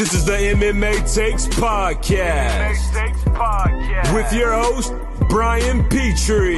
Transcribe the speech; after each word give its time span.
This 0.00 0.14
is 0.14 0.24
the 0.24 0.32
MMA 0.32 1.14
Takes 1.14 1.46
Podcast. 1.46 2.94
Takes 2.94 3.22
Podcast. 3.24 4.14
With 4.14 4.32
your 4.32 4.50
host, 4.50 4.94
Brian 5.28 5.86
Petrie. 5.90 6.56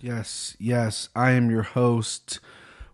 Yes, 0.00 0.56
yes, 0.58 1.10
I 1.14 1.32
am 1.32 1.50
your 1.50 1.64
host 1.64 2.40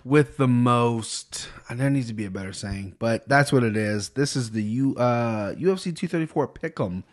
with 0.03 0.37
the 0.37 0.49
most. 0.49 1.49
And 1.69 1.79
there 1.79 1.91
needs 1.91 2.09
to 2.09 2.15
be 2.15 2.25
a 2.25 2.31
better 2.31 2.53
saying, 2.53 2.97
but 2.99 3.29
that's 3.29 3.53
what 3.53 3.63
it 3.63 3.77
is. 3.77 4.09
This 4.09 4.35
is 4.35 4.51
the 4.51 4.65
U 4.65 4.97
uh, 4.97 5.55
UFC 5.55 5.95
234 5.95 6.49
Pick'em 6.49 7.05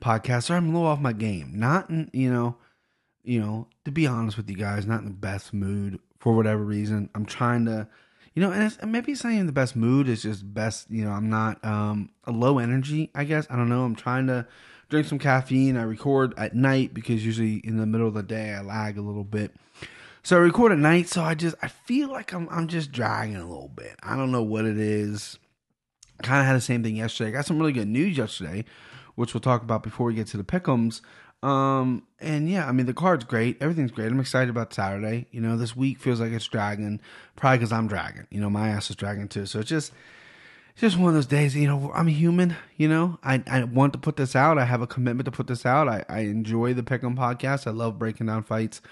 podcast. 0.00 0.44
So 0.44 0.54
I'm 0.54 0.68
a 0.68 0.72
little 0.72 0.86
off 0.86 1.00
my 1.00 1.12
game. 1.12 1.50
Not 1.56 1.90
in, 1.90 2.10
you 2.12 2.32
know, 2.32 2.54
you 3.24 3.40
know, 3.40 3.66
to 3.84 3.90
be 3.90 4.06
honest 4.06 4.36
with 4.36 4.48
you 4.48 4.56
guys, 4.56 4.86
not 4.86 5.00
in 5.00 5.06
the 5.06 5.10
best 5.10 5.52
mood 5.52 5.98
for 6.20 6.36
whatever 6.36 6.62
reason. 6.62 7.10
I'm 7.12 7.26
trying 7.26 7.64
to, 7.64 7.88
you 8.36 8.42
know, 8.42 8.52
and, 8.52 8.62
it's, 8.62 8.76
and 8.76 8.92
maybe 8.92 9.12
it's 9.12 9.24
not 9.24 9.32
even 9.32 9.46
the 9.46 9.52
best 9.52 9.74
mood. 9.74 10.10
It's 10.10 10.22
just 10.22 10.52
best, 10.52 10.90
you 10.90 11.04
know, 11.04 11.10
I'm 11.10 11.30
not 11.30 11.64
um 11.64 12.10
a 12.24 12.30
low 12.30 12.58
energy. 12.58 13.10
I 13.14 13.24
guess 13.24 13.46
I 13.50 13.56
don't 13.56 13.70
know. 13.70 13.84
I'm 13.84 13.96
trying 13.96 14.26
to 14.28 14.46
drink 14.90 15.06
some 15.08 15.18
caffeine. 15.18 15.76
I 15.76 15.82
record 15.82 16.34
at 16.36 16.54
night 16.54 16.92
because 16.92 17.24
usually 17.24 17.56
in 17.56 17.78
the 17.78 17.86
middle 17.86 18.06
of 18.06 18.14
the 18.14 18.22
day 18.22 18.52
I 18.52 18.60
lag 18.60 18.98
a 18.98 19.02
little 19.02 19.24
bit. 19.24 19.52
So 20.22 20.36
I 20.36 20.40
record 20.40 20.72
at 20.72 20.78
night, 20.78 21.08
so 21.08 21.22
I 21.22 21.34
just 21.34 21.56
I 21.62 21.68
feel 21.68 22.10
like 22.10 22.34
I'm 22.34 22.46
I'm 22.50 22.68
just 22.68 22.92
dragging 22.92 23.36
a 23.36 23.46
little 23.46 23.72
bit. 23.74 23.96
I 24.02 24.16
don't 24.16 24.30
know 24.30 24.42
what 24.42 24.66
it 24.66 24.78
is. 24.78 25.38
Kind 26.22 26.40
of 26.40 26.46
had 26.46 26.56
the 26.56 26.60
same 26.60 26.82
thing 26.82 26.96
yesterday. 26.96 27.30
I 27.30 27.32
got 27.32 27.46
some 27.46 27.58
really 27.58 27.72
good 27.72 27.88
news 27.88 28.18
yesterday, 28.18 28.66
which 29.14 29.32
we'll 29.32 29.40
talk 29.40 29.62
about 29.62 29.82
before 29.82 30.06
we 30.06 30.14
get 30.14 30.26
to 30.28 30.36
the 30.36 30.44
pickums. 30.44 31.00
Um, 31.46 32.02
and 32.18 32.50
yeah, 32.50 32.66
I 32.66 32.72
mean 32.72 32.86
the 32.86 32.94
card's 32.94 33.24
great. 33.24 33.58
Everything's 33.60 33.92
great. 33.92 34.10
I'm 34.10 34.18
excited 34.18 34.50
about 34.50 34.74
Saturday. 34.74 35.28
You 35.30 35.40
know, 35.40 35.56
this 35.56 35.76
week 35.76 36.00
feels 36.00 36.18
like 36.18 36.32
it's 36.32 36.48
dragging, 36.48 36.98
probably 37.36 37.58
because 37.58 37.70
I'm 37.70 37.86
dragging. 37.86 38.26
You 38.30 38.40
know, 38.40 38.50
my 38.50 38.70
ass 38.70 38.90
is 38.90 38.96
dragging 38.96 39.28
too. 39.28 39.46
So 39.46 39.60
it's 39.60 39.68
just 39.68 39.92
it's 40.72 40.80
just 40.80 40.98
one 40.98 41.10
of 41.10 41.14
those 41.14 41.26
days, 41.26 41.54
you 41.54 41.68
know, 41.68 41.92
I'm 41.94 42.08
human, 42.08 42.56
you 42.76 42.88
know, 42.88 43.20
I, 43.22 43.44
I 43.46 43.62
want 43.62 43.92
to 43.92 43.98
put 44.00 44.16
this 44.16 44.34
out. 44.34 44.58
I 44.58 44.64
have 44.64 44.82
a 44.82 44.88
commitment 44.88 45.26
to 45.26 45.30
put 45.30 45.46
this 45.46 45.64
out. 45.64 45.86
I, 45.86 46.04
I 46.08 46.20
enjoy 46.20 46.74
the 46.74 46.82
Pick'em 46.82 47.16
podcast. 47.16 47.68
I 47.68 47.70
love 47.70 47.96
breaking 47.96 48.26
down 48.26 48.42
fights, 48.42 48.82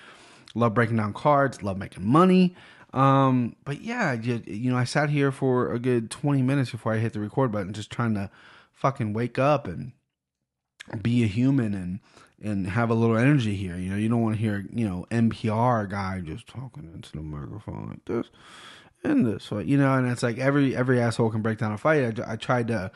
love 0.55 0.75
breaking 0.75 0.99
down 0.99 1.13
cards, 1.13 1.61
love 1.61 1.77
making 1.77 2.07
money. 2.07 2.55
Um, 2.93 3.57
but 3.65 3.81
yeah, 3.81 4.13
you, 4.13 4.41
you 4.47 4.71
know, 4.71 4.79
I 4.79 4.85
sat 4.85 5.11
here 5.11 5.33
for 5.33 5.73
a 5.73 5.81
good 5.81 6.09
20 6.09 6.41
minutes 6.41 6.71
before 6.71 6.95
I 6.95 6.99
hit 6.99 7.15
the 7.15 7.21
record 7.21 7.51
button, 7.51 7.73
just 7.73 7.91
trying 7.91 8.15
to 8.15 8.31
fucking 8.73 9.13
wake 9.13 9.41
up 9.41 9.67
and 9.67 9.91
be 11.03 11.25
a 11.25 11.27
human 11.27 11.75
and, 11.75 11.99
and 12.43 12.67
have 12.67 12.91
a 12.91 12.95
little 12.95 13.17
energy 13.17 13.55
here. 13.55 13.77
You 13.77 13.91
know, 13.91 13.97
you 13.97 14.09
don't 14.09 14.23
want 14.23 14.37
to 14.37 14.41
hear, 14.41 14.65
you 14.73 14.89
know, 14.89 15.07
NPR 15.11 15.89
guy 15.89 16.21
just 16.21 16.47
talking 16.47 16.91
into 16.95 17.13
the 17.13 17.23
microphone 17.23 17.89
like 17.89 18.05
this 18.05 18.27
and 19.05 19.27
this 19.27 19.47
fight, 19.47 19.67
you 19.67 19.77
know, 19.77 19.95
and 19.95 20.11
it's 20.11 20.23
like 20.23 20.39
every 20.39 20.77
every 20.77 21.01
asshole 21.01 21.31
can 21.31 21.43
break 21.43 21.59
down 21.59 21.73
a 21.73 21.79
fight. 21.79 22.19
I, 22.19 22.33
I 22.33 22.37
tried 22.37 22.69
to, 22.69 22.91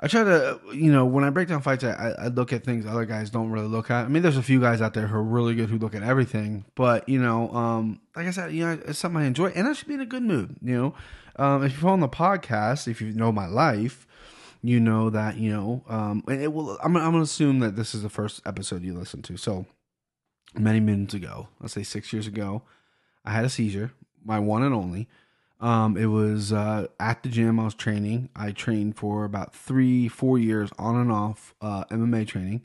I 0.00 0.08
try 0.08 0.24
to, 0.24 0.60
you 0.72 0.92
know, 0.92 1.06
when 1.06 1.24
I 1.24 1.30
break 1.30 1.48
down 1.48 1.62
fights, 1.62 1.84
I, 1.84 2.14
I 2.18 2.26
look 2.28 2.52
at 2.52 2.64
things 2.64 2.86
other 2.86 3.06
guys 3.06 3.30
don't 3.30 3.50
really 3.50 3.68
look 3.68 3.90
at. 3.90 4.04
I 4.04 4.08
mean, 4.08 4.22
there's 4.22 4.36
a 4.36 4.42
few 4.42 4.60
guys 4.60 4.82
out 4.82 4.94
there 4.94 5.06
who 5.06 5.16
are 5.16 5.22
really 5.22 5.54
good 5.54 5.70
who 5.70 5.78
look 5.78 5.94
at 5.94 6.02
everything, 6.02 6.64
but 6.74 7.08
you 7.08 7.20
know, 7.22 7.50
um, 7.52 8.00
like 8.16 8.26
I 8.26 8.30
said, 8.30 8.52
you 8.52 8.66
know, 8.66 8.78
it's 8.86 8.98
something 8.98 9.22
I 9.22 9.26
enjoy, 9.26 9.48
and 9.48 9.66
I 9.66 9.72
should 9.72 9.88
be 9.88 9.94
in 9.94 10.00
a 10.00 10.06
good 10.06 10.22
mood. 10.22 10.56
You 10.60 10.76
know, 10.76 10.94
um, 11.36 11.64
if 11.64 11.72
you 11.72 11.78
follow 11.78 11.96
the 11.98 12.08
podcast, 12.08 12.88
if 12.88 13.00
you 13.00 13.12
know 13.12 13.32
my 13.32 13.46
life, 13.46 14.06
you 14.62 14.80
know 14.80 15.10
that 15.10 15.36
you 15.36 15.50
know, 15.50 15.84
um, 15.88 16.22
and 16.28 16.40
it 16.42 16.52
will. 16.52 16.78
I'm 16.82 16.96
I'm 16.96 17.12
gonna 17.12 17.22
assume 17.22 17.60
that 17.60 17.76
this 17.76 17.94
is 17.94 18.02
the 18.02 18.10
first 18.10 18.40
episode 18.46 18.82
you 18.82 18.94
listen 18.94 19.22
to. 19.22 19.36
So 19.36 19.66
many 20.54 20.80
minutes 20.80 21.14
ago, 21.14 21.48
let's 21.60 21.74
say 21.74 21.82
six 21.82 22.12
years 22.12 22.26
ago, 22.26 22.62
I 23.24 23.32
had 23.32 23.44
a 23.44 23.48
seizure 23.48 23.92
my 24.24 24.38
one 24.38 24.62
and 24.62 24.74
only. 24.74 25.08
Um, 25.60 25.96
it 25.96 26.06
was 26.06 26.52
uh, 26.52 26.88
at 26.98 27.22
the 27.22 27.28
gym 27.28 27.60
I 27.60 27.64
was 27.64 27.74
training. 27.74 28.30
I 28.34 28.50
trained 28.50 28.96
for 28.96 29.24
about 29.24 29.54
three, 29.54 30.08
four 30.08 30.38
years 30.38 30.70
on 30.78 30.96
and 30.96 31.12
off 31.12 31.54
uh, 31.60 31.84
MMA 31.84 32.26
training. 32.26 32.64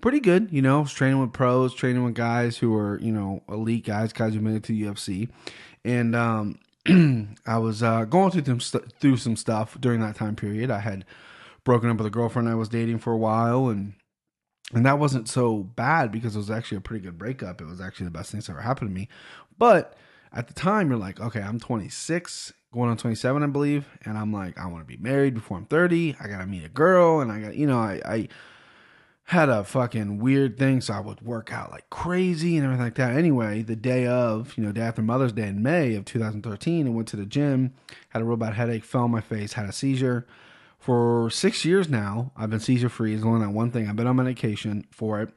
Pretty 0.00 0.20
good, 0.20 0.48
you 0.52 0.62
know. 0.62 0.84
Training 0.84 1.20
with 1.20 1.32
pros, 1.32 1.74
training 1.74 2.04
with 2.04 2.14
guys 2.14 2.58
who 2.58 2.70
were, 2.70 3.00
you 3.00 3.10
know, 3.10 3.42
elite 3.48 3.84
guys, 3.84 4.12
guys 4.12 4.34
who 4.34 4.40
made 4.40 4.56
it 4.56 4.62
to 4.64 4.72
UFC, 4.72 5.28
and 5.84 6.14
um, 6.14 6.58
I 7.46 7.58
was 7.58 7.82
uh, 7.82 8.04
going 8.04 8.30
through 8.30 8.44
some 8.44 8.60
st- 8.60 8.92
through 9.00 9.16
some 9.16 9.36
stuff 9.36 9.76
during 9.80 10.00
that 10.00 10.14
time 10.14 10.36
period. 10.36 10.70
I 10.70 10.80
had 10.80 11.04
broken 11.66 11.90
up 11.90 11.98
with 11.98 12.06
a 12.06 12.10
girlfriend 12.10 12.48
I 12.48 12.54
was 12.54 12.70
dating 12.70 13.00
for 13.00 13.12
a 13.12 13.18
while, 13.18 13.68
and 13.68 13.92
and 14.72 14.86
that 14.86 14.98
wasn't 14.98 15.28
so 15.28 15.62
bad 15.62 16.10
because 16.10 16.34
it 16.34 16.38
was 16.38 16.50
actually 16.50 16.78
a 16.78 16.80
pretty 16.80 17.04
good 17.04 17.18
breakup. 17.18 17.60
It 17.60 17.66
was 17.66 17.80
actually 17.80 18.06
the 18.06 18.12
best 18.12 18.30
thing 18.30 18.40
that's 18.40 18.48
ever 18.48 18.62
happened 18.62 18.88
to 18.88 18.94
me, 18.94 19.08
but 19.58 19.94
at 20.32 20.48
the 20.48 20.54
time 20.54 20.88
you're 20.88 20.98
like, 20.98 21.20
okay, 21.20 21.40
I'm 21.40 21.60
26, 21.60 22.52
going 22.72 22.90
on 22.90 22.96
27, 22.96 23.42
I 23.42 23.46
believe, 23.46 23.86
and 24.04 24.16
I'm 24.16 24.32
like, 24.32 24.58
I 24.58 24.66
want 24.66 24.86
to 24.86 24.96
be 24.96 25.02
married 25.02 25.34
before 25.34 25.56
I'm 25.56 25.66
30. 25.66 26.16
I 26.20 26.28
gotta 26.28 26.46
meet 26.46 26.64
a 26.64 26.70
girl, 26.70 27.20
and 27.20 27.30
I 27.30 27.40
got, 27.40 27.56
you 27.56 27.66
know, 27.66 27.78
I, 27.78 28.00
I 28.04 28.28
had 29.24 29.48
a 29.48 29.64
fucking 29.64 30.18
weird 30.18 30.56
thing, 30.56 30.80
so 30.80 30.94
I 30.94 31.00
would 31.00 31.20
work 31.20 31.52
out 31.52 31.72
like 31.72 31.90
crazy 31.90 32.56
and 32.56 32.64
everything 32.64 32.84
like 32.84 32.94
that. 32.94 33.16
Anyway, 33.16 33.62
the 33.62 33.74
day 33.74 34.06
of, 34.06 34.56
you 34.56 34.64
know, 34.64 34.70
day 34.70 34.82
after 34.82 35.02
Mother's 35.02 35.32
Day 35.32 35.48
in 35.48 35.62
May 35.62 35.96
of 35.96 36.04
2013, 36.04 36.86
I 36.86 36.90
went 36.90 37.08
to 37.08 37.16
the 37.16 37.26
gym, 37.26 37.74
had 38.10 38.22
a 38.22 38.24
real 38.24 38.36
bad 38.36 38.54
headache, 38.54 38.84
fell 38.84 39.02
on 39.02 39.10
my 39.10 39.20
face, 39.20 39.54
had 39.54 39.68
a 39.68 39.72
seizure. 39.72 40.26
For 40.86 41.30
six 41.30 41.64
years 41.64 41.88
now, 41.88 42.30
I've 42.36 42.50
been 42.50 42.60
seizure 42.60 42.88
free. 42.88 43.12
It's 43.12 43.24
only 43.24 43.44
that 43.44 43.50
one 43.50 43.72
thing. 43.72 43.88
I've 43.88 43.96
been 43.96 44.06
on 44.06 44.14
medication 44.14 44.86
for 44.92 45.20
it. 45.20 45.30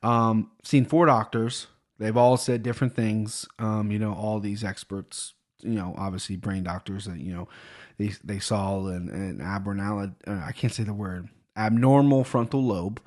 Um, 0.00 0.52
seen 0.62 0.84
four 0.84 1.06
doctors, 1.06 1.66
They've 2.02 2.16
all 2.16 2.36
said 2.36 2.64
different 2.64 2.96
things. 2.96 3.46
Um, 3.60 3.92
you 3.92 3.98
know, 4.00 4.12
all 4.12 4.40
these 4.40 4.64
experts, 4.64 5.34
you 5.60 5.74
know, 5.74 5.94
obviously 5.96 6.34
brain 6.34 6.64
doctors 6.64 7.04
that, 7.04 7.18
you 7.18 7.32
know, 7.32 7.48
they, 7.96 8.10
they 8.24 8.40
saw 8.40 8.86
an, 8.86 9.08
an 9.08 9.40
abnormality, 9.40 10.14
uh, 10.26 10.42
I 10.44 10.50
can't 10.50 10.72
say 10.72 10.82
the 10.82 10.94
word, 10.94 11.28
abnormal 11.56 12.24
frontal 12.24 12.64
lobe. 12.64 13.00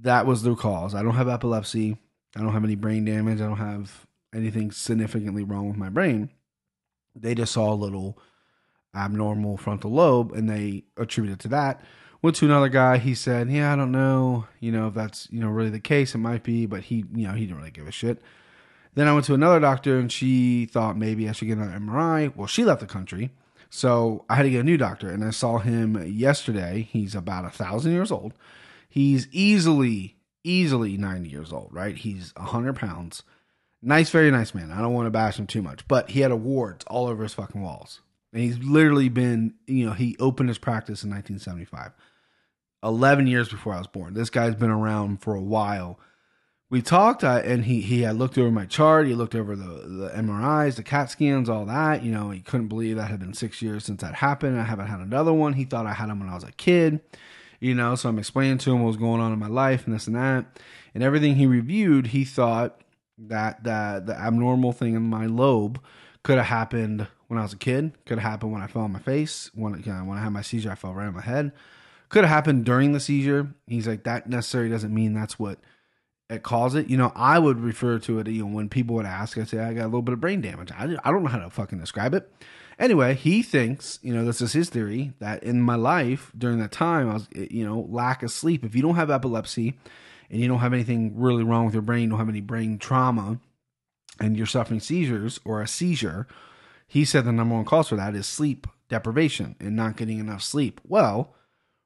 That 0.00 0.24
was 0.24 0.42
the 0.42 0.54
cause. 0.54 0.94
I 0.94 1.02
don't 1.02 1.16
have 1.16 1.28
epilepsy. 1.28 1.98
I 2.34 2.40
don't 2.40 2.54
have 2.54 2.64
any 2.64 2.74
brain 2.74 3.04
damage. 3.04 3.42
I 3.42 3.46
don't 3.48 3.58
have 3.58 4.06
anything 4.34 4.70
significantly 4.70 5.44
wrong 5.44 5.68
with 5.68 5.76
my 5.76 5.90
brain. 5.90 6.30
They 7.14 7.34
just 7.34 7.52
saw 7.52 7.70
a 7.70 7.74
little 7.74 8.18
abnormal 8.96 9.56
frontal 9.56 9.92
lobe 9.92 10.32
and 10.32 10.48
they 10.48 10.84
attributed 10.96 11.40
to 11.40 11.48
that. 11.48 11.82
Went 12.22 12.36
to 12.36 12.46
another 12.46 12.68
guy. 12.68 12.98
He 12.98 13.14
said, 13.14 13.50
"Yeah, 13.50 13.72
I 13.72 13.76
don't 13.76 13.92
know. 13.92 14.46
You 14.58 14.72
know 14.72 14.88
if 14.88 14.94
that's 14.94 15.28
you 15.30 15.38
know 15.38 15.48
really 15.48 15.70
the 15.70 15.78
case. 15.78 16.14
It 16.14 16.18
might 16.18 16.42
be, 16.42 16.66
but 16.66 16.84
he 16.84 17.04
you 17.14 17.28
know 17.28 17.34
he 17.34 17.46
didn't 17.46 17.58
really 17.58 17.70
give 17.70 17.86
a 17.86 17.92
shit." 17.92 18.20
Then 18.94 19.06
I 19.06 19.12
went 19.12 19.26
to 19.26 19.34
another 19.34 19.60
doctor, 19.60 19.98
and 19.98 20.10
she 20.10 20.64
thought 20.66 20.96
maybe 20.96 21.28
I 21.28 21.32
should 21.32 21.48
get 21.48 21.58
an 21.58 21.70
MRI. 21.70 22.34
Well, 22.34 22.46
she 22.46 22.64
left 22.64 22.80
the 22.80 22.86
country, 22.86 23.30
so 23.68 24.24
I 24.30 24.36
had 24.36 24.44
to 24.44 24.50
get 24.50 24.60
a 24.60 24.64
new 24.64 24.78
doctor. 24.78 25.10
And 25.10 25.22
I 25.22 25.30
saw 25.30 25.58
him 25.58 26.02
yesterday. 26.08 26.88
He's 26.90 27.14
about 27.14 27.44
a 27.44 27.50
thousand 27.50 27.92
years 27.92 28.10
old. 28.10 28.32
He's 28.88 29.28
easily 29.30 30.16
easily 30.42 30.96
ninety 30.96 31.28
years 31.28 31.52
old. 31.52 31.68
Right? 31.72 31.96
He's 31.96 32.32
hundred 32.36 32.76
pounds. 32.76 33.22
Nice, 33.82 34.10
very 34.10 34.30
nice 34.30 34.54
man. 34.54 34.72
I 34.72 34.80
don't 34.80 34.94
want 34.94 35.06
to 35.06 35.10
bash 35.10 35.38
him 35.38 35.46
too 35.46 35.62
much, 35.62 35.86
but 35.86 36.10
he 36.10 36.20
had 36.20 36.30
awards 36.30 36.84
all 36.86 37.06
over 37.06 37.22
his 37.22 37.34
fucking 37.34 37.60
walls. 37.62 38.00
And 38.36 38.44
he's 38.44 38.58
literally 38.58 39.08
been, 39.08 39.54
you 39.66 39.86
know, 39.86 39.94
he 39.94 40.14
opened 40.20 40.50
his 40.50 40.58
practice 40.58 41.02
in 41.02 41.08
1975, 41.08 41.92
11 42.82 43.26
years 43.26 43.48
before 43.48 43.72
I 43.72 43.78
was 43.78 43.86
born. 43.86 44.12
This 44.12 44.28
guy's 44.28 44.54
been 44.54 44.68
around 44.68 45.22
for 45.22 45.34
a 45.34 45.40
while. 45.40 45.98
We 46.68 46.82
talked, 46.82 47.22
and 47.22 47.64
he 47.64 47.80
he 47.80 48.02
had 48.02 48.16
looked 48.16 48.36
over 48.36 48.50
my 48.50 48.66
chart. 48.66 49.06
He 49.06 49.14
looked 49.14 49.34
over 49.34 49.56
the 49.56 49.64
the 49.64 50.10
MRIs, 50.14 50.76
the 50.76 50.82
CAT 50.82 51.10
scans, 51.10 51.48
all 51.48 51.64
that. 51.64 52.02
You 52.02 52.12
know, 52.12 52.28
he 52.28 52.40
couldn't 52.40 52.68
believe 52.68 52.96
that 52.96 53.10
had 53.10 53.20
been 53.20 53.32
six 53.32 53.62
years 53.62 53.86
since 53.86 54.02
that 54.02 54.16
happened. 54.16 54.60
I 54.60 54.64
haven't 54.64 54.88
had 54.88 55.00
another 55.00 55.32
one. 55.32 55.54
He 55.54 55.64
thought 55.64 55.86
I 55.86 55.94
had 55.94 56.10
him 56.10 56.20
when 56.20 56.28
I 56.28 56.34
was 56.34 56.44
a 56.44 56.52
kid. 56.52 57.00
You 57.58 57.74
know, 57.74 57.94
so 57.94 58.10
I'm 58.10 58.18
explaining 58.18 58.58
to 58.58 58.72
him 58.72 58.82
what 58.82 58.88
was 58.88 58.98
going 58.98 59.22
on 59.22 59.32
in 59.32 59.38
my 59.38 59.48
life 59.48 59.86
and 59.86 59.94
this 59.94 60.08
and 60.08 60.16
that, 60.16 60.60
and 60.92 61.02
everything 61.02 61.36
he 61.36 61.46
reviewed. 61.46 62.08
He 62.08 62.26
thought 62.26 62.82
that 63.16 63.64
that 63.64 64.04
the 64.04 64.14
abnormal 64.14 64.72
thing 64.72 64.94
in 64.94 65.08
my 65.08 65.24
lobe 65.24 65.80
could 66.22 66.36
have 66.36 66.48
happened 66.48 67.06
when 67.28 67.38
I 67.38 67.42
was 67.42 67.52
a 67.52 67.58
kid. 67.58 67.92
Could 68.04 68.18
have 68.18 68.30
happened 68.30 68.52
when 68.52 68.62
I 68.62 68.66
fell 68.66 68.82
on 68.82 68.92
my 68.92 68.98
face. 68.98 69.50
When 69.54 69.82
you 69.84 69.92
know, 69.92 70.04
when 70.04 70.18
I 70.18 70.22
had 70.22 70.32
my 70.32 70.42
seizure, 70.42 70.70
I 70.70 70.74
fell 70.74 70.94
right 70.94 71.06
on 71.06 71.14
my 71.14 71.22
head. 71.22 71.52
Could 72.08 72.24
have 72.24 72.32
happened 72.32 72.64
during 72.64 72.92
the 72.92 73.00
seizure. 73.00 73.54
He's 73.66 73.88
like 73.88 74.04
that 74.04 74.28
necessarily 74.28 74.70
doesn't 74.70 74.94
mean 74.94 75.12
that's 75.12 75.38
what 75.38 75.58
it 76.30 76.42
caused 76.42 76.76
it. 76.76 76.88
You 76.88 76.96
know, 76.96 77.12
I 77.14 77.38
would 77.38 77.60
refer 77.60 77.98
to 78.00 78.18
it. 78.20 78.28
You 78.28 78.44
know, 78.44 78.54
when 78.54 78.68
people 78.68 78.96
would 78.96 79.06
ask, 79.06 79.38
I 79.38 79.44
say 79.44 79.58
I 79.58 79.74
got 79.74 79.84
a 79.84 79.86
little 79.86 80.02
bit 80.02 80.12
of 80.12 80.20
brain 80.20 80.40
damage. 80.40 80.70
I 80.72 80.96
I 81.04 81.10
don't 81.10 81.22
know 81.22 81.30
how 81.30 81.38
to 81.38 81.50
fucking 81.50 81.78
describe 81.78 82.14
it. 82.14 82.30
Anyway, 82.78 83.14
he 83.14 83.42
thinks, 83.42 83.98
you 84.02 84.12
know, 84.14 84.24
this 84.24 84.42
is 84.42 84.52
his 84.52 84.68
theory 84.68 85.14
that 85.18 85.42
in 85.42 85.62
my 85.62 85.76
life 85.76 86.30
during 86.36 86.58
that 86.58 86.72
time, 86.72 87.08
I 87.08 87.14
was, 87.14 87.28
eh, 87.34 87.46
you 87.50 87.64
know, 87.64 87.86
lack 87.88 88.22
of 88.22 88.30
sleep. 88.30 88.64
If 88.64 88.74
you 88.74 88.82
don't 88.82 88.96
have 88.96 89.10
epilepsy 89.10 89.78
and 90.30 90.40
you 90.40 90.46
don't 90.46 90.58
have 90.58 90.74
anything 90.74 91.18
really 91.18 91.42
wrong 91.42 91.64
with 91.64 91.74
your 91.74 91.82
brain, 91.82 92.04
you 92.04 92.08
don't 92.10 92.18
have 92.18 92.28
any 92.28 92.42
brain 92.42 92.78
trauma, 92.78 93.38
and 94.20 94.36
you're 94.36 94.46
suffering 94.46 94.80
seizures 94.80 95.40
or 95.44 95.62
a 95.62 95.66
seizure, 95.66 96.26
he 96.86 97.04
said 97.04 97.24
the 97.24 97.32
number 97.32 97.54
one 97.54 97.64
cause 97.64 97.88
for 97.88 97.96
that 97.96 98.14
is 98.14 98.26
sleep 98.26 98.66
deprivation 98.88 99.56
and 99.58 99.74
not 99.74 99.96
getting 99.96 100.18
enough 100.18 100.42
sleep. 100.42 100.80
Well, 100.86 101.34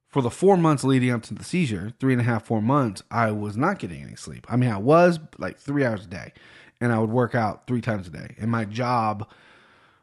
for 0.09 0.23
the 0.23 0.31
four 0.31 0.57
months 0.57 0.85
leading 0.85 1.11
up 1.11 1.23
to 1.25 1.35
the 1.35 1.45
seizure, 1.45 1.93
three 2.01 2.13
and 2.13 2.21
a 2.21 2.25
half, 2.25 2.45
four 2.45 2.61
months, 2.61 3.03
I 3.11 3.31
was 3.31 3.57
not 3.57 3.79
getting 3.79 4.03
any 4.03 4.17
sleep. 4.17 4.47
I 4.51 4.57
mean, 4.57 4.71
I 4.71 4.79
was 4.79 5.21
like 5.39 5.59
three 5.59 5.85
hours 5.85 6.05
a 6.05 6.09
day, 6.09 6.33
and 6.81 6.93
I 6.93 6.99
would 6.99 7.11
work 7.11 7.35
out 7.35 7.67
three 7.67 7.81
times 7.81 8.09
a 8.09 8.11
day. 8.11 8.35
And 8.39 8.51
my 8.51 8.65
job 8.65 9.29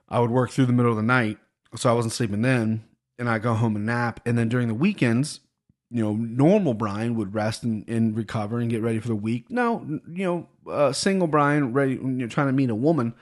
I 0.09 0.19
would 0.19 0.31
work 0.31 0.51
through 0.51 0.67
the 0.67 0.73
middle 0.73 0.91
of 0.91 0.97
the 0.97 1.03
night, 1.03 1.37
so 1.75 1.89
I 1.89 1.93
wasn't 1.93 2.13
sleeping 2.13 2.41
then, 2.41 2.85
and 3.19 3.29
I 3.29 3.39
go 3.39 3.53
home 3.53 3.75
and 3.75 3.85
nap, 3.85 4.21
and 4.25 4.37
then 4.37 4.49
during 4.49 4.67
the 4.67 4.73
weekends, 4.73 5.41
you 5.89 6.03
know, 6.03 6.13
normal 6.13 6.73
Brian 6.73 7.15
would 7.15 7.33
rest 7.33 7.63
and, 7.63 7.87
and 7.89 8.15
recover 8.15 8.59
and 8.59 8.69
get 8.69 8.81
ready 8.81 8.99
for 8.99 9.07
the 9.07 9.15
week. 9.15 9.49
No, 9.49 9.99
you 10.11 10.25
know, 10.25 10.71
uh, 10.71 10.91
single 10.91 11.27
Brian, 11.27 11.73
ready, 11.73 11.93
you 11.93 12.01
know, 12.03 12.27
trying 12.27 12.47
to 12.47 12.53
meet 12.53 12.69
a 12.69 12.75
woman, 12.75 13.13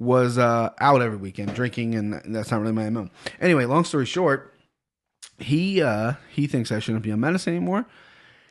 was 0.00 0.38
uh, 0.38 0.70
out 0.80 1.02
every 1.02 1.18
weekend 1.18 1.54
drinking, 1.54 1.94
and 1.94 2.34
that's 2.34 2.50
not 2.50 2.60
really 2.60 2.72
my 2.72 2.88
MO. 2.88 3.10
Anyway, 3.38 3.66
long 3.66 3.84
story 3.84 4.06
short, 4.06 4.58
he 5.38 5.82
uh, 5.82 6.14
he 6.30 6.46
thinks 6.46 6.72
I 6.72 6.78
shouldn't 6.78 7.04
be 7.04 7.12
on 7.12 7.20
medicine 7.20 7.54
anymore. 7.54 7.86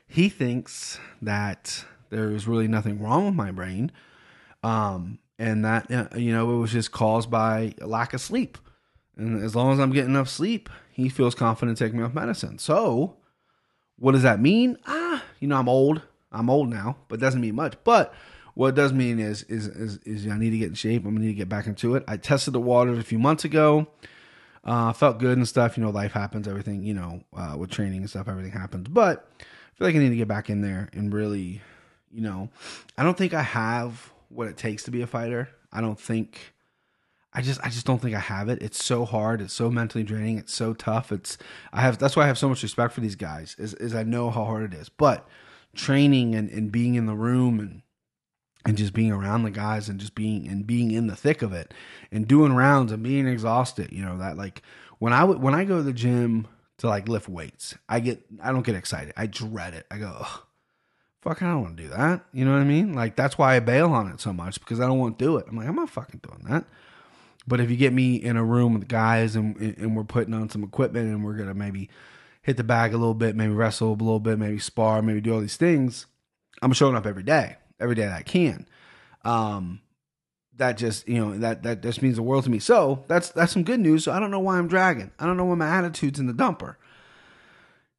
He 0.08 0.30
thinks 0.30 1.00
that 1.24 1.84
there's 2.12 2.48
really 2.48 2.68
nothing 2.68 3.02
wrong 3.02 3.26
with 3.26 3.34
my 3.34 3.52
brain, 3.52 3.92
um, 4.62 5.18
and 5.40 5.66
that 5.66 5.92
uh, 5.92 6.16
you 6.16 6.32
know 6.32 6.54
it 6.54 6.58
was 6.58 6.72
just 6.72 6.92
caused 6.92 7.32
by 7.32 7.74
lack 7.82 8.14
of 8.14 8.22
sleep. 8.22 8.60
And 9.18 9.44
as 9.44 9.56
long 9.56 9.74
as 9.74 9.80
I'm 9.80 9.92
getting 9.92 10.12
enough 10.12 10.30
sleep, 10.30 10.70
he 10.92 11.10
feels 11.10 11.34
confident 11.34 11.80
taking 11.80 11.98
me 11.98 12.06
off 12.06 12.14
medicine. 12.14 12.60
So, 12.60 13.18
what 13.98 14.12
does 14.12 14.24
that 14.24 14.40
mean? 14.40 14.78
Ah, 14.86 15.24
you 15.40 15.48
know, 15.48 15.58
I'm 15.58 15.68
old. 15.68 16.04
I'm 16.32 16.50
old 16.50 16.70
now, 16.70 16.98
but 17.08 17.20
doesn't 17.20 17.42
mean 17.42 17.56
much. 17.56 17.74
But 17.84 18.14
what 18.60 18.68
it 18.68 18.76
does 18.76 18.92
mean 18.92 19.20
is, 19.20 19.44
is, 19.44 19.68
is, 19.68 20.00
is 20.00 20.28
I 20.28 20.38
need 20.38 20.50
to 20.50 20.58
get 20.58 20.68
in 20.68 20.74
shape. 20.74 21.06
I'm 21.06 21.14
gonna 21.14 21.26
need 21.26 21.32
to 21.32 21.38
get 21.38 21.48
back 21.48 21.66
into 21.66 21.96
it. 21.96 22.04
I 22.10 22.18
tested 22.18 22.54
the 22.54 22.60
waters 22.60 23.00
a 23.00 23.04
few 23.04 23.18
months 23.18 23.46
ago. 23.46 23.88
Uh, 24.66 24.92
felt 24.92 25.18
good 25.18 25.38
and 25.38 25.48
stuff. 25.48 25.78
You 25.78 25.84
know, 25.86 25.92
life 25.92 26.12
happens. 26.12 26.46
Everything, 26.46 26.84
you 26.84 26.94
know, 26.94 27.24
uh, 27.34 27.56
with 27.58 27.70
training 27.70 28.02
and 28.02 28.10
stuff, 28.10 28.28
everything 28.28 28.52
happens. 28.52 28.90
But 28.90 29.32
I 29.40 29.78
feel 29.78 29.88
like 29.88 29.96
I 29.96 30.00
need 30.00 30.10
to 30.10 30.18
get 30.18 30.28
back 30.28 30.50
in 30.50 30.60
there 30.60 30.90
and 30.92 31.14
really, 31.14 31.62
you 32.12 32.20
know, 32.20 32.50
I 32.98 33.04
don't 33.04 33.18
think 33.18 33.34
I 33.34 33.44
have 33.44 34.12
what 34.28 34.50
it 34.50 34.58
takes 34.58 34.84
to 34.84 34.92
be 34.92 35.04
a 35.04 35.08
fighter. 35.08 35.48
I 35.72 35.80
don't 35.80 35.98
think. 35.98 36.54
I 37.32 37.42
just 37.42 37.62
I 37.64 37.70
just 37.70 37.86
don't 37.86 38.02
think 38.02 38.14
I 38.14 38.20
have 38.20 38.50
it. 38.50 38.62
It's 38.62 38.84
so 38.84 39.06
hard. 39.06 39.40
It's 39.40 39.54
so 39.54 39.72
mentally 39.72 40.04
draining. 40.04 40.38
It's 40.38 40.54
so 40.54 40.74
tough. 40.74 41.14
It's 41.14 41.38
I 41.72 41.80
have 41.80 41.98
that's 41.98 42.18
why 42.18 42.24
I 42.24 42.28
have 42.28 42.38
so 42.38 42.50
much 42.50 42.62
respect 42.62 42.92
for 42.92 43.00
these 43.00 43.16
guys. 43.16 43.56
Is 43.58 43.74
is 43.76 43.96
I 43.96 44.04
know 44.04 44.32
how 44.32 44.44
hard 44.44 44.64
it 44.64 44.78
is. 44.78 44.90
But 44.90 45.26
training 45.74 46.36
and, 46.36 46.50
and 46.50 46.74
being 46.74 46.96
in 46.96 47.06
the 47.06 47.16
room 47.16 47.62
and 47.62 47.84
and 48.66 48.78
just 48.78 48.94
being 48.94 49.12
around 49.12 49.44
the 49.44 49.52
guys 49.52 49.90
and 49.90 50.00
just 50.00 50.16
being 50.16 50.48
and 50.48 50.68
being 50.68 50.92
in 50.92 51.08
the 51.08 51.16
thick 51.16 51.42
of 51.42 51.54
it 51.54 51.74
and 52.12 52.28
doing 52.28 52.54
rounds 52.54 52.92
and 52.92 53.04
being 53.04 53.28
exhausted 53.28 53.92
you 53.92 54.04
know 54.04 54.18
that 54.18 54.38
like 54.38 54.62
when 55.00 55.14
i 55.14 55.24
when 55.24 55.56
i 55.56 55.64
go 55.64 55.78
to 55.78 55.84
the 55.84 55.94
gym 55.94 56.48
to 56.78 56.88
like 56.88 57.08
lift 57.08 57.30
weights 57.30 57.76
i 57.88 58.00
get 58.00 58.22
i 58.42 58.52
don't 58.52 58.66
get 58.66 58.76
excited. 58.76 59.14
I 59.18 59.28
dread 59.28 59.74
it. 59.74 59.86
I 59.92 59.98
go 59.98 60.26
fuck 61.22 61.42
i 61.42 61.48
don't 61.48 61.62
want 61.62 61.78
to 61.78 61.84
do 61.84 61.90
that. 61.90 62.26
You 62.34 62.46
know 62.46 62.54
what 62.54 62.62
i 62.62 62.66
mean? 62.66 62.94
Like 62.94 63.16
that's 63.16 63.38
why 63.38 63.56
i 63.56 63.60
bail 63.60 63.92
on 63.92 64.08
it 64.12 64.20
so 64.22 64.34
much 64.34 64.60
because 64.60 64.80
i 64.80 64.86
don't 64.88 65.00
want 65.00 65.20
to 65.20 65.26
do 65.26 65.38
it. 65.38 65.46
I'm 65.48 65.56
like 65.56 65.68
i'm 65.68 65.76
not 65.76 65.90
fucking 65.90 66.22
doing 66.24 66.44
that. 66.50 66.66
But 67.48 67.60
if 67.60 67.72
you 67.72 67.78
get 67.78 67.94
me 67.94 68.16
in 68.16 68.38
a 68.38 68.44
room 68.44 68.74
with 68.74 68.88
guys 68.88 69.36
and 69.36 69.56
and 69.58 69.96
we're 69.96 70.04
putting 70.04 70.34
on 70.34 70.50
some 70.50 70.64
equipment 70.64 71.08
and 71.08 71.24
we're 71.24 71.34
gonna 71.34 71.54
maybe 71.54 71.90
hit 72.42 72.58
the 72.58 72.64
bag 72.64 72.94
a 72.94 72.98
little 72.98 73.14
bit 73.14 73.36
maybe 73.36 73.54
wrestle 73.54 73.90
a 73.90 73.94
little 73.94 74.20
bit 74.20 74.40
maybe 74.40 74.60
spar 74.60 75.02
maybe 75.02 75.22
do 75.22 75.34
all 75.34 75.42
these 75.42 75.58
things 75.58 76.06
i'm 76.62 76.74
showing 76.74 76.96
up 76.96 77.06
every 77.06 77.22
day 77.22 77.58
every 77.80 77.96
day 77.96 78.06
that 78.06 78.18
I 78.18 78.24
can. 78.24 78.68
Um, 79.24 79.82
that 80.60 80.78
just 80.78 81.08
you 81.08 81.18
know 81.18 81.38
that 81.40 81.64
that 81.64 81.82
just 81.82 82.02
means 82.02 82.18
the 82.18 82.24
world 82.24 82.44
to 82.44 82.50
me. 82.50 82.60
So 82.60 83.04
that's 83.08 83.30
that's 83.30 83.52
some 83.52 83.64
good 83.64 83.80
news. 83.80 84.04
So 84.04 84.12
I 84.12 84.20
don't 84.20 84.32
know 84.32 84.40
why 84.40 84.58
I'm 84.58 84.68
dragging. 84.68 85.12
I 85.20 85.26
don't 85.26 85.38
know 85.38 85.46
why 85.46 85.56
my 85.56 85.68
attitude's 85.68 86.20
in 86.20 86.28
the 86.28 86.34
dumper. 86.34 86.76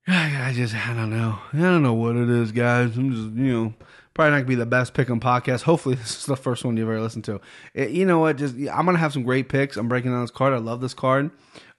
I 0.06 0.52
just 0.54 0.74
I 0.74 0.94
don't 0.94 1.10
know. 1.10 1.38
I 1.52 1.58
don't 1.58 1.82
know 1.82 1.94
what 1.94 2.16
it 2.16 2.28
is, 2.28 2.52
guys. 2.52 2.96
I'm 2.96 3.12
just 3.12 3.36
you 3.36 3.52
know 3.52 3.74
probably 4.14 4.30
not 4.30 4.36
gonna 4.38 4.48
be 4.48 4.54
the 4.54 4.66
best 4.66 4.94
pick 4.94 5.10
on 5.10 5.20
podcast. 5.20 5.62
Hopefully 5.62 5.94
this 5.96 6.18
is 6.20 6.26
the 6.26 6.36
first 6.36 6.64
one 6.64 6.76
you've 6.76 6.88
ever 6.88 7.00
listened 7.00 7.24
to. 7.24 7.40
It, 7.74 7.90
you 7.90 8.04
know 8.04 8.18
what? 8.18 8.36
Just 8.36 8.54
I'm 8.54 8.86
gonna 8.86 8.98
have 8.98 9.12
some 9.12 9.24
great 9.24 9.48
picks. 9.48 9.76
I'm 9.76 9.88
breaking 9.88 10.12
down 10.12 10.20
this 10.20 10.30
card. 10.30 10.52
I 10.52 10.58
love 10.58 10.80
this 10.80 10.94
card. 10.94 11.30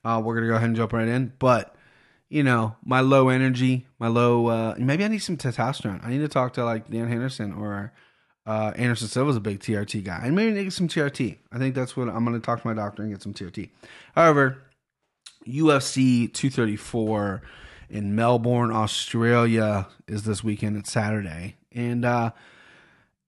Uh, 0.04 0.22
we're 0.24 0.36
gonna 0.36 0.48
go 0.48 0.56
ahead 0.56 0.68
and 0.68 0.76
jump 0.76 0.94
right 0.94 1.08
in, 1.08 1.34
but 1.40 1.76
you 2.32 2.44
know, 2.44 2.78
my 2.86 3.02
low 3.02 3.28
energy, 3.28 3.86
my 4.00 4.08
low. 4.08 4.48
Uh, 4.48 4.76
maybe 4.78 5.04
I 5.04 5.10
need 5.10 5.20
some 5.20 5.36
testosterone. 5.36 6.04
I 6.04 6.10
need 6.10 6.20
to 6.20 6.30
talk 6.30 6.54
to 6.54 6.64
like 6.64 6.90
Dan 6.90 7.10
Henderson 7.10 7.52
or 7.52 7.92
uh, 8.46 8.72
Anderson 8.78 9.10
Silva's 9.10 9.36
a 9.36 9.42
big 9.42 9.60
TRT 9.60 10.06
guy, 10.06 10.22
and 10.24 10.34
maybe 10.34 10.64
get 10.64 10.72
some 10.72 10.88
TRT. 10.88 11.38
I 11.52 11.58
think 11.58 11.76
that's 11.76 11.98
what 11.98 12.08
I'm 12.08 12.24
going 12.24 12.40
to 12.40 12.44
talk 12.44 12.62
to 12.62 12.68
my 12.68 12.74
doctor 12.74 13.04
and 13.04 13.12
get 13.12 13.22
some 13.22 13.34
TRT. 13.34 13.70
However, 14.16 14.64
UFC 15.46 16.34
234 16.34 17.42
in 17.90 18.16
Melbourne, 18.16 18.72
Australia, 18.72 19.90
is 20.08 20.24
this 20.24 20.42
weekend. 20.42 20.78
It's 20.78 20.90
Saturday, 20.90 21.58
and 21.74 22.06
uh, 22.06 22.32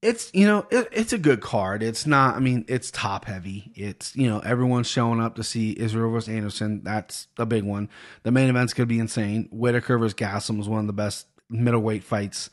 it's 0.04 0.30
you 0.34 0.46
know 0.46 0.68
it, 0.70 0.90
it's 0.92 1.14
a 1.14 1.18
good 1.18 1.42
card. 1.42 1.82
It's 1.82 2.06
not. 2.06 2.36
I 2.36 2.40
mean, 2.40 2.66
it's 2.68 2.92
top 2.92 3.26
heavy. 3.26 3.72
It's 3.76 4.16
you 4.16 4.28
know 4.28 4.40
everyone's 4.40 4.88
showing 4.88 5.22
up 5.22 5.36
to 5.36 5.44
see 5.44 5.76
Israel 5.80 6.12
versus 6.12 6.30
Anderson. 6.30 6.82
That's 6.84 7.28
a 7.38 7.46
big 7.46 7.64
one. 7.64 7.90
The 8.24 8.32
main 8.32 8.50
event's 8.50 8.74
gonna 8.74 8.88
be 8.88 9.00
insane. 9.00 9.48
Whittaker 9.52 9.98
versus 9.98 10.14
Gastelum 10.14 10.58
was 10.58 10.70
one 10.70 10.82
of 10.82 10.88
the 10.88 10.94
best 10.94 11.28
middleweight 11.50 12.04
fights 12.04 12.50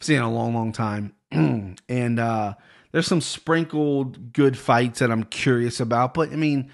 I've 0.00 0.06
seen 0.06 0.16
in 0.16 0.22
a 0.22 0.32
long, 0.32 0.54
long 0.54 0.72
time. 0.72 1.14
and 1.30 2.18
uh, 2.18 2.54
there's 2.92 3.06
some 3.06 3.20
sprinkled 3.20 4.32
good 4.32 4.56
fights 4.56 5.00
that 5.00 5.10
I'm 5.10 5.24
curious 5.24 5.80
about. 5.80 6.14
But 6.14 6.32
I 6.32 6.36
mean, 6.36 6.70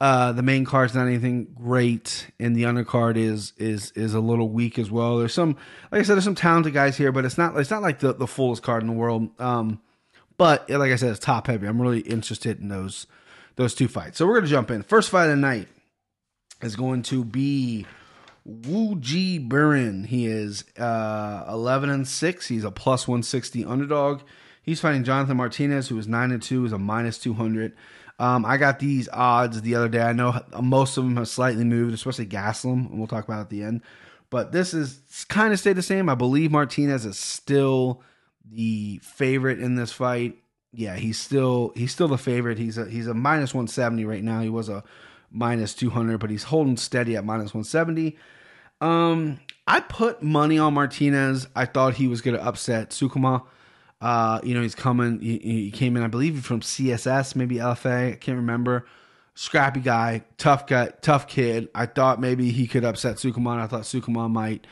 uh, 0.00 0.32
the 0.32 0.42
main 0.42 0.64
card's 0.64 0.94
not 0.94 1.06
anything 1.06 1.54
great, 1.54 2.30
and 2.38 2.56
the 2.56 2.62
undercard 2.62 3.16
is 3.16 3.52
is 3.58 3.92
is 3.92 4.14
a 4.14 4.20
little 4.20 4.48
weak 4.48 4.78
as 4.78 4.90
well. 4.90 5.18
There's 5.18 5.34
some, 5.34 5.56
like 5.92 6.00
I 6.00 6.02
said, 6.04 6.14
there's 6.14 6.24
some 6.24 6.34
talented 6.34 6.72
guys 6.72 6.96
here, 6.96 7.12
but 7.12 7.26
it's 7.26 7.36
not 7.36 7.56
it's 7.58 7.70
not 7.70 7.82
like 7.82 7.98
the 7.98 8.14
the 8.14 8.26
fullest 8.26 8.62
card 8.62 8.82
in 8.82 8.86
the 8.86 8.94
world. 8.94 9.28
Um, 9.38 9.80
but 10.38 10.70
like 10.70 10.90
I 10.90 10.96
said, 10.96 11.10
it's 11.10 11.18
top 11.18 11.48
heavy. 11.48 11.66
I'm 11.66 11.82
really 11.82 12.00
interested 12.00 12.60
in 12.60 12.68
those 12.68 13.06
those 13.56 13.74
two 13.74 13.88
fights. 13.88 14.16
So 14.16 14.26
we're 14.26 14.36
gonna 14.36 14.46
jump 14.46 14.70
in. 14.70 14.82
First 14.82 15.10
fight 15.10 15.24
of 15.24 15.30
the 15.30 15.36
night 15.36 15.68
is 16.62 16.76
going 16.76 17.02
to 17.02 17.22
be 17.22 17.84
Wu 18.46 18.96
Ji 18.96 19.38
Buren. 19.38 20.04
He 20.04 20.26
is 20.26 20.64
uh, 20.78 21.44
11 21.46 21.90
and 21.90 22.08
six. 22.08 22.48
He's 22.48 22.64
a 22.64 22.70
plus 22.70 23.06
160 23.06 23.66
underdog. 23.66 24.22
He's 24.62 24.80
fighting 24.80 25.04
Jonathan 25.04 25.36
Martinez, 25.36 25.88
who 25.88 25.98
is 25.98 26.08
nine 26.08 26.30
and 26.30 26.42
two, 26.42 26.64
is 26.64 26.72
a 26.72 26.78
minus 26.78 27.18
200. 27.18 27.74
Um, 28.20 28.44
I 28.44 28.58
got 28.58 28.78
these 28.78 29.08
odds 29.10 29.62
the 29.62 29.74
other 29.74 29.88
day. 29.88 30.02
I 30.02 30.12
know 30.12 30.38
most 30.60 30.98
of 30.98 31.04
them 31.04 31.16
have 31.16 31.26
slightly 31.26 31.64
moved, 31.64 31.94
especially 31.94 32.26
Gastelum, 32.26 32.90
and 32.90 32.98
we'll 32.98 33.08
talk 33.08 33.24
about 33.24 33.38
it 33.38 33.40
at 33.40 33.50
the 33.50 33.62
end. 33.62 33.80
But 34.28 34.52
this 34.52 34.74
is 34.74 35.00
kind 35.30 35.54
of 35.54 35.58
stayed 35.58 35.76
the 35.76 35.82
same. 35.82 36.10
I 36.10 36.14
believe 36.14 36.50
Martinez 36.52 37.06
is 37.06 37.18
still 37.18 38.02
the 38.44 39.00
favorite 39.02 39.58
in 39.58 39.74
this 39.74 39.90
fight. 39.90 40.36
Yeah, 40.70 40.96
he's 40.96 41.18
still 41.18 41.72
he's 41.74 41.92
still 41.92 42.08
the 42.08 42.18
favorite. 42.18 42.58
He's 42.58 42.76
a 42.76 42.84
he's 42.84 43.06
a 43.06 43.14
minus 43.14 43.54
170 43.54 44.04
right 44.04 44.22
now. 44.22 44.42
He 44.42 44.50
was 44.50 44.68
a 44.68 44.84
minus 45.30 45.74
200, 45.74 46.18
but 46.18 46.28
he's 46.28 46.44
holding 46.44 46.76
steady 46.76 47.16
at 47.16 47.24
minus 47.24 47.54
170. 47.54 48.18
Um, 48.82 49.40
I 49.66 49.80
put 49.80 50.22
money 50.22 50.58
on 50.58 50.74
Martinez. 50.74 51.48
I 51.56 51.64
thought 51.64 51.94
he 51.94 52.06
was 52.06 52.20
going 52.20 52.36
to 52.36 52.44
upset 52.44 52.90
Sukuma. 52.90 53.44
Uh, 54.00 54.40
you 54.42 54.54
know, 54.54 54.62
he's 54.62 54.74
coming. 54.74 55.20
He, 55.20 55.38
he, 55.38 55.70
came 55.70 55.96
in, 55.96 56.02
I 56.02 56.06
believe, 56.06 56.42
from 56.44 56.60
CSS, 56.60 57.36
maybe 57.36 57.56
LFA. 57.56 58.12
I 58.12 58.16
can't 58.16 58.36
remember. 58.36 58.86
Scrappy 59.34 59.80
guy, 59.80 60.24
tough 60.38 60.66
guy, 60.66 60.90
tough 61.02 61.26
kid. 61.26 61.68
I 61.74 61.86
thought 61.86 62.20
maybe 62.20 62.50
he 62.50 62.66
could 62.66 62.84
upset 62.84 63.16
Sukuma. 63.16 63.58
I 63.58 63.66
thought 63.66 63.82
Sukuma 63.82 64.30
might 64.30 64.66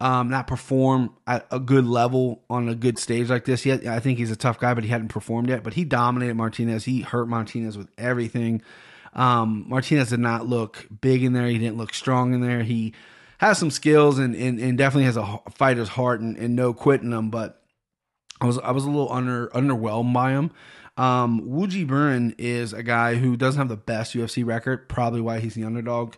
um, 0.00 0.28
not 0.28 0.46
perform 0.46 1.14
at 1.26 1.46
a 1.50 1.58
good 1.58 1.84
level 1.84 2.42
on 2.48 2.68
a 2.68 2.74
good 2.74 2.98
stage 2.98 3.30
like 3.30 3.44
this 3.44 3.66
yet. 3.66 3.86
I 3.86 4.00
think 4.00 4.18
he's 4.18 4.30
a 4.30 4.36
tough 4.36 4.60
guy, 4.60 4.74
but 4.74 4.84
he 4.84 4.90
hadn't 4.90 5.08
performed 5.08 5.48
yet. 5.48 5.62
But 5.62 5.74
he 5.74 5.84
dominated 5.84 6.34
Martinez. 6.34 6.84
He 6.84 7.00
hurt 7.00 7.26
Martinez 7.26 7.76
with 7.76 7.88
everything. 7.98 8.62
Um, 9.14 9.64
Martinez 9.66 10.10
did 10.10 10.20
not 10.20 10.46
look 10.46 10.86
big 11.00 11.24
in 11.24 11.32
there. 11.32 11.46
He 11.48 11.58
didn't 11.58 11.76
look 11.76 11.92
strong 11.92 12.32
in 12.32 12.40
there. 12.40 12.62
He 12.62 12.94
has 13.38 13.58
some 13.58 13.70
skills 13.70 14.18
and, 14.18 14.34
and, 14.34 14.60
and 14.60 14.78
definitely 14.78 15.04
has 15.04 15.16
a 15.16 15.40
fighter's 15.54 15.88
heart 15.88 16.20
and, 16.20 16.36
and 16.36 16.54
no 16.54 16.72
quitting 16.72 17.12
him. 17.12 17.30
But 17.30 17.57
I 18.40 18.46
was 18.46 18.58
I 18.58 18.70
was 18.70 18.84
a 18.84 18.88
little 18.88 19.12
under 19.12 19.48
underwhelmed 19.48 20.12
by 20.12 20.32
him. 20.32 20.50
Um, 20.96 21.48
Wu 21.48 21.66
Ji 21.66 21.84
Buren 21.84 22.34
is 22.38 22.72
a 22.72 22.82
guy 22.82 23.14
who 23.14 23.36
doesn't 23.36 23.58
have 23.58 23.68
the 23.68 23.76
best 23.76 24.14
UFC 24.14 24.44
record. 24.44 24.88
Probably 24.88 25.20
why 25.20 25.38
he's 25.38 25.54
the 25.54 25.64
underdog. 25.64 26.14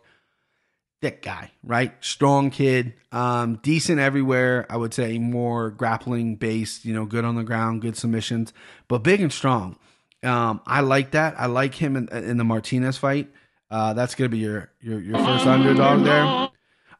Thick 1.03 1.23
guy, 1.23 1.51
right? 1.63 1.93
Strong 2.01 2.51
kid, 2.51 2.93
um, 3.11 3.59
decent 3.63 4.01
everywhere. 4.01 4.67
I 4.69 4.77
would 4.77 4.93
say 4.93 5.19
more 5.19 5.71
grappling 5.71 6.37
based. 6.37 6.85
You 6.85 6.95
know, 6.95 7.07
good 7.07 7.25
on 7.25 7.37
the 7.37 7.45
ground, 7.45 7.83
good 7.83 7.97
submissions, 7.97 8.53
but 8.89 8.99
big 8.99 9.21
and 9.21 9.33
strong. 9.33 9.79
Um, 10.23 10.61
I 10.67 10.81
like 10.81 11.13
that. 11.13 11.35
I 11.39 11.47
like 11.47 11.75
him 11.75 11.97
in, 11.97 12.09
in 12.09 12.37
the 12.37 12.45
Martinez 12.45 12.99
fight. 12.99 13.31
Uh, 13.71 13.95
that's 13.95 14.15
gonna 14.15 14.29
be 14.29 14.39
your 14.39 14.71
your 14.81 15.01
your 15.01 15.19
first 15.19 15.47
underdog 15.47 16.05
there. 16.05 16.49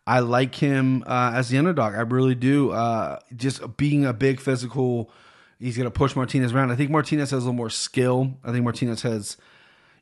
I 0.07 0.21
like 0.21 0.55
him 0.57 1.05
uh, 1.07 1.33
as 1.35 1.51
the 1.51 1.59
underdog. 1.59 1.95
I 1.95 2.01
really 2.01 2.35
do. 2.35 2.73
Uh, 2.73 3.19
just 3.37 3.77
being 3.77 4.05
a 4.05 4.13
big 4.13 4.41
physical, 4.41 5.11
he's 5.59 5.77
gonna 5.77 5.91
push 5.91 6.17
Martinez 6.17 6.53
around. 6.53 6.71
I 6.71 6.77
think 6.77 6.91
Martinez 6.91 7.31
has 7.31 7.43
a 7.43 7.47
little 7.47 7.53
more 7.53 7.71
skill. 7.71 8.35
I 8.43 8.51
think 8.53 8.65
Martinez 8.65 9.03
has, 9.03 9.37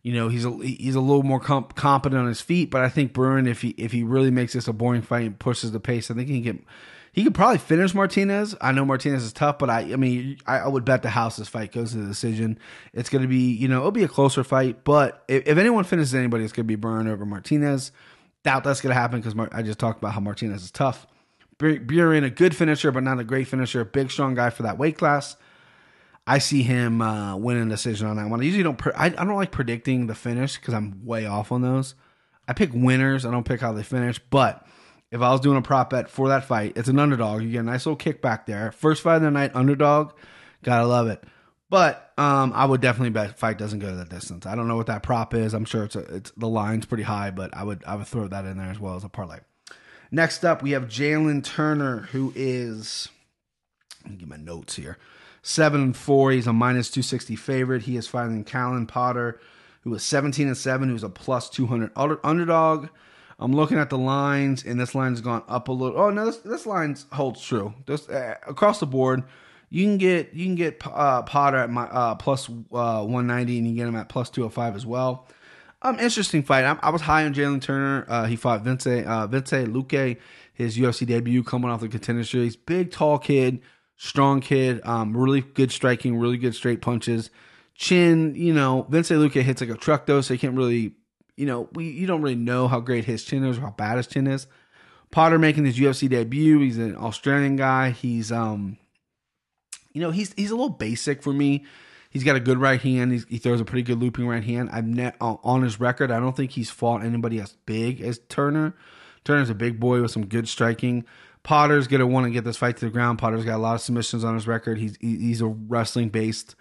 You 0.03 0.15
know, 0.15 0.29
he's 0.29 0.45
a 0.45 0.51
he's 0.51 0.95
a 0.95 1.01
little 1.01 1.25
more 1.25 1.41
comp- 1.41 1.75
competent 1.75 2.21
on 2.21 2.29
his 2.29 2.41
feet, 2.41 2.71
but 2.71 2.83
I 2.83 2.89
think 2.89 3.13
Bruin, 3.13 3.47
if 3.47 3.63
he 3.63 3.71
if 3.71 3.93
he 3.93 4.03
really 4.03 4.31
makes 4.31 4.53
this 4.55 4.69
a 4.69 4.73
boring 4.73 5.03
fight 5.03 5.27
and 5.27 5.39
pushes 5.39 5.73
the 5.73 5.81
pace, 5.81 6.11
I 6.11 6.15
think 6.15 6.29
he 6.29 6.41
can 6.43 6.65
he 7.13 7.25
could 7.25 7.35
probably 7.35 7.59
finish 7.59 7.95
Martinez. 7.95 8.55
I 8.61 8.71
know 8.71 8.85
Martinez 8.85 9.25
is 9.25 9.33
tough, 9.33 9.59
but 9.59 9.69
I, 9.69 9.81
I 9.81 9.97
mean, 9.97 10.39
I, 10.47 10.59
I 10.59 10.69
would 10.69 10.85
bet 10.85 11.03
the 11.03 11.11
house 11.11 11.37
this 11.37 11.49
fight 11.49 11.73
goes 11.73 11.91
to 11.91 11.99
the 11.99 12.07
decision. 12.07 12.61
It's 12.93 13.09
going 13.09 13.23
to 13.23 13.29
be, 13.29 13.51
you 13.53 13.67
know, 13.67 13.79
it'll 13.79 13.91
be 13.91 14.05
a 14.05 14.09
closer 14.09 14.45
fight. 14.45 14.85
But 14.85 15.25
if, 15.27 15.49
if 15.49 15.59
anyone 15.59 15.83
finishes 15.83 16.15
anybody, 16.15 16.45
it's 16.45 16.53
going 16.53 16.65
to 16.65 16.69
be 16.69 16.77
Burn 16.77 17.09
over 17.09 17.27
Martinez. 17.27 17.91
Doubt 18.49 18.65
that's 18.65 18.81
going 18.81 18.95
to 18.95 18.99
happen 18.99 19.21
because 19.21 19.35
Mar- 19.35 19.51
I 19.53 19.61
just 19.61 19.79
talked 19.79 19.99
about 19.99 20.15
how 20.15 20.21
Martinez 20.21 20.63
is 20.63 20.71
tough. 20.71 21.07
Buren, 21.59 22.25
a 22.25 22.31
good 22.31 22.57
finisher, 22.57 22.91
but 22.91 23.03
not 23.03 23.19
a 23.19 23.25
great 23.25 23.47
finisher. 23.47 23.85
Big, 23.85 24.11
strong 24.11 24.35
guy 24.35 24.49
for 24.49 24.63
that 24.63 24.79
weight 24.79 24.97
class. 24.97 25.37
I 26.27 26.39
see 26.39 26.63
him 26.63 27.03
uh, 27.03 27.37
winning 27.37 27.67
a 27.67 27.69
decision 27.69 28.07
on 28.07 28.17
that 28.17 28.31
one. 28.31 28.41
I 28.41 28.45
usually 28.45 28.63
don't. 28.63 28.79
Pre- 28.79 28.95
I, 28.95 29.09
I 29.09 29.11
don't 29.11 29.37
like 29.37 29.51
predicting 29.51 30.07
the 30.07 30.15
finish 30.15 30.57
because 30.57 30.73
I'm 30.73 31.05
way 31.05 31.27
off 31.27 31.53
on 31.53 31.61
those. 31.61 31.95
I 32.49 32.55
pick 32.55 32.71
winners. 32.73 33.27
I 33.27 33.31
don't 33.31 33.45
pick 33.45 33.61
how 33.61 33.75
they 33.75 33.83
finish, 33.83 34.19
but 34.31 34.67
if 35.11 35.21
I 35.21 35.31
was 35.31 35.43
doing 35.43 35.59
a 35.59 35.63
prop 35.63 35.91
bet 35.91 36.09
for 36.09 36.29
that 36.29 36.47
fight, 36.47 36.73
it's 36.75 36.89
an 36.89 36.99
underdog. 36.99 37.43
You 37.43 37.51
get 37.51 37.59
a 37.59 37.65
nice 37.65 37.85
little 37.85 37.99
kickback 37.99 38.47
there. 38.47 38.73
First 38.73 39.03
fight 39.03 39.17
of 39.17 39.23
the 39.23 39.31
night, 39.31 39.51
underdog. 39.55 40.13
Gotta 40.63 40.87
love 40.87 41.09
it. 41.09 41.23
But 41.71 42.13
um, 42.17 42.53
I 42.55 42.65
would 42.65 42.81
definitely 42.81 43.11
bet 43.11 43.39
fight 43.39 43.59
doesn't 43.59 43.81
go 43.81 43.91
to 43.91 43.97
that 43.97 44.09
distance. 44.09 44.47
I 44.47 44.55
don't 44.55 44.69
know 44.69 44.77
what 44.77 44.87
that 44.87 45.03
prop 45.03 45.35
is. 45.35 45.53
I'm 45.53 45.67
sure 45.67 45.85
it's 45.85 45.97
a, 45.97 46.01
it's 46.15 46.31
the 46.33 46.49
line's 46.49 46.87
pretty 46.87 47.03
high, 47.03 47.31
but 47.31 47.55
I 47.55 47.63
would 47.63 47.85
I 47.87 47.97
would 47.97 48.07
throw 48.07 48.27
that 48.27 48.47
in 48.47 48.57
there 48.57 48.71
as 48.71 48.81
well 48.81 48.97
as 48.97 49.05
a 49.05 49.09
parlay. 49.09 49.41
Next 50.11 50.45
up, 50.45 50.63
we 50.63 50.71
have 50.71 50.85
Jalin 50.85 51.45
Turner, 51.45 52.09
who 52.13 52.33
is 52.35 53.09
let 54.05 54.13
me 54.13 54.19
get 54.19 54.29
my 54.29 54.37
notes 54.37 54.77
here. 54.77 54.97
Seven 55.43 55.83
and 55.83 55.97
four. 55.97 56.33
He's 56.33 56.47
a 56.47 56.53
minus 56.53 56.91
two 56.91 57.03
sixty 57.03 57.37
favorite. 57.37 57.83
He 57.83 57.97
is 57.97 58.07
fighting 58.07 58.45
Callan 58.45 58.87
Potter, 58.87 59.39
who 59.83 59.95
is 59.95 60.03
seventeen 60.03 60.49
and 60.49 60.57
seven, 60.57 60.89
who's 60.89 61.05
a 61.05 61.11
plus 61.11 61.51
two 61.51 61.67
hundred 61.67 61.91
underdog. 61.97 62.89
I'm 63.39 63.53
looking 63.53 63.79
at 63.79 63.91
the 63.91 63.99
lines, 63.99 64.65
and 64.65 64.81
this 64.81 64.95
line's 64.95 65.21
gone 65.21 65.45
up 65.47 65.69
a 65.69 65.73
little. 65.73 66.01
Oh 66.01 66.11
no, 66.11 66.25
this 66.25 66.39
this 66.39 66.67
line 66.67 66.97
holds 67.13 67.45
true. 67.45 67.75
This 67.87 68.09
uh, 68.09 68.35
across 68.47 68.81
the 68.81 68.87
board, 68.87 69.23
you 69.71 69.85
can 69.85 69.99
get 69.99 70.35
you 70.35 70.47
can 70.47 70.55
get 70.55 70.83
uh, 70.85 71.23
Potter 71.23 71.59
at 71.59 71.71
my 71.71 71.85
uh, 71.85 72.15
plus, 72.15 72.49
uh, 72.49 73.05
190, 73.05 73.59
and 73.59 73.69
you 73.69 73.75
get 73.75 73.87
him 73.87 73.97
at 73.97 74.09
plus 74.09 74.31
205 74.31 74.77
as 74.77 74.87
well. 74.87 75.27
Um, 75.83 75.99
interesting 76.01 76.43
fight. 76.43 76.65
I, 76.65 76.79
I 76.83 76.91
was 76.91 77.03
high 77.03 77.25
on 77.25 77.35
Jalin 77.35 77.63
Turner. 77.63 78.05
Uh, 78.09 78.27
he 78.27 78.37
fought 78.37 78.63
Vince 78.63 78.87
uh, 78.87 79.27
Vince 79.29 79.51
Luque, 79.53 80.17
his 80.53 80.77
UFC 80.77 81.07
debut, 81.07 81.45
coming 81.45 81.71
off 81.71 81.81
the 81.81 81.89
contender 81.89 82.25
series. 82.25 82.57
Big, 82.57 82.91
tall 82.91 83.19
kid, 83.19 83.61
strong 83.97 84.41
kid. 84.41 84.81
Um, 84.85 85.17
really 85.17 85.41
good 85.41 85.71
striking, 85.71 86.19
really 86.19 86.39
good 86.39 86.55
straight 86.55 86.83
punches. 86.83 87.31
Chin, 87.75 88.35
you 88.35 88.53
know, 88.53 88.87
Vince 88.89 89.11
Luque 89.11 89.41
hits 89.43 89.61
like 89.61 89.71
a 89.71 89.77
truck 89.77 90.07
though, 90.07 90.21
so 90.21 90.35
he 90.35 90.39
can't 90.39 90.57
really 90.57 90.95
you 91.39 91.47
know, 91.47 91.69
we 91.73 91.89
you 91.89 92.07
don't 92.07 92.21
really 92.21 92.35
know 92.35 92.67
how 92.67 92.81
great 92.81 93.05
his 93.05 93.23
chin 93.23 93.45
is 93.45 93.59
or 93.59 93.61
how 93.61 93.71
bad 93.71 93.97
his 93.97 94.09
chin 94.09 94.27
is. 94.27 94.49
Potter 95.13 95.39
making 95.39 95.65
his 95.65 95.79
UFC 95.79 96.09
debut. 96.09 96.59
He's 96.59 96.79
an 96.79 96.97
Australian 96.97 97.55
guy. 97.55 97.91
He's 97.91 98.33
um, 98.33 98.77
you 99.99 100.05
know, 100.05 100.11
he's 100.11 100.33
he's 100.35 100.51
a 100.51 100.55
little 100.55 100.69
basic 100.69 101.23
for 101.23 101.33
me. 101.33 101.65
He's 102.11 102.25
got 102.25 102.37
a 102.37 102.41
good 102.41 102.59
right 102.59 102.81
hand. 102.81 103.13
He's, 103.13 103.27
he 103.29 103.39
throws 103.39 103.61
a 103.61 103.65
pretty 103.65 103.83
good 103.83 103.99
looping 103.99 104.27
right 104.27 104.45
hand. 104.45 104.71
I've 104.73 104.87
net 104.87 105.17
on 105.21 105.63
his 105.63 105.79
record. 105.79 106.11
I 106.11 106.21
don't 106.21 106.37
think 106.37 106.53
he's 106.53 106.71
fought 106.71 107.03
anybody 107.03 107.41
as 107.41 107.57
big 107.67 108.01
as 108.01 108.21
Turner. 108.29 108.75
Turner's 109.25 109.51
a 109.51 109.55
big 109.55 109.79
boy 109.79 110.01
with 110.01 110.11
some 110.11 110.27
good 110.27 110.49
striking. 110.49 111.05
Potter's 111.43 111.87
gonna 111.87 112.07
want 112.07 112.25
to 112.25 112.31
get 112.31 112.45
this 112.45 112.57
fight 112.57 112.77
to 112.79 112.87
the 112.87 112.91
ground. 112.91 113.19
Potter's 113.19 113.45
got 113.45 113.57
a 113.57 113.59
lot 113.59 113.75
of 113.75 113.81
submissions 113.81 114.25
on 114.25 114.35
his 114.35 114.47
record. 114.47 114.79
He's 114.79 114.97
he's 115.01 115.41
a 115.41 115.47
wrestling 115.47 116.09
based 116.09 116.55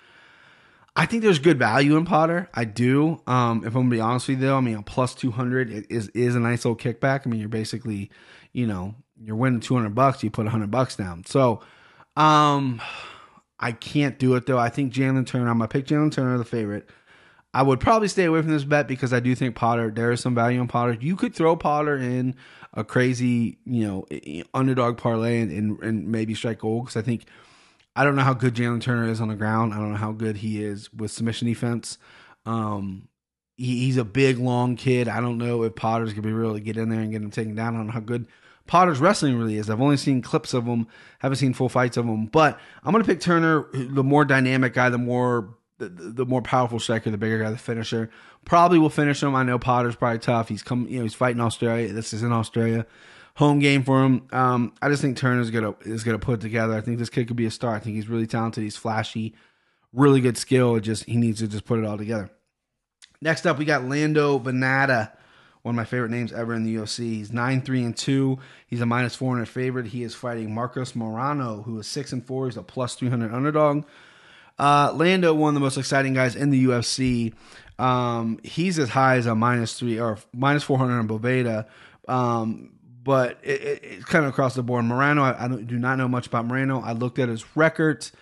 I 0.98 1.06
think 1.06 1.22
there's 1.22 1.38
good 1.38 1.60
value 1.60 1.96
in 1.96 2.06
Potter. 2.06 2.50
I 2.56 2.65
do. 2.65 3.22
Um, 3.27 3.60
if 3.60 3.67
I'm 3.67 3.84
gonna 3.84 3.89
be 3.89 4.00
honest 4.00 4.27
with 4.27 4.41
you, 4.41 4.48
though, 4.48 4.58
I 4.58 4.62
mean, 4.62 4.77
a 4.77 4.82
plus 4.82 5.13
200 5.13 5.86
is 5.91 6.10
is 6.10 6.34
a 6.34 6.39
nice 6.39 6.65
little 6.65 6.75
kickback. 6.75 7.22
I 7.24 7.29
mean, 7.29 7.39
you're 7.39 7.50
basically, 7.50 8.10
you 8.51 8.65
know, 8.65 8.96
you're 9.22 9.36
winning 9.36 9.60
200 9.60 9.94
bucks. 9.94 10.24
You 10.24 10.32
put 10.32 10.46
100 10.46 10.72
bucks 10.72 10.96
down. 10.96 11.24
So, 11.25 11.62
um, 12.15 12.82
I 13.59 13.71
can't 13.71 14.19
do 14.19 14.35
it 14.35 14.45
though. 14.45 14.59
I 14.59 14.69
think 14.69 14.93
Jalin 14.93 15.25
Turner. 15.25 15.49
I'm 15.49 15.57
gonna 15.57 15.67
pick 15.67 15.87
Jalin 15.87 16.11
Turner 16.11 16.37
the 16.37 16.45
favorite. 16.45 16.89
I 17.53 17.63
would 17.63 17.79
probably 17.79 18.07
stay 18.07 18.25
away 18.25 18.41
from 18.41 18.51
this 18.51 18.63
bet 18.63 18.87
because 18.87 19.13
I 19.13 19.19
do 19.19 19.33
think 19.33 19.55
Potter. 19.55 19.89
There 19.89 20.11
is 20.11 20.19
some 20.19 20.35
value 20.35 20.61
in 20.61 20.67
Potter. 20.67 20.97
You 20.99 21.15
could 21.15 21.33
throw 21.33 21.55
Potter 21.55 21.97
in 21.97 22.35
a 22.73 22.83
crazy, 22.83 23.57
you 23.65 23.87
know, 23.87 24.05
underdog 24.53 24.97
parlay 24.97 25.41
and 25.41 25.51
and, 25.51 25.79
and 25.81 26.07
maybe 26.07 26.35
strike 26.35 26.59
gold 26.59 26.85
because 26.85 26.97
I 26.97 27.01
think 27.01 27.25
I 27.95 28.03
don't 28.03 28.15
know 28.15 28.21
how 28.21 28.35
good 28.35 28.53
Jalin 28.53 28.81
Turner 28.81 29.09
is 29.09 29.21
on 29.21 29.27
the 29.27 29.35
ground. 29.35 29.73
I 29.73 29.77
don't 29.77 29.91
know 29.91 29.97
how 29.97 30.11
good 30.11 30.37
he 30.37 30.63
is 30.63 30.93
with 30.93 31.09
submission 31.09 31.47
defense. 31.47 31.97
Um, 32.45 33.07
he, 33.55 33.85
he's 33.85 33.97
a 33.97 34.05
big, 34.05 34.37
long 34.37 34.75
kid. 34.75 35.07
I 35.07 35.19
don't 35.19 35.39
know 35.39 35.63
if 35.63 35.73
Potter's 35.73 36.13
gonna 36.13 36.21
be 36.21 36.29
able 36.29 36.53
to 36.53 36.59
get 36.59 36.77
in 36.77 36.89
there 36.89 36.99
and 36.99 37.11
get 37.11 37.23
him 37.23 37.31
taken 37.31 37.55
down. 37.55 37.73
I 37.73 37.77
don't 37.77 37.87
know 37.87 37.93
how 37.93 38.01
good 38.01 38.27
Potter's 38.67 39.00
wrestling 39.00 39.38
really 39.38 39.57
is. 39.57 39.69
I've 39.69 39.81
only 39.81 39.97
seen 39.97 40.21
clips 40.21 40.53
of 40.53 40.65
him, 40.65 40.88
haven't 41.19 41.38
seen 41.38 41.53
full 41.53 41.69
fights 41.69 41.97
of 41.97 42.05
him. 42.05 42.25
But 42.27 42.59
I'm 42.83 42.91
gonna 42.91 43.03
pick 43.03 43.19
Turner, 43.19 43.65
the 43.74 44.03
more 44.03 44.25
dynamic 44.25 44.74
guy, 44.74 44.89
the 44.89 44.97
more 44.97 45.55
the, 45.79 45.89
the 45.89 46.25
more 46.25 46.41
powerful 46.41 46.79
striker, 46.79 47.12
the 47.12 47.17
bigger 47.17 47.39
guy, 47.39 47.51
the 47.51 47.57
finisher. 47.57 48.09
Probably 48.45 48.79
will 48.79 48.89
finish 48.89 49.21
him. 49.21 49.36
I 49.36 49.43
know 49.43 49.59
Potter's 49.59 49.95
probably 49.95 50.19
tough. 50.19 50.50
He's 50.50 50.63
come, 50.63 50.88
you 50.88 50.97
know, 50.97 51.03
he's 51.03 51.13
fighting 51.13 51.41
Australia. 51.41 51.93
This 51.93 52.13
is 52.13 52.24
in 52.24 52.31
Australia 52.31 52.86
home 53.38 53.59
game 53.59 53.83
for 53.83 54.03
him. 54.03 54.27
Um, 54.31 54.74
I 54.81 54.89
just 54.89 55.01
think 55.01 55.15
Turner's 55.15 55.51
gonna 55.51 55.75
is 55.81 56.03
gonna 56.03 56.17
put 56.17 56.41
together. 56.41 56.74
I 56.74 56.81
think 56.81 56.97
this 56.97 57.09
kid 57.09 57.27
could 57.27 57.36
be 57.36 57.45
a 57.45 57.51
star. 57.51 57.75
I 57.75 57.79
think 57.79 57.95
he's 57.95 58.09
really 58.09 58.25
talented. 58.25 58.63
He's 58.63 58.77
flashy, 58.77 59.36
really 59.93 60.21
good 60.21 60.38
skill. 60.38 60.79
Just 60.79 61.05
he 61.05 61.17
needs 61.17 61.39
to 61.39 61.47
just 61.47 61.65
put 61.65 61.77
it 61.77 61.86
all 61.86 61.97
together. 61.97 62.31
Next 63.21 63.45
up, 63.45 63.59
we 63.59 63.65
got 63.65 63.83
Lando 63.83 64.39
Vannata, 64.39 65.12
one 65.67 65.75
of 65.75 65.75
my 65.75 65.83
favorite 65.83 66.12
names 66.12 66.31
ever 66.31 66.53
in 66.53 66.63
the 66.63 66.75
UFC. 66.77 67.00
He's 67.00 67.33
nine 67.33 67.62
three 67.62 67.83
and 67.83 67.95
two. 67.95 68.39
He's 68.67 68.79
a 68.79 68.86
minus 68.86 69.15
four 69.15 69.33
hundred 69.33 69.50
favorite. 69.50 69.88
He 69.88 70.01
is 70.01 70.15
fighting 70.15 70.53
Marcos 70.53 70.95
Mariano, 70.95 71.62
who 71.63 71.77
is 71.77 71.88
six 71.88 72.13
and 72.13 72.25
four. 72.25 72.45
He's 72.45 72.55
a 72.55 72.63
plus 72.63 72.95
three 72.95 73.09
hundred 73.09 73.33
underdog. 73.33 73.83
Uh, 74.57 74.93
Lando, 74.95 75.33
one 75.33 75.50
of 75.50 75.53
the 75.55 75.59
most 75.59 75.77
exciting 75.77 76.13
guys 76.13 76.38
in 76.38 76.51
the 76.51 76.65
UFC. 76.65 77.33
Um, 77.77 78.39
he's 78.43 78.79
as 78.79 78.89
high 78.89 79.17
as 79.17 79.25
a 79.25 79.36
minus 79.36 79.77
three 79.77 80.00
or 80.00 80.17
minus 80.33 80.63
four 80.63 80.77
hundred 80.77 81.00
on 81.00 81.07
Bovada. 81.09 81.67
Um, 82.07 82.71
but 83.03 83.38
it, 83.43 83.62
it, 83.62 83.79
it's 83.83 84.05
kind 84.05 84.24
of 84.24 84.29
across 84.29 84.55
the 84.55 84.63
board. 84.63 84.86
Mariano, 84.86 85.21
I, 85.21 85.45
I 85.45 85.47
do 85.50 85.77
not 85.77 85.97
know 85.97 86.07
much 86.07 86.27
about 86.27 86.45
Mariano. 86.45 86.81
I 86.81 86.93
looked 86.93 87.19
at 87.19 87.27
his 87.27 87.57
records. 87.57 88.13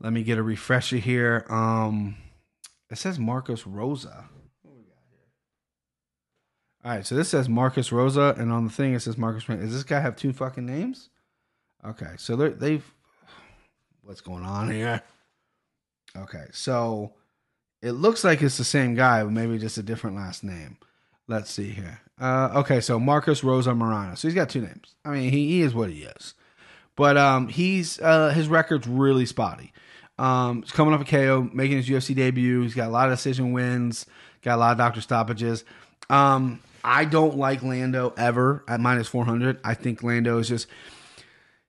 Let 0.00 0.12
me 0.12 0.22
get 0.22 0.38
a 0.38 0.42
refresher 0.42 0.98
here. 0.98 1.44
Um, 1.50 2.16
it 2.90 2.98
says 2.98 3.18
Marcos 3.18 3.66
Rosa. 3.66 4.28
All 6.86 6.92
right, 6.92 7.04
so 7.04 7.16
this 7.16 7.30
says 7.30 7.48
Marcus 7.48 7.90
Rosa, 7.90 8.36
and 8.38 8.52
on 8.52 8.64
the 8.64 8.70
thing 8.70 8.94
it 8.94 9.00
says 9.00 9.18
Marcus. 9.18 9.44
Does 9.44 9.72
this 9.72 9.82
guy 9.82 9.98
have 9.98 10.14
two 10.14 10.32
fucking 10.32 10.64
names? 10.64 11.08
Okay, 11.84 12.12
so 12.16 12.36
they've. 12.36 12.84
What's 14.02 14.20
going 14.20 14.44
on 14.44 14.70
here? 14.70 15.02
Okay, 16.16 16.44
so 16.52 17.14
it 17.82 17.90
looks 17.90 18.22
like 18.22 18.40
it's 18.40 18.56
the 18.56 18.62
same 18.62 18.94
guy, 18.94 19.24
but 19.24 19.32
maybe 19.32 19.58
just 19.58 19.78
a 19.78 19.82
different 19.82 20.14
last 20.14 20.44
name. 20.44 20.76
Let's 21.26 21.50
see 21.50 21.70
here. 21.70 22.02
Uh, 22.20 22.50
okay, 22.54 22.80
so 22.80 23.00
Marcus 23.00 23.42
Rosa 23.42 23.74
Mariano. 23.74 24.14
So 24.14 24.28
he's 24.28 24.36
got 24.36 24.48
two 24.48 24.60
names. 24.60 24.94
I 25.04 25.10
mean, 25.10 25.32
he, 25.32 25.48
he 25.48 25.62
is 25.62 25.74
what 25.74 25.90
he 25.90 26.04
is. 26.04 26.34
But 26.94 27.16
um, 27.16 27.48
he's 27.48 27.98
uh, 27.98 28.28
his 28.28 28.46
record's 28.46 28.86
really 28.86 29.26
spotty. 29.26 29.72
Um, 30.20 30.62
he's 30.62 30.70
coming 30.70 30.94
off 30.94 31.00
a 31.00 31.04
KO, 31.04 31.50
making 31.52 31.78
his 31.78 31.88
UFC 31.88 32.14
debut. 32.14 32.62
He's 32.62 32.74
got 32.74 32.86
a 32.86 32.92
lot 32.92 33.08
of 33.08 33.18
decision 33.18 33.50
wins, 33.50 34.06
got 34.42 34.54
a 34.54 34.60
lot 34.60 34.70
of 34.70 34.78
doctor 34.78 35.00
stoppages. 35.00 35.64
Um, 36.08 36.60
I 36.86 37.04
don't 37.04 37.36
like 37.36 37.64
Lando 37.64 38.14
ever 38.16 38.64
at 38.68 38.78
minus 38.78 39.08
400. 39.08 39.58
I 39.64 39.74
think 39.74 40.04
Lando 40.04 40.38
is 40.38 40.48
just 40.48 40.68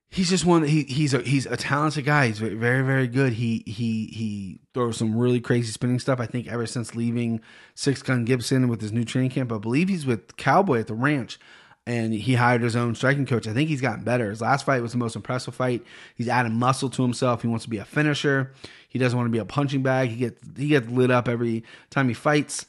he's 0.09 0.29
just 0.29 0.45
one. 0.45 0.63
He 0.63 0.83
he's 0.83 1.15
a 1.15 1.21
he's 1.21 1.47
a 1.47 1.57
talented 1.57 2.05
guy. 2.05 2.27
He's 2.27 2.37
very 2.37 2.83
very 2.83 3.07
good. 3.07 3.33
He 3.33 3.63
he 3.65 4.05
he 4.13 4.59
throws 4.75 4.97
some 4.97 5.17
really 5.17 5.41
crazy 5.41 5.71
spinning 5.71 5.99
stuff. 5.99 6.19
I 6.19 6.27
think 6.27 6.47
ever 6.47 6.67
since 6.67 6.93
leaving 6.93 7.41
Six 7.73 8.03
Gun 8.03 8.25
Gibson 8.25 8.67
with 8.67 8.79
his 8.79 8.93
new 8.93 9.03
training 9.03 9.31
camp, 9.31 9.51
I 9.51 9.57
believe 9.57 9.89
he's 9.89 10.05
with 10.05 10.37
Cowboy 10.37 10.79
at 10.81 10.87
the 10.87 10.93
ranch. 10.93 11.39
And 11.87 12.13
he 12.13 12.35
hired 12.35 12.63
his 12.63 12.75
own 12.75 12.95
striking 12.95 13.25
coach. 13.25 13.47
I 13.47 13.53
think 13.53 13.69
he's 13.69 13.79
gotten 13.79 14.03
better. 14.03 14.29
His 14.29 14.41
last 14.41 14.65
fight 14.65 14.81
was 14.81 14.91
the 14.91 14.97
most 14.97 15.15
impressive 15.15 15.55
fight. 15.55 15.85
He's 16.15 16.27
adding 16.27 16.53
muscle 16.53 16.89
to 16.89 17.01
himself. 17.01 17.41
He 17.41 17.47
wants 17.47 17.63
to 17.63 17.69
be 17.69 17.77
a 17.77 17.85
finisher. 17.85 18.51
He 18.89 18.99
doesn't 18.99 19.17
want 19.17 19.27
to 19.27 19.31
be 19.31 19.37
a 19.37 19.45
punching 19.45 19.83
bag. 19.83 20.09
He 20.09 20.17
gets 20.17 20.41
he 20.57 20.67
gets 20.67 20.89
lit 20.89 21.09
up 21.09 21.29
every 21.29 21.63
time 21.89 22.09
he 22.09 22.13
fights. 22.13 22.65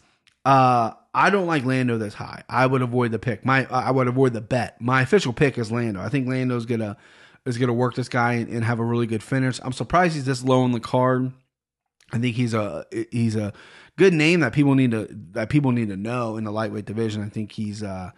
Uh, 0.48 0.94
I 1.12 1.28
don't 1.28 1.46
like 1.46 1.66
Lando 1.66 1.98
this 1.98 2.14
high. 2.14 2.42
I 2.48 2.64
would 2.64 2.80
avoid 2.80 3.12
the 3.12 3.18
pick. 3.18 3.44
My 3.44 3.66
I 3.66 3.90
would 3.90 4.08
avoid 4.08 4.32
the 4.32 4.40
bet. 4.40 4.80
My 4.80 5.02
official 5.02 5.34
pick 5.34 5.58
is 5.58 5.70
Lando. 5.70 6.00
I 6.00 6.08
think 6.08 6.26
Lando's 6.26 6.64
gonna 6.64 6.96
is 7.44 7.58
to 7.58 7.70
work 7.70 7.94
this 7.94 8.08
guy 8.08 8.34
and, 8.34 8.48
and, 8.48 8.64
have 8.64 8.78
a 8.78 8.84
really 8.84 9.06
good 9.06 9.22
finish. 9.22 9.60
I'm 9.62 9.72
surprised 9.72 10.14
he's 10.14 10.24
this 10.24 10.42
low 10.42 10.62
on 10.62 10.72
the 10.72 10.80
card. 10.80 11.32
I 12.10 12.18
think 12.18 12.34
he's 12.34 12.54
a 12.54 12.86
he's 13.10 13.36
a 13.36 13.52
good 13.96 14.14
name 14.14 14.40
that 14.40 14.54
people 14.54 14.74
need 14.74 14.92
to 14.92 15.06
that 15.32 15.50
people 15.50 15.70
need 15.70 15.90
to 15.90 15.98
know 15.98 16.38
in 16.38 16.44
the 16.44 16.50
lightweight 16.50 16.86
division. 16.86 17.22
I 17.22 17.28
think 17.28 17.52
he's 17.52 17.82
uh 17.82 18.10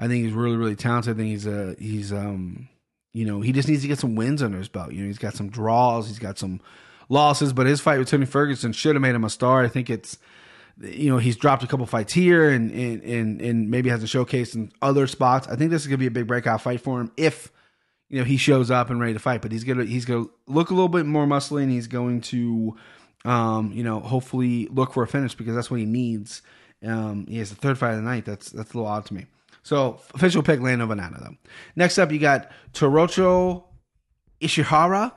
I 0.00 0.08
think 0.08 0.24
he's 0.24 0.32
really 0.32 0.56
really 0.56 0.74
talented. 0.74 1.14
I 1.14 1.16
think 1.16 1.28
he's 1.28 1.46
a 1.46 1.76
he's 1.78 2.12
um 2.12 2.68
you 3.12 3.24
know 3.24 3.40
he 3.40 3.52
just 3.52 3.68
needs 3.68 3.82
to 3.82 3.88
get 3.88 4.00
some 4.00 4.16
wins 4.16 4.42
under 4.42 4.58
his 4.58 4.68
belt. 4.68 4.92
You 4.92 5.02
know 5.02 5.06
he's 5.06 5.18
got 5.18 5.34
some 5.34 5.48
draws, 5.48 6.08
he's 6.08 6.18
got 6.18 6.38
some 6.38 6.60
losses, 7.08 7.52
but 7.52 7.68
his 7.68 7.80
fight 7.80 8.00
with 8.00 8.08
Tony 8.08 8.26
Ferguson 8.26 8.72
should 8.72 8.96
have 8.96 9.02
made 9.02 9.14
him 9.14 9.22
a 9.22 9.30
star. 9.30 9.62
I 9.62 9.68
think 9.68 9.88
it's 9.90 10.18
you 10.80 11.10
know, 11.10 11.18
he's 11.18 11.36
dropped 11.36 11.62
a 11.62 11.66
couple 11.66 11.86
fights 11.86 12.12
here 12.12 12.50
and, 12.50 12.70
and, 12.70 13.02
and, 13.02 13.40
and 13.40 13.70
maybe 13.70 13.90
has 13.90 14.02
a 14.02 14.06
showcase 14.06 14.54
in 14.54 14.70
other 14.80 15.06
spots. 15.06 15.48
I 15.48 15.56
think 15.56 15.70
this 15.70 15.84
is 15.84 15.90
to 15.90 15.96
be 15.96 16.06
a 16.06 16.10
big 16.10 16.26
breakout 16.26 16.60
fight 16.60 16.80
for 16.80 17.00
him 17.00 17.10
if, 17.16 17.50
you 18.08 18.18
know, 18.18 18.24
he 18.24 18.36
shows 18.36 18.70
up 18.70 18.90
and 18.90 19.00
ready 19.00 19.12
to 19.12 19.18
fight. 19.18 19.42
But 19.42 19.52
he's 19.52 19.64
to, 19.64 19.84
he's 19.84 20.06
to 20.06 20.30
look 20.46 20.70
a 20.70 20.74
little 20.74 20.88
bit 20.88 21.06
more 21.06 21.26
muscly 21.26 21.62
and 21.62 21.72
he's 21.72 21.88
going 21.88 22.20
to, 22.22 22.76
um, 23.24 23.72
you 23.72 23.82
know, 23.82 24.00
hopefully 24.00 24.68
look 24.70 24.92
for 24.92 25.02
a 25.02 25.06
finish 25.08 25.34
because 25.34 25.54
that's 25.54 25.70
what 25.70 25.80
he 25.80 25.86
needs. 25.86 26.42
Um, 26.86 27.26
he 27.26 27.38
has 27.38 27.50
the 27.50 27.56
third 27.56 27.76
fight 27.76 27.90
of 27.90 27.96
the 27.96 28.02
night. 28.02 28.24
That's, 28.24 28.50
that's 28.50 28.72
a 28.72 28.76
little 28.76 28.90
odd 28.90 29.04
to 29.06 29.14
me. 29.14 29.26
So 29.64 30.00
official 30.14 30.42
pick 30.42 30.60
Lando 30.60 30.86
Vannata 30.86 31.20
though. 31.20 31.36
Next 31.74 31.98
up, 31.98 32.12
you 32.12 32.20
got 32.20 32.50
Teruto 32.72 33.64
Ishihara, 34.40 35.12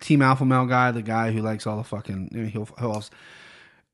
Team 0.00 0.22
Alpha 0.22 0.44
Male 0.44 0.66
guy, 0.66 0.92
the 0.92 1.02
guy 1.02 1.32
who 1.32 1.42
likes 1.42 1.66
all 1.66 1.76
the 1.76 1.84
fucking, 1.84 2.30
you 2.32 2.42
know, 2.42 2.48
he'll, 2.48 2.68
he'll 2.78 3.02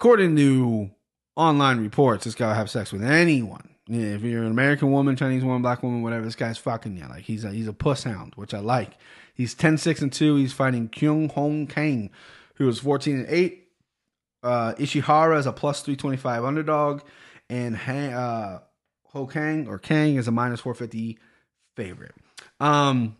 according 0.02 0.34
to 0.34 0.90
online 1.36 1.78
reports, 1.78 2.24
this 2.24 2.34
guy 2.34 2.48
will 2.48 2.54
have 2.54 2.68
sex 2.68 2.92
with 2.92 3.04
anyone. 3.04 3.68
Yeah, 3.86 4.16
if 4.16 4.22
you're 4.22 4.42
an 4.42 4.50
American 4.50 4.90
woman, 4.90 5.14
Chinese 5.14 5.44
woman, 5.44 5.62
black 5.62 5.80
woman, 5.80 6.02
whatever, 6.02 6.24
this 6.24 6.34
guy's 6.34 6.58
fucking 6.58 6.96
you. 6.96 7.06
Like 7.08 7.22
he's 7.22 7.44
a 7.44 7.52
he's 7.52 7.68
a 7.68 7.72
puss 7.72 8.02
hound, 8.02 8.32
which 8.34 8.52
I 8.52 8.58
like. 8.58 8.94
He's 9.32 9.54
10-6 9.54 10.02
and 10.02 10.12
2. 10.12 10.34
He's 10.34 10.52
fighting 10.52 10.88
Kyung 10.88 11.28
Ho 11.28 11.66
Kang, 11.68 12.10
who 12.56 12.68
is 12.68 12.80
14 12.80 13.18
and 13.20 13.26
8. 13.28 13.62
Uh, 14.42 14.74
Ishihara 14.74 15.38
is 15.38 15.46
a 15.46 15.52
plus 15.52 15.82
325 15.82 16.44
underdog, 16.44 17.02
and 17.48 17.76
uh, 17.76 18.58
Ho 19.12 19.28
Kang 19.28 19.68
or 19.68 19.78
Kang 19.78 20.16
is 20.16 20.26
a 20.26 20.32
minus 20.32 20.62
450 20.62 21.16
favorite. 21.76 22.16
Um, 22.58 23.16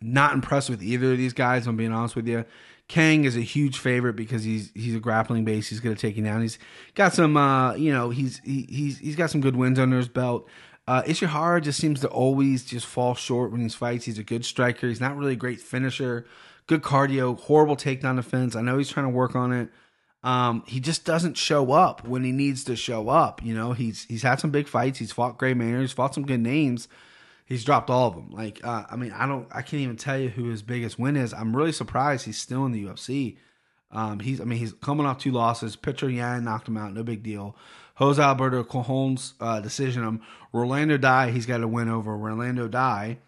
not 0.00 0.32
impressed 0.34 0.70
with 0.70 0.82
either 0.82 1.12
of 1.12 1.18
these 1.18 1.32
guys. 1.32 1.66
I'm 1.66 1.76
being 1.76 1.92
honest 1.92 2.16
with 2.16 2.28
you. 2.28 2.44
Kang 2.88 3.24
is 3.24 3.36
a 3.36 3.40
huge 3.40 3.78
favorite 3.78 4.14
because 4.14 4.44
he's 4.44 4.70
he's 4.74 4.94
a 4.94 5.00
grappling 5.00 5.44
base. 5.44 5.68
He's 5.68 5.80
going 5.80 5.94
to 5.94 6.00
take 6.00 6.16
you 6.16 6.24
down. 6.24 6.40
He's 6.40 6.58
got 6.94 7.12
some, 7.12 7.36
uh, 7.36 7.74
you 7.74 7.92
know, 7.92 8.08
he's 8.10 8.40
he, 8.44 8.66
he's 8.68 8.98
he's 8.98 9.16
got 9.16 9.30
some 9.30 9.42
good 9.42 9.56
wins 9.56 9.78
under 9.78 9.98
his 9.98 10.08
belt. 10.08 10.48
Uh, 10.86 11.02
Ishihara 11.02 11.62
just 11.62 11.78
seems 11.78 12.00
to 12.00 12.08
always 12.08 12.64
just 12.64 12.86
fall 12.86 13.14
short 13.14 13.52
when 13.52 13.60
he 13.60 13.68
fights. 13.68 14.06
He's 14.06 14.18
a 14.18 14.24
good 14.24 14.46
striker. 14.46 14.88
He's 14.88 15.02
not 15.02 15.16
really 15.16 15.34
a 15.34 15.36
great 15.36 15.60
finisher. 15.60 16.26
Good 16.66 16.82
cardio. 16.82 17.38
Horrible 17.38 17.76
takedown 17.76 18.16
defense. 18.16 18.56
I 18.56 18.62
know 18.62 18.78
he's 18.78 18.88
trying 18.88 19.04
to 19.04 19.10
work 19.10 19.36
on 19.36 19.52
it. 19.52 19.68
Um, 20.22 20.64
he 20.66 20.80
just 20.80 21.04
doesn't 21.04 21.36
show 21.36 21.72
up 21.72 22.08
when 22.08 22.24
he 22.24 22.32
needs 22.32 22.64
to 22.64 22.74
show 22.74 23.10
up. 23.10 23.44
You 23.44 23.54
know, 23.54 23.74
he's 23.74 24.04
he's 24.04 24.22
had 24.22 24.40
some 24.40 24.50
big 24.50 24.66
fights. 24.66 24.98
He's 24.98 25.12
fought 25.12 25.36
Gray 25.36 25.52
Maynard. 25.52 25.82
He's 25.82 25.92
fought 25.92 26.14
some 26.14 26.24
good 26.24 26.40
names 26.40 26.88
he's 27.48 27.64
dropped 27.64 27.88
all 27.88 28.08
of 28.08 28.14
them. 28.14 28.30
Like, 28.30 28.60
uh, 28.62 28.84
I 28.90 28.96
mean, 28.96 29.10
I 29.10 29.26
don't, 29.26 29.48
I 29.50 29.62
can't 29.62 29.82
even 29.82 29.96
tell 29.96 30.18
you 30.18 30.28
who 30.28 30.50
his 30.50 30.62
biggest 30.62 30.98
win 30.98 31.16
is. 31.16 31.32
I'm 31.32 31.56
really 31.56 31.72
surprised 31.72 32.26
he's 32.26 32.38
still 32.38 32.66
in 32.66 32.72
the 32.72 32.84
UFC. 32.84 33.38
Um, 33.90 34.20
he's, 34.20 34.38
I 34.38 34.44
mean, 34.44 34.58
he's 34.58 34.74
coming 34.74 35.06
off 35.06 35.18
two 35.18 35.32
losses. 35.32 35.74
Petr 35.74 36.14
Yan 36.14 36.44
knocked 36.44 36.68
him 36.68 36.76
out, 36.76 36.92
no 36.92 37.02
big 37.02 37.22
deal. 37.22 37.56
Jose 37.94 38.22
Alberto 38.22 38.62
Cajon's 38.62 39.32
uh, 39.40 39.60
decision 39.60 40.04
him. 40.04 40.20
Rolando 40.52 40.98
Dy, 40.98 41.30
he's 41.30 41.46
got 41.46 41.62
a 41.62 41.68
win 41.68 41.88
over 41.88 42.16
Rolando 42.16 42.68
Dy. 42.68 43.18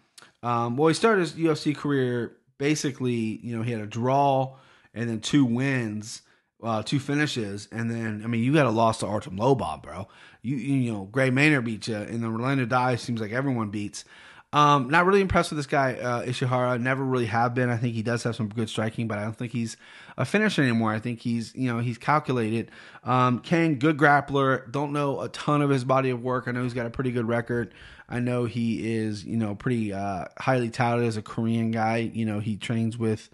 Um, 0.43 0.77
well, 0.77 0.87
he 0.87 0.93
started 0.93 1.21
his 1.21 1.33
UFC 1.33 1.75
career 1.75 2.37
basically, 2.59 3.39
you 3.43 3.57
know, 3.57 3.63
he 3.63 3.71
had 3.71 3.81
a 3.81 3.87
draw 3.87 4.55
and 4.93 5.09
then 5.09 5.19
two 5.19 5.45
wins 5.45 6.21
uh, 6.63 6.83
two 6.83 6.99
finishes, 6.99 7.67
and 7.71 7.89
then 7.89 8.21
I 8.23 8.27
mean 8.27 8.43
you 8.43 8.53
got 8.53 8.65
a 8.65 8.71
loss 8.71 8.99
to 8.99 9.07
Artem 9.07 9.37
Lobov, 9.37 9.83
bro. 9.83 10.07
You 10.41 10.55
you 10.55 10.91
know 10.91 11.05
Gray 11.05 11.29
Maynard 11.29 11.65
beat 11.65 11.87
you, 11.87 11.95
and 11.95 12.23
then 12.23 12.33
Rolando 12.33 12.65
Dy 12.65 12.95
seems 12.97 13.21
like 13.21 13.31
everyone 13.31 13.69
beats. 13.69 14.05
Um, 14.53 14.89
not 14.89 15.05
really 15.05 15.21
impressed 15.21 15.51
with 15.51 15.57
this 15.57 15.65
guy 15.65 15.93
uh, 15.93 16.25
Ishihara. 16.25 16.81
Never 16.81 17.05
really 17.05 17.27
have 17.27 17.53
been. 17.53 17.69
I 17.69 17.77
think 17.77 17.95
he 17.95 18.03
does 18.03 18.23
have 18.23 18.35
some 18.35 18.49
good 18.49 18.69
striking, 18.69 19.07
but 19.07 19.17
I 19.17 19.23
don't 19.23 19.37
think 19.37 19.53
he's 19.53 19.77
a 20.17 20.25
finisher 20.25 20.61
anymore. 20.61 20.91
I 20.91 20.99
think 20.99 21.21
he's 21.21 21.55
you 21.55 21.71
know 21.71 21.79
he's 21.79 21.97
calculated. 21.97 22.69
Um, 23.05 23.39
Kang, 23.39 23.79
good 23.79 23.97
grappler. 23.97 24.69
Don't 24.69 24.91
know 24.91 25.21
a 25.21 25.29
ton 25.29 25.61
of 25.61 25.69
his 25.69 25.85
body 25.85 26.09
of 26.09 26.21
work. 26.21 26.47
I 26.47 26.51
know 26.51 26.63
he's 26.63 26.73
got 26.73 26.85
a 26.85 26.89
pretty 26.89 27.11
good 27.11 27.27
record. 27.27 27.73
I 28.09 28.19
know 28.19 28.43
he 28.43 28.93
is 28.93 29.23
you 29.23 29.37
know 29.37 29.55
pretty 29.55 29.93
uh, 29.93 30.25
highly 30.37 30.69
touted 30.69 31.05
as 31.07 31.15
a 31.15 31.21
Korean 31.21 31.71
guy. 31.71 31.97
You 32.13 32.25
know 32.25 32.39
he 32.41 32.57
trains 32.57 32.97
with 32.97 33.29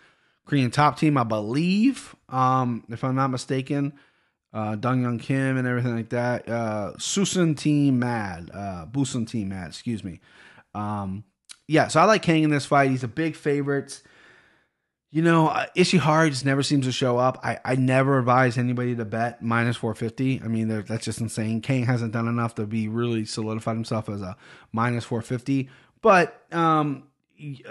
Korean 0.48 0.72
top 0.72 0.98
team, 0.98 1.18
I 1.18 1.24
believe, 1.24 2.16
um, 2.30 2.84
if 2.90 3.04
I'm 3.04 3.16
not 3.16 3.28
mistaken. 3.28 3.94
Uh, 4.54 4.76
Dong 4.76 5.02
Young 5.02 5.20
Kim 5.20 5.58
and 5.58 5.68
everything 5.68 5.96
like 5.96 6.10
that. 6.10 6.48
Uh, 6.48 6.98
Susan 6.98 7.54
Team 7.54 8.00
Mad, 8.00 8.50
uh, 8.54 8.86
Busan 8.86 9.30
Team 9.30 9.50
Mad, 9.50 9.68
excuse 9.68 10.04
me. 10.04 10.22
Um, 10.74 11.26
yeah, 11.68 11.90
so 11.90 12.00
I 12.00 12.06
like 12.06 12.22
Kang 12.22 12.44
in 12.44 12.50
this 12.50 12.66
fight. 12.66 12.90
He's 12.90 13.04
a 13.04 13.10
big 13.10 13.36
favorite. 13.36 14.02
You 15.12 15.22
know, 15.22 15.48
uh, 15.48 15.66
Ishihara 15.76 16.30
just 16.30 16.46
never 16.46 16.64
seems 16.64 16.86
to 16.86 16.92
show 16.92 17.18
up. 17.18 17.40
I, 17.44 17.60
I 17.66 17.76
never 17.76 18.18
advise 18.18 18.58
anybody 18.58 18.96
to 18.96 19.06
bet 19.06 19.42
minus 19.42 19.76
450. 19.78 20.42
I 20.44 20.48
mean, 20.48 20.70
that's 20.70 21.06
just 21.06 21.20
insane. 21.20 21.62
Kang 21.62 21.86
hasn't 21.86 22.14
done 22.14 22.28
enough 22.28 22.56
to 22.56 22.66
be 22.66 22.88
really 22.88 23.26
solidified 23.26 23.76
himself 23.76 24.10
as 24.10 24.22
a 24.22 24.38
minus 24.72 25.04
450. 25.04 25.70
But 26.02 26.42
um, 26.52 27.07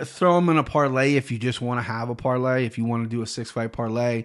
throw 0.04 0.36
them 0.36 0.48
in 0.48 0.58
a 0.58 0.64
parlay 0.64 1.14
if 1.14 1.30
you 1.30 1.38
just 1.38 1.60
want 1.60 1.78
to 1.78 1.82
have 1.82 2.08
a 2.08 2.14
parlay. 2.14 2.66
If 2.66 2.78
you 2.78 2.84
want 2.84 3.04
to 3.04 3.08
do 3.08 3.22
a 3.22 3.26
six 3.26 3.50
fight 3.50 3.72
parlay, 3.72 4.24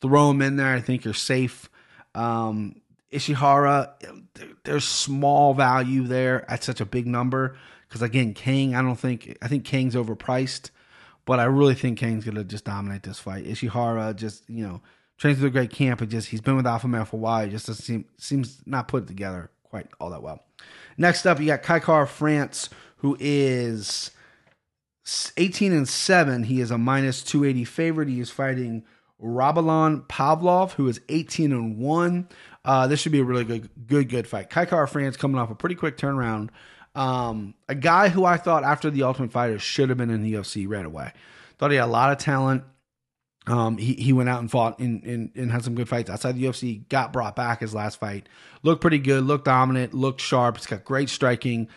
throw 0.00 0.28
them 0.28 0.42
in 0.42 0.56
there. 0.56 0.74
I 0.74 0.80
think 0.80 1.04
you're 1.04 1.14
safe. 1.14 1.68
Um, 2.14 2.80
Ishihara, 3.12 3.90
there's 4.64 4.84
small 4.84 5.54
value 5.54 6.04
there 6.04 6.50
at 6.50 6.64
such 6.64 6.80
a 6.80 6.86
big 6.86 7.06
number 7.06 7.56
because 7.88 8.02
again, 8.02 8.34
Kang, 8.34 8.74
I 8.74 8.82
don't 8.82 8.98
think 8.98 9.36
I 9.42 9.48
think 9.48 9.64
Kang's 9.64 9.94
overpriced, 9.94 10.70
but 11.24 11.38
I 11.38 11.44
really 11.44 11.74
think 11.74 11.98
Kang's 11.98 12.24
gonna 12.24 12.44
just 12.44 12.64
dominate 12.64 13.02
this 13.02 13.18
fight. 13.18 13.46
Ishihara 13.46 14.16
just 14.16 14.48
you 14.48 14.66
know 14.66 14.80
trains 15.18 15.38
with 15.38 15.46
a 15.46 15.50
great 15.50 15.70
camp 15.70 16.00
and 16.00 16.10
just 16.10 16.28
he's 16.28 16.40
been 16.40 16.56
with 16.56 16.66
Alpha 16.66 16.88
Male 16.88 17.04
for 17.04 17.16
a 17.16 17.20
while. 17.20 17.44
He 17.44 17.50
just 17.50 17.66
doesn't 17.66 17.84
seem 17.84 18.04
seems 18.18 18.60
not 18.66 18.88
put 18.88 19.06
together 19.06 19.50
quite 19.64 19.88
all 20.00 20.10
that 20.10 20.22
well. 20.22 20.42
Next 20.98 21.26
up, 21.26 21.38
you 21.40 21.46
got 21.46 21.62
Kai 21.62 21.80
Kara-France, 21.80 22.70
who 22.98 23.16
is 23.20 24.10
18 25.36 25.72
and 25.72 25.88
7. 25.88 26.44
He 26.44 26.60
is 26.60 26.70
a 26.70 26.78
minus 26.78 27.22
280 27.22 27.64
favorite. 27.64 28.08
He 28.08 28.20
is 28.20 28.30
fighting 28.30 28.84
Rabalan 29.22 30.06
Pavlov, 30.08 30.72
who 30.72 30.88
is 30.88 31.00
18 31.08 31.52
and 31.52 31.78
1. 31.78 32.28
Uh, 32.64 32.86
this 32.86 33.00
should 33.00 33.12
be 33.12 33.20
a 33.20 33.24
really 33.24 33.44
good, 33.44 33.70
good, 33.86 34.08
good 34.08 34.26
fight. 34.26 34.50
Kai 34.50 34.66
Kara-France 34.66 35.16
coming 35.16 35.38
off 35.38 35.50
a 35.50 35.54
pretty 35.54 35.76
quick 35.76 35.96
turnaround. 35.96 36.50
Um, 36.94 37.54
a 37.68 37.74
guy 37.74 38.08
who 38.08 38.24
I 38.24 38.36
thought 38.36 38.64
after 38.64 38.90
the 38.90 39.04
Ultimate 39.04 39.30
Fighter 39.30 39.58
should 39.58 39.90
have 39.90 39.98
been 39.98 40.10
in 40.10 40.22
the 40.22 40.34
UFC 40.34 40.66
right 40.68 40.84
away. 40.84 41.12
Thought 41.58 41.70
he 41.70 41.76
had 41.76 41.84
a 41.84 41.86
lot 41.86 42.10
of 42.10 42.18
talent. 42.18 42.64
Um, 43.46 43.76
he, 43.78 43.94
he 43.94 44.12
went 44.12 44.28
out 44.28 44.40
and 44.40 44.50
fought 44.50 44.80
and, 44.80 45.04
and, 45.04 45.30
and 45.36 45.52
had 45.52 45.62
some 45.62 45.76
good 45.76 45.88
fights 45.88 46.10
outside 46.10 46.36
the 46.36 46.44
UFC. 46.44 46.88
Got 46.88 47.12
brought 47.12 47.36
back 47.36 47.60
his 47.60 47.74
last 47.74 48.00
fight. 48.00 48.28
Looked 48.64 48.80
pretty 48.80 48.98
good. 48.98 49.22
Looked 49.22 49.44
dominant. 49.44 49.94
Looked 49.94 50.20
sharp. 50.20 50.56
He's 50.56 50.66
got 50.66 50.84
great 50.84 51.08
striking 51.08 51.68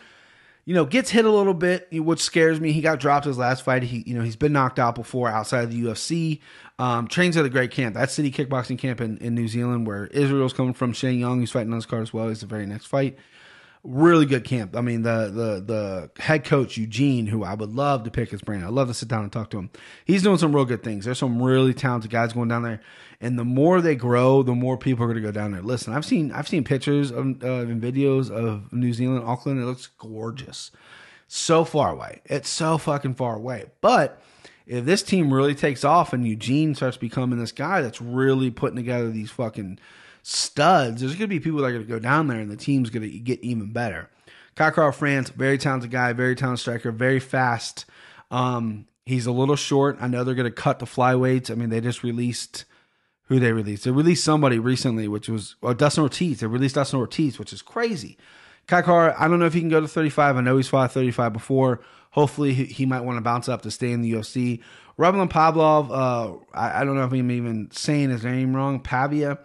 you 0.70 0.76
know, 0.76 0.86
gets 0.86 1.10
hit 1.10 1.26
a 1.26 1.32
little 1.32 1.56
bit, 1.56 1.88
which 1.92 2.20
scares 2.20 2.62
me. 2.62 2.72
He 2.72 2.82
got 2.82 3.00
dropped 3.00 3.26
his 3.26 3.40
last 3.40 3.64
fight. 3.64 3.82
He, 3.82 4.04
you 4.06 4.14
know, 4.14 4.22
he's 4.22 4.36
been 4.36 4.54
knocked 4.54 4.78
out 4.78 4.94
before 4.94 5.28
outside 5.28 5.64
of 5.64 5.72
the 5.72 5.82
UFC. 5.82 6.42
Um, 6.78 7.08
trains 7.08 7.36
at 7.38 7.44
a 7.44 7.50
great 7.50 7.72
camp, 7.72 7.96
that 7.96 8.12
city 8.12 8.32
kickboxing 8.32 8.78
camp 8.78 9.02
in, 9.02 9.18
in 9.18 9.34
New 9.34 9.48
Zealand, 9.48 9.88
where 9.88 10.06
Israel's 10.06 10.54
coming 10.54 10.76
from. 10.76 10.94
Shane 10.94 11.18
Young, 11.18 11.40
who's 11.40 11.50
fighting 11.50 11.72
on 11.72 11.78
his 11.78 11.88
card 11.88 12.04
as 12.04 12.14
well. 12.14 12.30
He's 12.30 12.42
the 12.42 12.46
very 12.46 12.68
next 12.68 12.86
fight 12.86 13.18
really 13.84 14.26
good 14.26 14.44
camp. 14.44 14.76
I 14.76 14.82
mean, 14.82 15.04
the 15.04 15.32
the 15.34 16.12
the 16.16 16.22
head 16.22 16.44
coach 16.44 16.78
Eugene, 16.78 17.28
who 17.28 17.44
I 17.44 17.54
would 17.54 17.74
love 17.74 18.04
to 18.04 18.12
pick 18.12 18.30
his 18.30 18.42
brain. 18.42 18.64
I'd 18.64 18.72
love 18.72 18.88
to 18.90 18.94
sit 18.94 19.08
down 19.08 19.24
and 19.24 19.32
talk 19.32 19.50
to 19.52 19.60
him. 19.60 19.70
He's 20.06 20.24
doing 20.24 20.38
some 20.38 20.56
real 20.56 20.66
good 20.66 20.84
things. 20.84 21.06
There's 21.06 21.20
some 21.20 21.42
really 21.42 21.74
talented 21.74 22.12
guys 22.12 22.34
going 22.34 22.50
down 22.50 22.64
there, 22.64 22.82
and 23.22 23.40
the 23.40 23.46
more 23.46 23.82
they 23.82 23.96
grow, 23.96 24.44
the 24.44 24.56
more 24.56 24.78
people 24.78 25.04
are 25.04 25.08
going 25.08 25.22
to 25.22 25.28
go 25.28 25.32
down 25.32 25.52
there. 25.52 25.62
Listen, 25.62 25.94
I've 25.94 26.06
seen 26.06 26.32
I've 26.32 26.48
seen 26.48 26.64
pictures 26.64 27.12
of 27.12 27.18
uh, 27.44 27.68
and 27.70 27.82
videos 27.82 28.30
of 28.30 28.72
New 28.74 28.94
Zealand, 28.94 29.24
Auckland. 29.26 29.62
It 29.62 29.66
looks 29.66 29.88
gorgeous. 29.88 30.72
So 31.32 31.64
far 31.64 31.92
away. 31.92 32.22
It's 32.26 32.50
so 32.50 32.80
fucking 32.80 33.14
far 33.14 33.36
away. 33.36 33.66
But 33.82 34.20
if 34.66 34.84
this 34.84 35.04
team 35.04 35.32
really 35.32 35.54
takes 35.54 35.84
off 35.84 36.12
and 36.12 36.28
Eugene 36.28 36.74
starts 36.74 36.98
becoming 36.98 37.38
this 37.38 37.52
guy 37.52 37.82
that's 37.82 38.02
really 38.02 38.50
putting 38.50 38.78
together 38.78 39.12
these 39.12 39.30
fucking 39.30 39.78
studs, 40.30 41.02
there's 41.02 41.14
going 41.14 41.22
to 41.22 41.28
be 41.28 41.40
people 41.40 41.60
that 41.60 41.66
are 41.66 41.72
going 41.72 41.86
to 41.86 41.90
go 41.90 42.00
down 42.00 42.28
there 42.28 42.40
and 42.40 42.52
the 42.52 42.56
team's 42.56 42.90
going 42.90 43.10
to 43.10 43.20
get 43.20 43.40
even 43.42 43.72
better. 43.72 44.10
Kai 44.56 44.72
Kara-France, 44.72 45.30
very 45.30 45.58
talented 45.58 45.90
guy, 45.90 46.14
very 46.14 46.36
talented 46.36 46.62
striker, 46.62 46.92
very 46.92 47.20
fast. 47.20 47.86
Um, 48.30 48.86
he's 49.06 49.26
a 49.26 49.32
little 49.32 49.56
short. 49.56 49.98
I 50.00 50.08
know 50.08 50.24
they're 50.24 50.36
going 50.36 50.46
to 50.46 50.52
cut 50.52 50.80
the 50.80 50.86
flyweights. 50.86 51.50
I 51.50 51.56
mean, 51.56 51.70
they 51.70 51.82
just 51.82 52.04
released 52.04 52.66
who 53.24 53.40
they 53.40 53.54
released. 53.54 53.86
They 53.86 53.92
released 53.92 54.24
somebody 54.24 54.60
recently, 54.60 55.08
which 55.08 55.30
was 55.30 55.56
well, 55.62 55.74
Dustin 55.74 56.04
Ortiz. 56.04 56.40
They 56.40 56.48
released 56.48 56.76
Dustin 56.76 57.00
Ortiz, 57.00 57.40
which 57.40 57.54
is 57.54 57.62
crazy. 57.62 58.18
Kai 58.68 58.82
Kara, 58.82 59.16
I 59.18 59.28
don't 59.28 59.40
know 59.40 59.46
if 59.46 59.54
he 59.54 59.62
can 59.62 59.70
go 59.70 59.82
to 59.82 59.88
35. 59.88 60.38
I 60.38 60.42
know 60.42 60.58
he's 60.58 60.68
fought 60.68 60.92
35 60.92 61.34
before. 61.34 61.82
Hopefully, 62.12 62.54
he, 62.54 62.66
he 62.66 62.86
might 62.86 63.02
want 63.02 63.18
to 63.18 63.22
bounce 63.22 63.50
up 63.50 63.62
to 63.64 63.72
stay 63.72 63.92
in 63.92 64.02
the 64.02 64.14
UFC. 64.14 64.62
Rabalan 64.98 65.30
Pavlov, 65.30 65.90
uh, 65.90 66.38
I, 66.54 66.82
I, 66.82 66.84
don't 66.84 66.96
know 66.96 67.06
if 67.06 67.14
I'm 67.14 67.32
even 67.32 67.70
saying 67.72 68.10
his 68.10 68.26
name 68.26 68.56
wrong. 68.56 68.80
Pavia. 68.80 69.40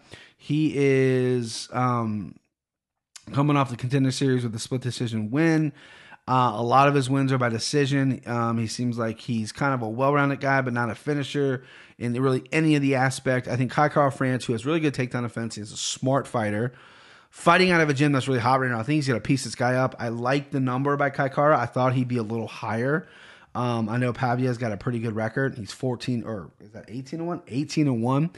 He 0.45 0.75
is 0.77 1.71
um, 1.73 2.35
coming 3.33 3.57
off 3.57 3.71
the 3.71 3.79
contender 3.79 4.11
series 4.11 4.45
with 4.45 4.55
a 4.55 4.59
split 4.59 4.83
decision 4.83 5.31
win. 5.31 5.73
Uh, 6.29 6.53
a 6.57 6.63
lot 6.63 6.87
of 6.87 6.95
his 6.95 7.09
wins 7.09 7.33
are 7.33 7.39
by 7.39 7.49
decision. 7.49 8.21
Um, 8.27 8.59
he 8.59 8.67
seems 8.67 8.99
like 8.99 9.21
he's 9.21 9.53
kind 9.53 9.73
of 9.73 9.81
a 9.81 9.89
well-rounded 9.89 10.41
guy, 10.41 10.61
but 10.61 10.75
not 10.75 10.91
a 10.91 10.95
finisher 10.95 11.65
in 11.97 12.13
really 12.21 12.45
any 12.53 12.77
of 12.77 12.83
the 12.83 12.95
aspect. 12.95 13.49
I 13.49 13.57
think 13.57 13.71
Kai 13.71 13.89
Kara 13.89 14.13
France, 14.13 14.45
who 14.45 14.53
has 14.53 14.67
really 14.67 14.81
good 14.81 14.93
takedown 14.93 15.25
offense, 15.25 15.57
is 15.57 15.73
a 15.73 15.79
smart 15.79 16.27
fighter. 16.29 16.75
Fighting 17.31 17.71
out 17.71 17.81
of 17.81 17.89
a 17.89 17.95
gym 17.95 18.13
that's 18.13 18.29
really 18.29 18.39
hot 18.39 18.61
right 18.61 18.71
now. 18.71 18.81
I 18.81 18.83
think 18.83 18.97
he's 18.97 19.09
going 19.09 19.19
to 19.19 19.27
piece 19.27 19.45
this 19.45 19.55
guy 19.55 19.77
up. 19.77 19.97
I 19.99 20.11
like 20.11 20.51
the 20.51 20.61
number 20.61 20.95
by 20.99 21.09
Kai 21.09 21.31
Kara. 21.31 21.59
I 21.59 21.65
thought 21.65 21.95
he'd 21.95 22.07
be 22.07 22.19
a 22.19 22.23
little 22.23 22.49
higher. 22.49 23.09
Um, 23.55 23.89
I 23.89 23.97
know 23.97 24.13
Pavia's 24.13 24.59
got 24.59 24.73
a 24.73 24.77
pretty 24.77 24.99
good 24.99 25.17
record. 25.17 25.57
He's 25.57 25.73
14 25.73 26.25
or 26.25 26.51
is 26.61 26.73
that 26.73 26.85
18 26.89 27.21
and 27.21 27.29
1? 27.29 27.43
18 27.49 27.87
and 27.87 28.03
1. 28.03 28.31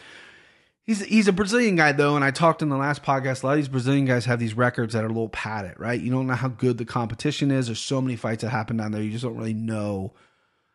He's 0.87 1.05
he's 1.05 1.27
a 1.27 1.33
Brazilian 1.33 1.75
guy 1.75 1.90
though, 1.90 2.14
and 2.14 2.25
I 2.25 2.31
talked 2.31 2.62
in 2.62 2.68
the 2.68 2.77
last 2.77 3.03
podcast. 3.03 3.42
A 3.42 3.46
lot 3.46 3.53
of 3.53 3.57
these 3.59 3.68
Brazilian 3.68 4.05
guys 4.05 4.25
have 4.27 4.38
these 4.38 4.55
records 4.55 4.94
that 4.94 5.03
are 5.03 5.09
a 5.09 5.11
little 5.11 5.29
padded, 5.29 5.75
right? 5.79 6.01
You 6.01 6.12
don't 6.12 6.29
know 6.29 6.35
how 6.35 6.46
good 6.49 6.79
the 6.79 6.85
competition 6.85 7.51
is. 7.51 7.66
There's 7.66 7.81
so 7.81 8.01
many 8.01 8.14
fights 8.14 8.42
that 8.42 8.51
happen 8.51 8.77
down 8.77 8.92
there. 8.92 9.03
You 9.03 9.11
just 9.11 9.25
don't 9.25 9.37
really 9.37 9.53
know 9.53 10.14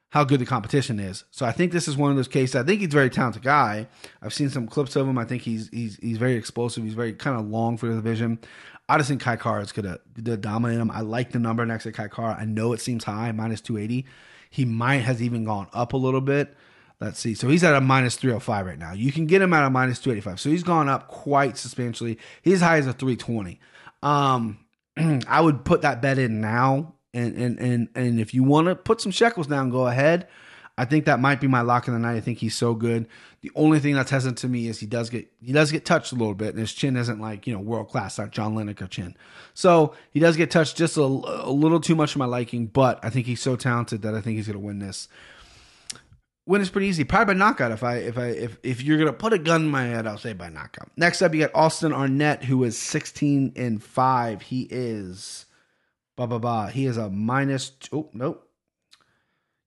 how 0.10 0.26
good 0.26 0.41
the 0.41 0.45
competition 0.45 1.00
is. 1.00 1.24
So 1.32 1.45
I 1.45 1.54
think 1.54 1.71
this 1.71 1.88
is 1.88 1.95
one 1.95 2.12
of 2.12 2.17
those 2.17 2.28
cases. 2.28 2.58
I 2.58 2.63
think 2.63 2.82
he's 2.82 2.89
a 2.89 2.91
very 2.91 3.10
talented 3.10 3.43
guy. 3.43 3.88
I've 4.21 4.34
seen 4.34 4.50
some 4.50 4.67
clips 4.67 4.97
of 4.97 5.08
him. 5.08 5.17
I 5.17 5.24
think 5.24 5.43
he's 5.43 5.69
he's 5.69 5.95
he's 6.02 6.17
very 6.17 6.36
explosive. 6.36 6.84
He's 6.84 6.93
very 6.93 7.13
kind 7.13 7.39
of 7.39 7.47
long 7.47 7.78
for 7.78 7.88
the 7.88 7.95
division. 7.95 8.39
I 8.89 8.97
just 8.97 9.08
think 9.08 9.21
Kai 9.21 9.38
Kara 9.38 9.62
is 9.62 9.71
gonna, 9.71 10.00
gonna 10.21 10.36
dominate 10.36 10.80
him. 10.80 10.91
I 10.91 11.00
like 11.00 11.32
the 11.32 11.39
number 11.39 11.65
next 11.65 11.84
to 11.84 11.93
Kai 11.93 12.10
Kara. 12.10 12.36
I 12.38 12.43
know 12.43 12.74
it 12.74 12.82
seems 12.82 13.06
high, 13.06 13.32
minus 13.32 13.62
two 13.62 13.78
eighty. 13.78 14.06
He 14.50 14.65
might 14.65 14.97
has 14.97 15.21
even 15.21 15.45
gone 15.45 15.69
up 15.71 15.93
a 15.93 15.97
little 15.97 16.19
bit. 16.19 16.54
Let's 17.01 17.19
see. 17.19 17.33
So 17.33 17.49
he's 17.49 17.63
at 17.63 17.73
a 17.73 17.81
minus 17.81 18.15
305 18.15 18.65
right 18.67 18.77
now. 18.77 18.93
You 18.93 19.11
can 19.11 19.25
get 19.25 19.41
him 19.41 19.53
at 19.53 19.65
a 19.65 19.71
minus 19.71 19.97
285. 19.97 20.39
So 20.39 20.49
he's 20.51 20.61
gone 20.61 20.87
up 20.87 21.07
quite 21.07 21.57
substantially. 21.57 22.19
He's 22.43 22.61
high 22.61 22.77
as 22.77 22.85
a 22.85 22.93
320. 22.93 23.59
Um, 24.03 24.59
I 25.27 25.41
would 25.41 25.65
put 25.65 25.81
that 25.81 26.03
bet 26.03 26.19
in 26.19 26.41
now. 26.41 26.93
And, 27.11 27.35
and, 27.35 27.59
and, 27.59 27.89
and 27.95 28.19
if 28.19 28.35
you 28.35 28.43
want 28.43 28.67
to 28.67 28.75
put 28.75 29.01
some 29.01 29.11
shekels 29.11 29.47
down, 29.47 29.71
go 29.71 29.87
ahead. 29.87 30.27
I 30.77 30.85
think 30.85 31.05
that 31.05 31.19
might 31.19 31.41
be 31.41 31.47
my 31.47 31.61
lock 31.61 31.87
of 31.87 31.93
the 31.93 31.99
night. 31.99 32.15
I 32.15 32.21
think 32.21 32.37
he's 32.37 32.55
so 32.55 32.75
good. 32.75 33.07
The 33.41 33.51
only 33.55 33.79
thing 33.79 33.95
that's 33.95 34.11
hesitant 34.11 34.37
to 34.39 34.47
me 34.47 34.67
is 34.67 34.79
he 34.79 34.85
does 34.85 35.09
get 35.09 35.29
he 35.41 35.51
does 35.51 35.71
get 35.71 35.85
touched 35.85 36.11
a 36.11 36.15
little 36.15 36.33
bit, 36.33 36.51
and 36.51 36.59
his 36.59 36.73
chin 36.73 36.95
isn't 36.95 37.19
like 37.19 37.45
you 37.45 37.53
know 37.53 37.59
world 37.59 37.89
class, 37.89 38.17
like 38.17 38.31
John 38.31 38.55
Lineker 38.55 38.89
chin. 38.89 39.17
So 39.53 39.93
he 40.11 40.19
does 40.19 40.37
get 40.37 40.49
touched 40.49 40.77
just 40.77 40.95
a, 40.95 41.01
a 41.01 41.51
little 41.51 41.81
too 41.81 41.93
much 41.93 42.13
for 42.13 42.19
my 42.19 42.25
liking. 42.25 42.67
But 42.67 43.03
I 43.03 43.09
think 43.09 43.27
he's 43.27 43.41
so 43.41 43.55
talented 43.57 44.01
that 44.03 44.15
I 44.15 44.21
think 44.21 44.37
he's 44.37 44.47
going 44.47 44.59
to 44.59 44.65
win 44.65 44.79
this 44.79 45.09
win 46.45 46.62
is 46.62 46.69
pretty 46.69 46.88
easy. 46.88 47.04
Probably 47.04 47.34
by 47.34 47.38
knockout. 47.38 47.71
If 47.71 47.84
I 47.84 47.95
if 47.97 48.17
I 48.17 48.27
if 48.27 48.58
if 48.63 48.82
you're 48.82 48.97
gonna 48.97 49.13
put 49.13 49.34
a 49.34 49.38
gun 49.38 49.63
in 49.63 49.69
my 49.69 49.84
head, 49.86 50.08
I'll 50.08 50.17
say 50.17 50.34
by 50.34 50.49
knockout. 50.49 50.89
Next 50.97 51.21
up, 51.21 51.34
you 51.34 51.41
got 51.41 51.56
Austin 51.56 51.93
Arnett, 51.93 52.43
who 52.43 52.63
is 52.63 52.77
16 52.77 53.54
and 53.56 53.84
five. 53.84 54.41
He 54.43 54.67
is, 54.69 55.45
ba 56.15 56.27
ba 56.27 56.39
ba. 56.39 56.69
He 56.71 56.86
is 56.86 56.97
a 56.97 57.10
minus. 57.10 57.71
Oh 57.91 58.10
nope. 58.13 58.47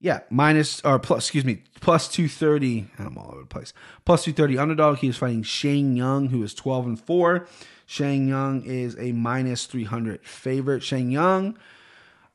Yeah, 0.00 0.20
minus 0.28 0.82
or 0.84 0.98
plus. 0.98 1.24
Excuse 1.24 1.44
me, 1.44 1.62
plus 1.80 2.08
230. 2.08 2.88
I'm 2.98 3.16
all 3.16 3.30
over 3.30 3.40
the 3.40 3.46
place. 3.46 3.72
Plus 4.04 4.24
230 4.24 4.58
underdog. 4.58 4.98
He 4.98 5.08
is 5.08 5.16
fighting 5.16 5.42
Shane 5.42 5.96
Young, 5.96 6.28
who 6.28 6.42
is 6.42 6.52
12 6.54 6.86
and 6.86 7.00
four. 7.00 7.46
Shane 7.86 8.28
Young 8.28 8.62
is 8.64 8.96
a 8.98 9.12
minus 9.12 9.66
300 9.66 10.26
favorite. 10.26 10.82
Shane 10.82 11.10
Young. 11.10 11.56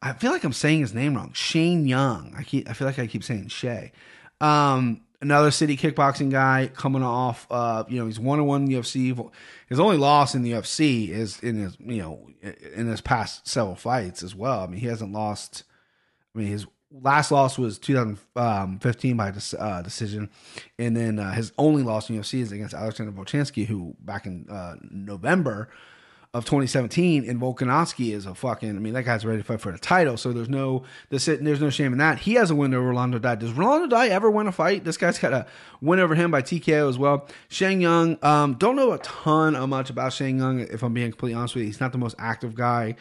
I 0.02 0.14
feel 0.14 0.32
like 0.32 0.44
I'm 0.44 0.54
saying 0.54 0.80
his 0.80 0.94
name 0.94 1.16
wrong. 1.16 1.34
Shane 1.34 1.86
Young. 1.86 2.34
I 2.36 2.44
keep. 2.44 2.70
I 2.70 2.74
feel 2.74 2.88
like 2.88 2.98
I 2.98 3.06
keep 3.06 3.24
saying 3.24 3.50
Shay. 3.50 3.92
Um, 4.42 5.02
another 5.22 5.52
city 5.52 5.76
kickboxing 5.76 6.32
guy 6.32 6.70
coming 6.74 7.04
off. 7.04 7.48
Uh, 7.50 7.84
you 7.88 8.00
know, 8.00 8.06
he's 8.06 8.20
one 8.20 8.40
on 8.40 8.46
one 8.46 8.68
UFC. 8.68 9.32
His 9.68 9.80
only 9.80 9.98
loss 9.98 10.36
in 10.36 10.44
the 10.44 10.52
UFC 10.52 11.10
is 11.10 11.40
in 11.40 11.58
his, 11.58 11.78
you 11.80 12.02
know, 12.02 12.28
in 12.74 12.88
his 12.88 13.02
past 13.02 13.48
several 13.48 13.76
fights 13.76 14.24
as 14.24 14.36
well. 14.36 14.62
I 14.62 14.68
mean, 14.68 14.80
he 14.80 14.88
hasn't 14.88 15.12
lost. 15.12 15.64
I 16.34 16.40
mean, 16.40 16.48
his 16.48 16.66
last 16.92 17.32
loss 17.32 17.58
was 17.58 17.78
2015 17.80 19.18
by 19.18 19.34
uh, 19.60 19.82
decision, 19.82 20.30
and 20.78 20.96
then 20.96 21.20
uh, 21.20 21.34
his 21.34 21.52
only 21.58 21.84
loss 21.84 22.10
in 22.10 22.18
UFC 22.18 22.40
is 22.40 22.52
against 22.52 22.74
Alexander 22.74 23.12
Volkanovski, 23.12 23.66
who 23.66 23.96
back 24.00 24.26
in 24.26 24.48
uh, 24.50 24.76
November 24.90 25.70
of 26.32 26.46
2017, 26.46 27.28
and 27.28 27.42
Volkanovski 27.42 28.14
is 28.14 28.28
a 28.28 28.36
fucking. 28.36 28.70
I 28.70 28.80
mean, 28.80 28.94
that 28.94 29.04
guy's 29.04 29.26
ready 29.26 29.40
to 29.40 29.44
fight 29.44 29.62
for 29.62 29.72
the 29.72 29.80
title. 29.80 30.16
So 30.16 30.32
there's 30.32 30.50
no 30.50 30.84
there's, 31.10 31.26
there's 31.26 31.60
no 31.60 31.72
shame 31.72 31.92
in 31.92 31.98
that. 31.98 32.20
He 32.20 32.36
has 32.36 32.52
a 32.52 32.56
win 32.56 32.74
over 32.74 32.88
Rolando 32.88 33.18
Dy. 33.18 33.36
Does 33.36 33.54
Rolando 33.54 33.88
Dy 33.88 34.10
ever 34.10 34.30
win 34.30 34.46
a 34.46 34.52
fight? 34.52 34.84
This 34.84 34.98
guy's 34.98 35.18
got 35.18 35.34
a 35.34 35.48
win 35.82 36.00
over 36.00 36.14
him 36.14 36.30
by 36.30 36.44
TKO 36.44 36.88
as 36.88 37.00
well. 37.00 37.28
Shang 37.48 37.82
Young, 37.82 38.24
um, 38.24 38.54
don't 38.56 38.76
know 38.76 38.92
a 38.92 39.00
ton 39.00 39.56
of 39.56 39.70
much 39.70 39.90
about 39.90 40.14
Shang 40.14 40.38
Young. 40.38 40.60
If 40.60 40.84
I'm 40.84 40.94
being 40.94 41.10
completely 41.12 41.36
honest 41.36 41.56
with 41.56 41.64
you, 41.64 41.68
he's 41.68 41.80
not 41.80 41.94
the 41.94 41.98
most 41.98 42.16
active 42.20 42.54
guy. 42.54 42.96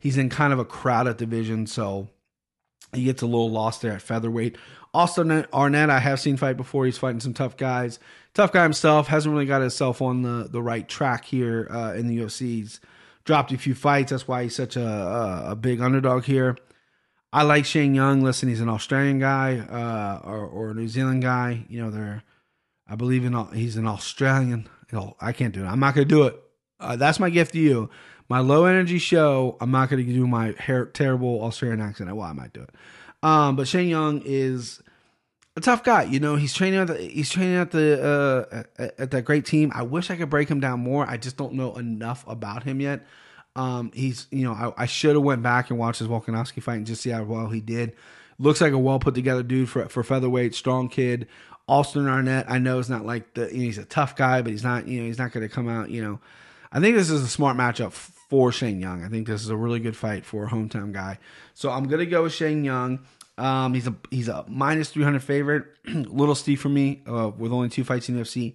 He's 0.00 0.18
in 0.18 0.28
kind 0.28 0.52
of 0.52 0.58
a 0.58 0.64
crowded 0.64 1.18
division, 1.18 1.68
so 1.68 2.08
he 2.92 3.04
gets 3.04 3.22
a 3.22 3.26
little 3.26 3.50
lost 3.50 3.82
there 3.82 3.92
at 3.92 4.02
featherweight. 4.02 4.56
Austin 4.94 5.46
Arnett, 5.52 5.90
I 5.90 6.00
have 6.00 6.20
seen 6.20 6.36
fight 6.36 6.56
before. 6.56 6.84
He's 6.84 6.98
fighting 6.98 7.20
some 7.20 7.34
tough 7.34 7.56
guys 7.56 7.98
tough 8.34 8.52
guy 8.52 8.62
himself. 8.62 9.08
Hasn't 9.08 9.32
really 9.32 9.46
got 9.46 9.60
himself 9.60 10.02
on 10.02 10.22
the, 10.22 10.48
the 10.50 10.62
right 10.62 10.88
track 10.88 11.24
here 11.24 11.68
uh, 11.70 11.94
in 11.94 12.06
the 12.06 12.18
UFC. 12.18 12.40
He's 12.40 12.80
dropped 13.24 13.52
a 13.52 13.58
few 13.58 13.74
fights. 13.74 14.10
That's 14.10 14.26
why 14.26 14.44
he's 14.44 14.56
such 14.56 14.76
a, 14.76 14.86
a, 14.86 15.50
a 15.52 15.56
big 15.56 15.80
underdog 15.80 16.24
here. 16.24 16.56
I 17.32 17.44
like 17.44 17.64
Shane 17.64 17.94
Young. 17.94 18.22
Listen, 18.22 18.48
he's 18.48 18.60
an 18.60 18.68
Australian 18.68 19.18
guy 19.18 19.58
uh, 19.58 20.20
or, 20.28 20.46
or 20.46 20.70
a 20.70 20.74
New 20.74 20.88
Zealand 20.88 21.22
guy. 21.22 21.64
You 21.68 21.82
know, 21.82 21.90
they're, 21.90 22.22
I 22.86 22.94
believe 22.94 23.24
in, 23.24 23.46
he's 23.54 23.76
an 23.76 23.86
Australian. 23.86 24.68
You 24.90 24.98
know, 24.98 25.16
I 25.20 25.32
can't 25.32 25.54
do 25.54 25.64
it. 25.64 25.66
I'm 25.66 25.80
not 25.80 25.94
going 25.94 26.06
to 26.06 26.14
do 26.14 26.24
it. 26.24 26.42
Uh, 26.78 26.96
that's 26.96 27.20
my 27.20 27.30
gift 27.30 27.52
to 27.52 27.58
you. 27.58 27.88
My 28.32 28.38
low 28.38 28.64
energy 28.64 28.96
show, 28.96 29.58
I'm 29.60 29.70
not 29.70 29.90
going 29.90 30.06
to 30.06 30.10
do 30.10 30.26
my 30.26 30.54
hair, 30.58 30.86
terrible 30.86 31.42
Australian 31.42 31.82
accent. 31.82 32.10
Well, 32.16 32.26
I 32.26 32.32
might 32.32 32.54
do 32.54 32.62
it. 32.62 32.70
Um, 33.22 33.56
but 33.56 33.68
Shane 33.68 33.90
Young 33.90 34.22
is 34.24 34.82
a 35.54 35.60
tough 35.60 35.84
guy. 35.84 36.04
You 36.04 36.18
know, 36.18 36.36
he's 36.36 36.54
training 36.54 36.80
at 36.80 36.86
the, 36.86 36.96
he's 36.96 37.28
training 37.28 37.56
at 37.56 37.72
the 37.72 38.48
uh, 38.50 38.62
at, 38.78 39.00
at 39.00 39.10
that 39.10 39.26
great 39.26 39.44
team. 39.44 39.70
I 39.74 39.82
wish 39.82 40.10
I 40.10 40.16
could 40.16 40.30
break 40.30 40.48
him 40.48 40.60
down 40.60 40.80
more. 40.80 41.06
I 41.06 41.18
just 41.18 41.36
don't 41.36 41.52
know 41.52 41.76
enough 41.76 42.24
about 42.26 42.62
him 42.62 42.80
yet. 42.80 43.04
Um, 43.54 43.92
he's 43.92 44.28
you 44.30 44.44
know 44.44 44.54
I, 44.54 44.84
I 44.84 44.86
should 44.86 45.14
have 45.14 45.22
went 45.22 45.42
back 45.42 45.68
and 45.68 45.78
watched 45.78 45.98
his 45.98 46.08
Volkanovski 46.08 46.62
fight 46.62 46.76
and 46.76 46.86
just 46.86 47.02
see 47.02 47.10
how 47.10 47.24
well 47.24 47.50
he 47.50 47.60
did. 47.60 47.94
Looks 48.38 48.62
like 48.62 48.72
a 48.72 48.78
well 48.78 48.98
put 48.98 49.14
together 49.14 49.42
dude 49.42 49.68
for 49.68 49.90
for 49.90 50.02
featherweight, 50.02 50.54
strong 50.54 50.88
kid. 50.88 51.28
Austin 51.68 52.08
Arnett, 52.08 52.50
I 52.50 52.56
know 52.56 52.78
is 52.78 52.88
not 52.88 53.04
like 53.04 53.34
the 53.34 53.48
you 53.48 53.58
know, 53.58 53.64
he's 53.64 53.76
a 53.76 53.84
tough 53.84 54.16
guy, 54.16 54.40
but 54.40 54.52
he's 54.52 54.64
not 54.64 54.88
you 54.88 55.02
know 55.02 55.06
he's 55.06 55.18
not 55.18 55.32
going 55.32 55.46
to 55.46 55.54
come 55.54 55.68
out. 55.68 55.90
You 55.90 56.02
know, 56.02 56.20
I 56.72 56.80
think 56.80 56.96
this 56.96 57.10
is 57.10 57.22
a 57.22 57.28
smart 57.28 57.58
matchup 57.58 57.92
for 58.32 58.50
Shane 58.50 58.80
Young. 58.80 59.04
I 59.04 59.08
think 59.08 59.26
this 59.26 59.42
is 59.42 59.50
a 59.50 59.56
really 59.58 59.78
good 59.78 59.94
fight 59.94 60.24
for 60.24 60.46
a 60.46 60.48
hometown 60.48 60.90
guy. 60.90 61.18
So 61.52 61.70
I'm 61.70 61.86
to 61.86 62.06
go 62.06 62.22
with 62.22 62.32
Shane 62.32 62.64
Young. 62.64 63.00
Um, 63.36 63.74
he's 63.74 63.86
a 63.86 63.94
he's 64.10 64.28
a 64.28 64.46
minus 64.48 64.88
three 64.88 65.04
hundred 65.04 65.22
favorite. 65.22 65.66
Little 65.84 66.34
Steve 66.34 66.58
for 66.58 66.70
me 66.70 67.02
uh, 67.06 67.30
with 67.36 67.52
only 67.52 67.68
two 67.68 67.84
fights 67.84 68.08
in 68.08 68.16
UFC. 68.16 68.54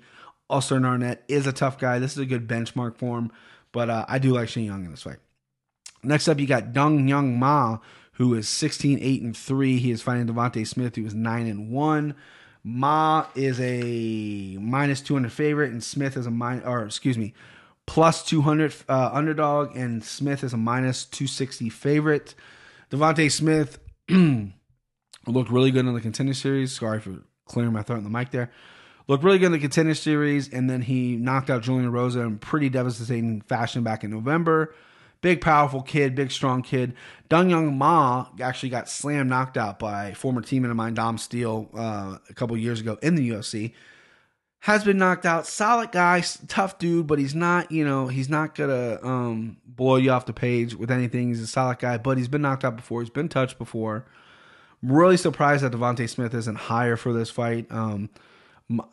Also, 0.50 0.82
Arnett 0.82 1.24
is 1.28 1.46
a 1.46 1.54
tough 1.54 1.78
guy. 1.78 2.00
This 2.00 2.14
is 2.14 2.18
a 2.18 2.26
good 2.26 2.48
benchmark 2.48 2.98
for 2.98 3.20
him, 3.20 3.32
but 3.72 3.92
uh, 3.92 4.04
I 4.10 4.18
do 4.18 4.34
like 4.34 4.50
Shane 4.50 4.66
Young 4.66 4.84
in 4.84 4.90
this 4.90 5.04
fight. 5.04 5.18
Next 6.02 6.28
up, 6.28 6.40
you 6.40 6.48
got 6.48 6.74
Dong 6.74 7.08
Hyun 7.08 7.38
Ma, 7.38 7.78
who 8.14 8.34
is 8.34 8.50
16, 8.50 8.98
8, 9.00 9.22
and 9.22 9.38
3. 9.38 9.78
He 9.78 9.92
is 9.92 10.02
fighting 10.02 10.26
Devonte 10.26 10.66
Smith, 10.66 10.96
who 10.96 11.06
is 11.06 11.14
9 11.14 11.46
and 11.46 11.70
1. 11.70 12.16
Ma 12.64 13.28
is 13.36 13.60
a 13.60 14.58
minus 14.60 15.02
200 15.02 15.32
favorite, 15.32 15.72
and 15.72 15.84
Smith 15.84 16.18
is 16.18 16.26
a 16.26 16.32
minus, 16.32 16.66
or 16.66 16.84
excuse 16.84 17.18
me, 17.18 17.36
plus 17.88 18.24
200 18.24 18.76
uh, 18.88 19.10
underdog, 19.12 19.76
and 19.76 20.04
Smith 20.04 20.44
is 20.44 20.54
a 20.54 20.58
minus 20.58 21.06
260 21.06 21.70
favorite. 21.70 22.36
Devonte 22.92 23.32
Smith 23.32 23.80
Looked 25.28 25.50
really 25.50 25.72
good 25.72 25.86
in 25.86 25.94
the 25.94 26.02
contender 26.02 26.34
series. 26.34 26.72
Sorry 26.72 27.02
for 27.02 27.18
clearing 27.46 27.74
my 27.74 27.82
throat 27.82 27.98
in 27.98 28.04
the 28.06 28.10
mic 28.10 28.32
there. 28.32 28.50
Looked 29.08 29.24
really 29.24 29.40
good 29.40 29.48
in 29.48 29.52
the 29.54 29.60
contender 29.60 29.94
series, 29.94 30.50
and 30.50 30.70
then 30.70 30.82
he 30.82 31.18
knocked 31.18 31.50
out 31.50 31.64
Julian 31.64 31.90
Erosa 31.90 32.26
in 32.26 32.40
pretty 32.40 32.70
devastating 32.70 33.42
fashion 33.42 33.84
back 33.84 34.04
in 34.04 34.10
November. 34.10 34.74
Big, 35.22 35.42
powerful 35.42 35.82
kid, 35.82 36.16
big, 36.16 36.32
strong 36.32 36.62
kid. 36.62 36.94
Dong 37.28 37.50
Hyun 37.50 37.76
Ma 37.76 38.28
actually 38.40 38.70
got 38.70 38.88
slam 38.88 39.28
knocked 39.28 39.58
out 39.58 39.80
by 39.80 40.14
former 40.14 40.42
teammate 40.42 40.70
of 40.70 40.76
mine, 40.76 40.94
Dom 40.94 41.18
Steele, 41.18 41.70
uh, 41.76 42.18
a 42.30 42.34
couple 42.34 42.56
years 42.56 42.80
ago 42.80 42.98
in 43.02 43.16
the 43.16 43.30
UFC. 43.30 43.74
Has 44.68 44.84
been 44.84 44.98
knocked 44.98 45.26
out. 45.26 45.48
Solid 45.48 45.94
guy, 45.94 46.22
tough 46.50 46.78
dude, 46.78 47.08
but 47.08 47.20
he's 47.20 47.34
not, 47.34 47.72
you 47.72 47.86
know, 47.86 48.08
he's 48.08 48.28
not 48.28 48.54
gonna 48.54 49.00
um, 49.02 49.56
blow 49.66 49.96
you 49.96 50.12
off 50.12 50.26
the 50.26 50.34
page 50.34 50.76
with 50.76 50.92
anything. 50.92 51.30
He's 51.30 51.40
a 51.40 51.48
solid 51.48 51.80
guy, 51.80 51.98
but 51.98 52.18
he's 52.18 52.28
been 52.28 52.42
knocked 52.42 52.66
out 52.66 52.76
before. 52.76 53.00
He's 53.00 53.10
been 53.10 53.30
touched 53.30 53.58
before. 53.58 54.06
I'm 54.84 54.92
really 54.92 55.16
surprised 55.16 55.64
that 55.64 55.72
Devonte 55.72 56.10
Smith 56.10 56.34
isn't 56.34 56.58
higher 56.58 56.98
for 56.98 57.14
this 57.14 57.30
fight. 57.30 57.68
Um, 57.70 58.10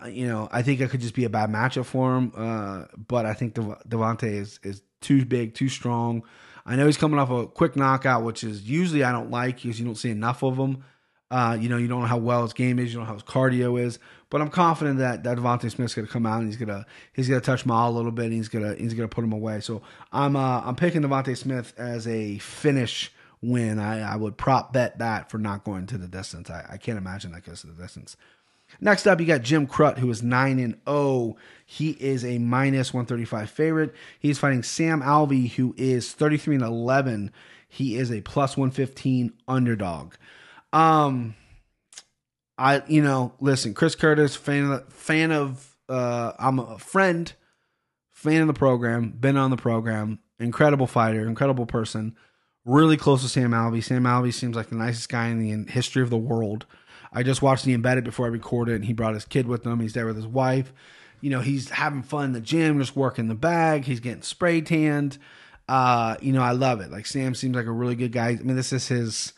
you 0.08 0.28
know, 0.28 0.48
I 0.52 0.62
think 0.62 0.80
it 0.80 0.90
could 0.90 1.00
just 1.00 1.16
be 1.16 1.24
a 1.24 1.28
bad 1.28 1.50
matchup 1.50 1.86
for 1.86 2.18
him. 2.18 2.32
Uh, 2.36 2.84
but 3.08 3.26
I 3.26 3.34
think 3.34 3.54
De- 3.54 3.78
Devonte 3.88 4.32
is 4.32 4.60
is 4.62 4.80
too 5.00 5.24
big, 5.24 5.54
too 5.54 5.68
strong. 5.68 6.22
I 6.64 6.76
know 6.76 6.86
he's 6.86 6.96
coming 6.96 7.18
off 7.18 7.30
a 7.30 7.48
quick 7.48 7.74
knockout, 7.74 8.22
which 8.22 8.44
is 8.44 8.62
usually 8.62 9.02
I 9.02 9.10
don't 9.10 9.32
like 9.32 9.60
because 9.60 9.80
you 9.80 9.86
don't 9.86 9.96
see 9.96 10.10
enough 10.10 10.44
of 10.44 10.56
him. 10.56 10.84
Uh, 11.32 11.58
you 11.60 11.68
know, 11.68 11.78
you 11.78 11.88
don't 11.88 12.02
know 12.02 12.06
how 12.06 12.18
well 12.18 12.42
his 12.42 12.52
game 12.52 12.78
is, 12.78 12.92
you 12.92 13.00
don't 13.00 13.06
know 13.06 13.08
how 13.08 13.14
his 13.14 13.24
cardio 13.24 13.80
is. 13.80 13.98
But 14.34 14.40
I'm 14.40 14.50
confident 14.50 14.98
that 14.98 15.22
that 15.22 15.38
Devonte 15.38 15.70
Smith's 15.70 15.94
gonna 15.94 16.08
come 16.08 16.26
out 16.26 16.38
and 16.38 16.48
he's 16.48 16.56
gonna 16.56 16.84
he's 17.12 17.28
gonna 17.28 17.40
touch 17.40 17.64
Ma 17.64 17.88
a 17.88 17.88
little 17.88 18.10
bit. 18.10 18.24
And 18.24 18.34
he's 18.34 18.48
gonna 18.48 18.74
he's 18.74 18.92
gonna 18.92 19.06
put 19.06 19.22
him 19.22 19.32
away. 19.32 19.60
So 19.60 19.80
I'm 20.12 20.34
uh, 20.34 20.60
I'm 20.64 20.74
picking 20.74 21.02
Devonte 21.02 21.36
Smith 21.36 21.72
as 21.78 22.08
a 22.08 22.38
finish 22.38 23.12
win. 23.40 23.78
I, 23.78 24.00
I 24.00 24.16
would 24.16 24.36
prop 24.36 24.72
bet 24.72 24.98
that 24.98 25.30
for 25.30 25.38
not 25.38 25.62
going 25.62 25.86
to 25.86 25.98
the 25.98 26.08
distance. 26.08 26.50
I, 26.50 26.66
I 26.68 26.78
can't 26.78 26.98
imagine 26.98 27.30
that 27.30 27.44
goes 27.44 27.60
to 27.60 27.68
the 27.68 27.80
distance. 27.80 28.16
Next 28.80 29.06
up, 29.06 29.20
you 29.20 29.26
got 29.26 29.42
Jim 29.42 29.68
Crute, 29.68 29.98
who 29.98 30.10
is 30.10 30.20
9 30.20 30.58
and 30.58 30.80
0. 30.84 31.36
He 31.64 31.90
is 31.90 32.24
a 32.24 32.38
minus 32.38 32.92
135 32.92 33.48
favorite. 33.48 33.94
He's 34.18 34.40
fighting 34.40 34.64
Sam 34.64 35.00
Alvey, 35.00 35.52
who 35.52 35.76
is 35.78 36.12
33 36.12 36.56
and 36.56 36.64
11. 36.64 37.30
He 37.68 37.94
is 37.94 38.10
a 38.10 38.20
plus 38.22 38.56
115 38.56 39.32
underdog. 39.46 40.14
Um, 40.72 41.36
I, 42.56 42.82
you 42.86 43.02
know, 43.02 43.32
listen, 43.40 43.74
Chris 43.74 43.94
Curtis, 43.94 44.36
fan 44.36 44.70
of, 44.70 44.92
fan 44.92 45.32
of, 45.32 45.76
uh, 45.88 46.32
I'm 46.38 46.58
a 46.58 46.78
friend, 46.78 47.32
fan 48.12 48.42
of 48.42 48.46
the 48.46 48.54
program, 48.54 49.10
been 49.10 49.36
on 49.36 49.50
the 49.50 49.56
program, 49.56 50.20
incredible 50.38 50.86
fighter, 50.86 51.26
incredible 51.26 51.66
person, 51.66 52.16
really 52.64 52.96
close 52.96 53.22
to 53.22 53.28
Sam 53.28 53.50
Alvey. 53.50 53.82
Sam 53.82 54.04
Alvey 54.04 54.32
seems 54.32 54.56
like 54.56 54.68
the 54.68 54.76
nicest 54.76 55.08
guy 55.08 55.28
in 55.28 55.64
the 55.64 55.70
history 55.70 56.02
of 56.02 56.10
the 56.10 56.16
world. 56.16 56.66
I 57.12 57.22
just 57.22 57.42
watched 57.42 57.64
the 57.64 57.74
embedded 57.74 58.04
before 58.04 58.26
I 58.26 58.30
recorded, 58.30 58.76
and 58.76 58.84
he 58.84 58.92
brought 58.92 59.14
his 59.14 59.24
kid 59.24 59.46
with 59.46 59.64
him. 59.64 59.80
He's 59.80 59.92
there 59.92 60.06
with 60.06 60.16
his 60.16 60.26
wife. 60.26 60.72
You 61.20 61.30
know, 61.30 61.40
he's 61.40 61.70
having 61.70 62.02
fun 62.02 62.26
in 62.26 62.32
the 62.32 62.40
gym, 62.40 62.78
just 62.78 62.96
working 62.96 63.28
the 63.28 63.34
bag. 63.34 63.84
He's 63.84 64.00
getting 64.00 64.22
spray 64.22 64.60
tanned. 64.60 65.18
Uh, 65.68 66.16
you 66.20 66.32
know, 66.32 66.42
I 66.42 66.50
love 66.50 66.80
it. 66.80 66.90
Like 66.90 67.06
Sam 67.06 67.34
seems 67.34 67.56
like 67.56 67.66
a 67.66 67.72
really 67.72 67.94
good 67.94 68.12
guy. 68.12 68.28
I 68.28 68.36
mean, 68.36 68.56
this 68.56 68.72
is 68.72 68.88
his 68.88 69.32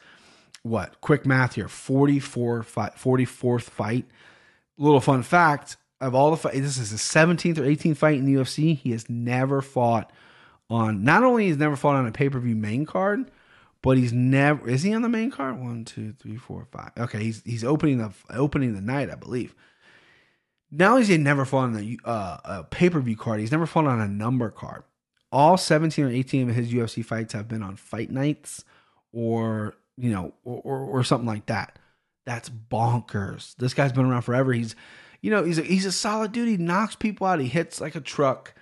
what? 0.67 1.01
Quick 1.01 1.27
math 1.27 1.55
here: 1.55 1.69
44 1.69 2.63
fight, 2.63 2.97
44th 2.97 3.63
fight. 3.63 4.07
Little 4.79 5.01
fun 5.01 5.23
fact: 5.23 5.77
of 6.01 6.15
all 6.15 6.31
the 6.31 6.37
fights, 6.37 6.59
this 6.59 6.79
is 6.79 6.91
his 6.91 7.01
17th 7.01 7.59
or 7.59 7.63
18th 7.63 7.97
fight 7.97 8.19
in 8.19 8.25
the 8.25 8.35
UFC. 8.35 8.77
He 8.77 8.91
has 8.91 9.09
never 9.09 9.63
fought 9.63 10.13
on. 10.69 11.05
Not 11.05 11.25
only 11.25 11.47
he's 11.47 11.57
never 11.57 11.77
fought 11.77 11.97
on 11.97 12.07
a 12.07 12.13
pay 12.13 12.29
per 12.29 12.39
view 12.39 12.57
main 12.57 12.85
card, 12.85 13.31
but 13.83 13.97
he's 13.97 14.13
never 14.13 14.69
is 14.69 14.83
he 14.83 14.93
on 14.95 15.03
the 15.03 15.09
main 15.09 15.31
card? 15.31 15.59
One, 15.59 15.85
two, 15.85 16.13
three, 16.13 16.37
four, 16.37 16.67
five. 16.71 16.91
Okay, 16.99 17.23
he's 17.23 17.43
he's 17.45 17.65
opening 17.65 17.99
the 17.99 18.13
opening 18.31 18.75
the 18.75 18.81
night, 18.81 19.11
I 19.11 19.15
believe. 19.15 19.55
Now 20.71 20.97
he's 20.97 21.09
never 21.09 21.45
fought 21.45 21.65
on 21.65 21.73
the 21.75 22.01
uh, 22.05 22.39
a 22.45 22.65
pay 22.65 22.91
per 22.91 23.01
view 23.01 23.17
card. 23.17 23.41
He's 23.41 23.53
never 23.53 23.67
fought 23.67 23.87
on 23.87 24.01
a 24.01 24.09
number 24.09 24.51
card. 24.51 24.83
All 25.33 25.57
seventeen 25.57 26.05
or 26.05 26.11
eighteen 26.11 26.51
of 26.51 26.57
his 26.57 26.73
UFC 26.73 27.05
fights 27.05 27.33
have 27.33 27.49
been 27.49 27.63
on 27.63 27.77
fight 27.77 28.11
nights, 28.11 28.65
or 29.13 29.75
you 29.97 30.11
know, 30.11 30.33
or, 30.45 30.61
or, 30.65 30.79
or 30.79 31.05
something 31.05 31.27
like 31.27 31.47
that. 31.47 31.79
That's 32.25 32.51
bonkers. 32.51 33.55
This 33.57 33.75
guy's 33.75 33.93
been 33.93 34.07
around 34.07 34.23
forever. 34.23 34.53
He's, 34.53 34.75
you 35.21 35.31
know, 35.31 35.45
he's 35.45 35.59
a, 35.59 35.63
he's 35.63 35.87
a 35.87 35.93
solid 35.93 36.33
dude. 36.33 36.49
He 36.49 36.57
knocks 36.57 36.97
people 36.97 37.27
out. 37.27 37.41
He 37.41 37.49
hits 37.49 37.81
like 37.81 37.95
a 37.95 38.01
truck. 38.01 38.55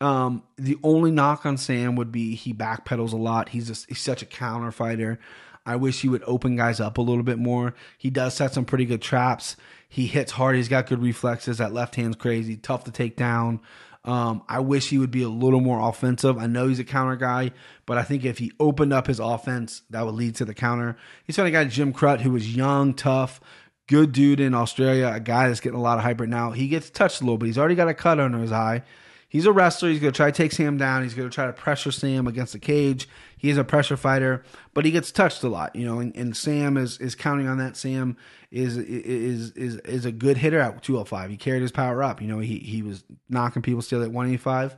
Um, 0.00 0.44
the 0.56 0.78
only 0.84 1.10
knock 1.10 1.44
on 1.44 1.56
Sam 1.56 1.96
would 1.96 2.12
be 2.12 2.36
he 2.36 2.54
backpedals 2.54 3.12
a 3.12 3.16
lot. 3.16 3.48
He's 3.48 3.66
just 3.66 3.88
he's 3.88 4.00
such 4.00 4.22
a 4.22 4.26
counter 4.26 4.70
fighter. 4.70 5.18
I 5.66 5.76
wish 5.76 6.00
he 6.00 6.08
would 6.08 6.22
open 6.26 6.56
guys 6.56 6.80
up 6.80 6.96
a 6.96 7.02
little 7.02 7.24
bit 7.24 7.38
more. 7.38 7.74
He 7.98 8.08
does 8.08 8.34
set 8.34 8.54
some 8.54 8.64
pretty 8.64 8.86
good 8.86 9.02
traps. 9.02 9.56
He 9.88 10.06
hits 10.06 10.32
hard. 10.32 10.56
He's 10.56 10.68
got 10.68 10.86
good 10.86 11.02
reflexes. 11.02 11.58
That 11.58 11.74
left 11.74 11.96
hand's 11.96 12.16
crazy, 12.16 12.56
tough 12.56 12.84
to 12.84 12.90
take 12.90 13.16
down. 13.16 13.60
Um, 14.04 14.42
I 14.48 14.60
wish 14.60 14.88
he 14.88 14.98
would 14.98 15.10
be 15.10 15.22
a 15.22 15.28
little 15.28 15.60
more 15.60 15.86
offensive. 15.88 16.38
I 16.38 16.46
know 16.46 16.68
he's 16.68 16.78
a 16.78 16.84
counter 16.84 17.16
guy, 17.16 17.50
but 17.84 17.98
I 17.98 18.02
think 18.02 18.24
if 18.24 18.38
he 18.38 18.52
opened 18.58 18.92
up 18.92 19.06
his 19.06 19.18
offense, 19.18 19.82
that 19.90 20.06
would 20.06 20.14
lead 20.14 20.36
to 20.36 20.44
the 20.44 20.54
counter. 20.54 20.96
He's 21.24 21.36
got 21.36 21.46
a 21.46 21.50
guy 21.50 21.64
Jim 21.64 21.92
Crute 21.92 22.20
who 22.20 22.30
was 22.30 22.56
young, 22.56 22.94
tough, 22.94 23.40
good 23.86 24.12
dude 24.12 24.40
in 24.40 24.54
Australia, 24.54 25.10
a 25.14 25.20
guy 25.20 25.48
that's 25.48 25.60
getting 25.60 25.78
a 25.78 25.82
lot 25.82 25.98
of 25.98 26.04
hype 26.04 26.20
right 26.20 26.28
now. 26.28 26.52
He 26.52 26.68
gets 26.68 26.90
touched 26.90 27.20
a 27.20 27.24
little 27.24 27.38
bit. 27.38 27.46
He's 27.46 27.58
already 27.58 27.74
got 27.74 27.88
a 27.88 27.94
cut 27.94 28.20
under 28.20 28.38
his 28.38 28.52
eye. 28.52 28.82
He's 29.30 29.44
a 29.44 29.52
wrestler. 29.52 29.90
He's 29.90 30.00
going 30.00 30.12
to 30.12 30.16
try 30.16 30.30
to 30.30 30.36
take 30.36 30.52
Sam 30.52 30.78
down. 30.78 31.02
He's 31.02 31.12
going 31.12 31.28
to 31.28 31.34
try 31.34 31.46
to 31.46 31.52
pressure 31.52 31.92
Sam 31.92 32.26
against 32.26 32.54
the 32.54 32.58
cage. 32.58 33.06
He 33.36 33.50
is 33.50 33.58
a 33.58 33.64
pressure 33.64 33.96
fighter, 33.96 34.42
but 34.72 34.86
he 34.86 34.90
gets 34.90 35.12
touched 35.12 35.44
a 35.44 35.48
lot, 35.48 35.76
you 35.76 35.84
know. 35.84 35.98
And, 35.98 36.16
and 36.16 36.34
Sam 36.34 36.78
is 36.78 36.98
is 36.98 37.14
counting 37.14 37.46
on 37.46 37.58
that. 37.58 37.76
Sam 37.76 38.16
is 38.50 38.78
is 38.78 39.52
is 39.52 39.76
is 39.76 40.06
a 40.06 40.12
good 40.12 40.38
hitter 40.38 40.58
at 40.58 40.82
205. 40.82 41.28
He 41.30 41.36
carried 41.36 41.60
his 41.60 41.72
power 41.72 42.02
up. 42.02 42.22
You 42.22 42.28
know, 42.28 42.38
he 42.38 42.58
he 42.58 42.80
was 42.80 43.04
knocking 43.28 43.60
people 43.60 43.82
still 43.82 44.02
at 44.02 44.10
185. 44.10 44.76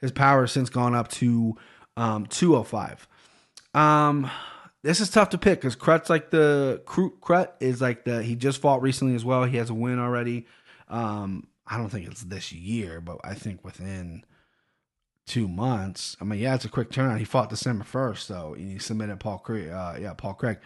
His 0.00 0.12
power 0.12 0.42
has 0.42 0.52
since 0.52 0.70
gone 0.70 0.94
up 0.94 1.08
to 1.08 1.56
um, 1.98 2.26
205. 2.26 3.06
Um, 3.74 4.30
this 4.82 5.00
is 5.00 5.10
tough 5.10 5.30
to 5.30 5.38
pick 5.38 5.60
because 5.60 5.76
Crute's 5.76 6.08
like 6.08 6.30
the 6.30 6.82
Crute 6.86 7.50
is 7.60 7.82
like 7.82 8.04
the 8.04 8.22
he 8.22 8.34
just 8.34 8.62
fought 8.62 8.80
recently 8.80 9.14
as 9.14 9.26
well. 9.26 9.44
He 9.44 9.58
has 9.58 9.68
a 9.68 9.74
win 9.74 9.98
already. 9.98 10.46
Um, 10.88 11.48
I 11.66 11.76
don't 11.78 11.88
think 11.88 12.06
it's 12.06 12.22
this 12.22 12.52
year, 12.52 13.00
but 13.00 13.18
I 13.24 13.34
think 13.34 13.64
within 13.64 14.24
two 15.26 15.48
months. 15.48 16.16
I 16.20 16.24
mean, 16.24 16.40
yeah, 16.40 16.54
it's 16.54 16.64
a 16.64 16.68
quick 16.68 16.90
turnaround. 16.90 17.18
He 17.18 17.24
fought 17.24 17.48
December 17.50 17.84
first, 17.84 18.26
so 18.26 18.54
he 18.56 18.78
submitted 18.78 19.20
Paul 19.20 19.38
Craig. 19.38 19.70
Uh, 19.70 19.96
yeah, 20.00 20.12
Paul 20.14 20.34
Craig. 20.34 20.58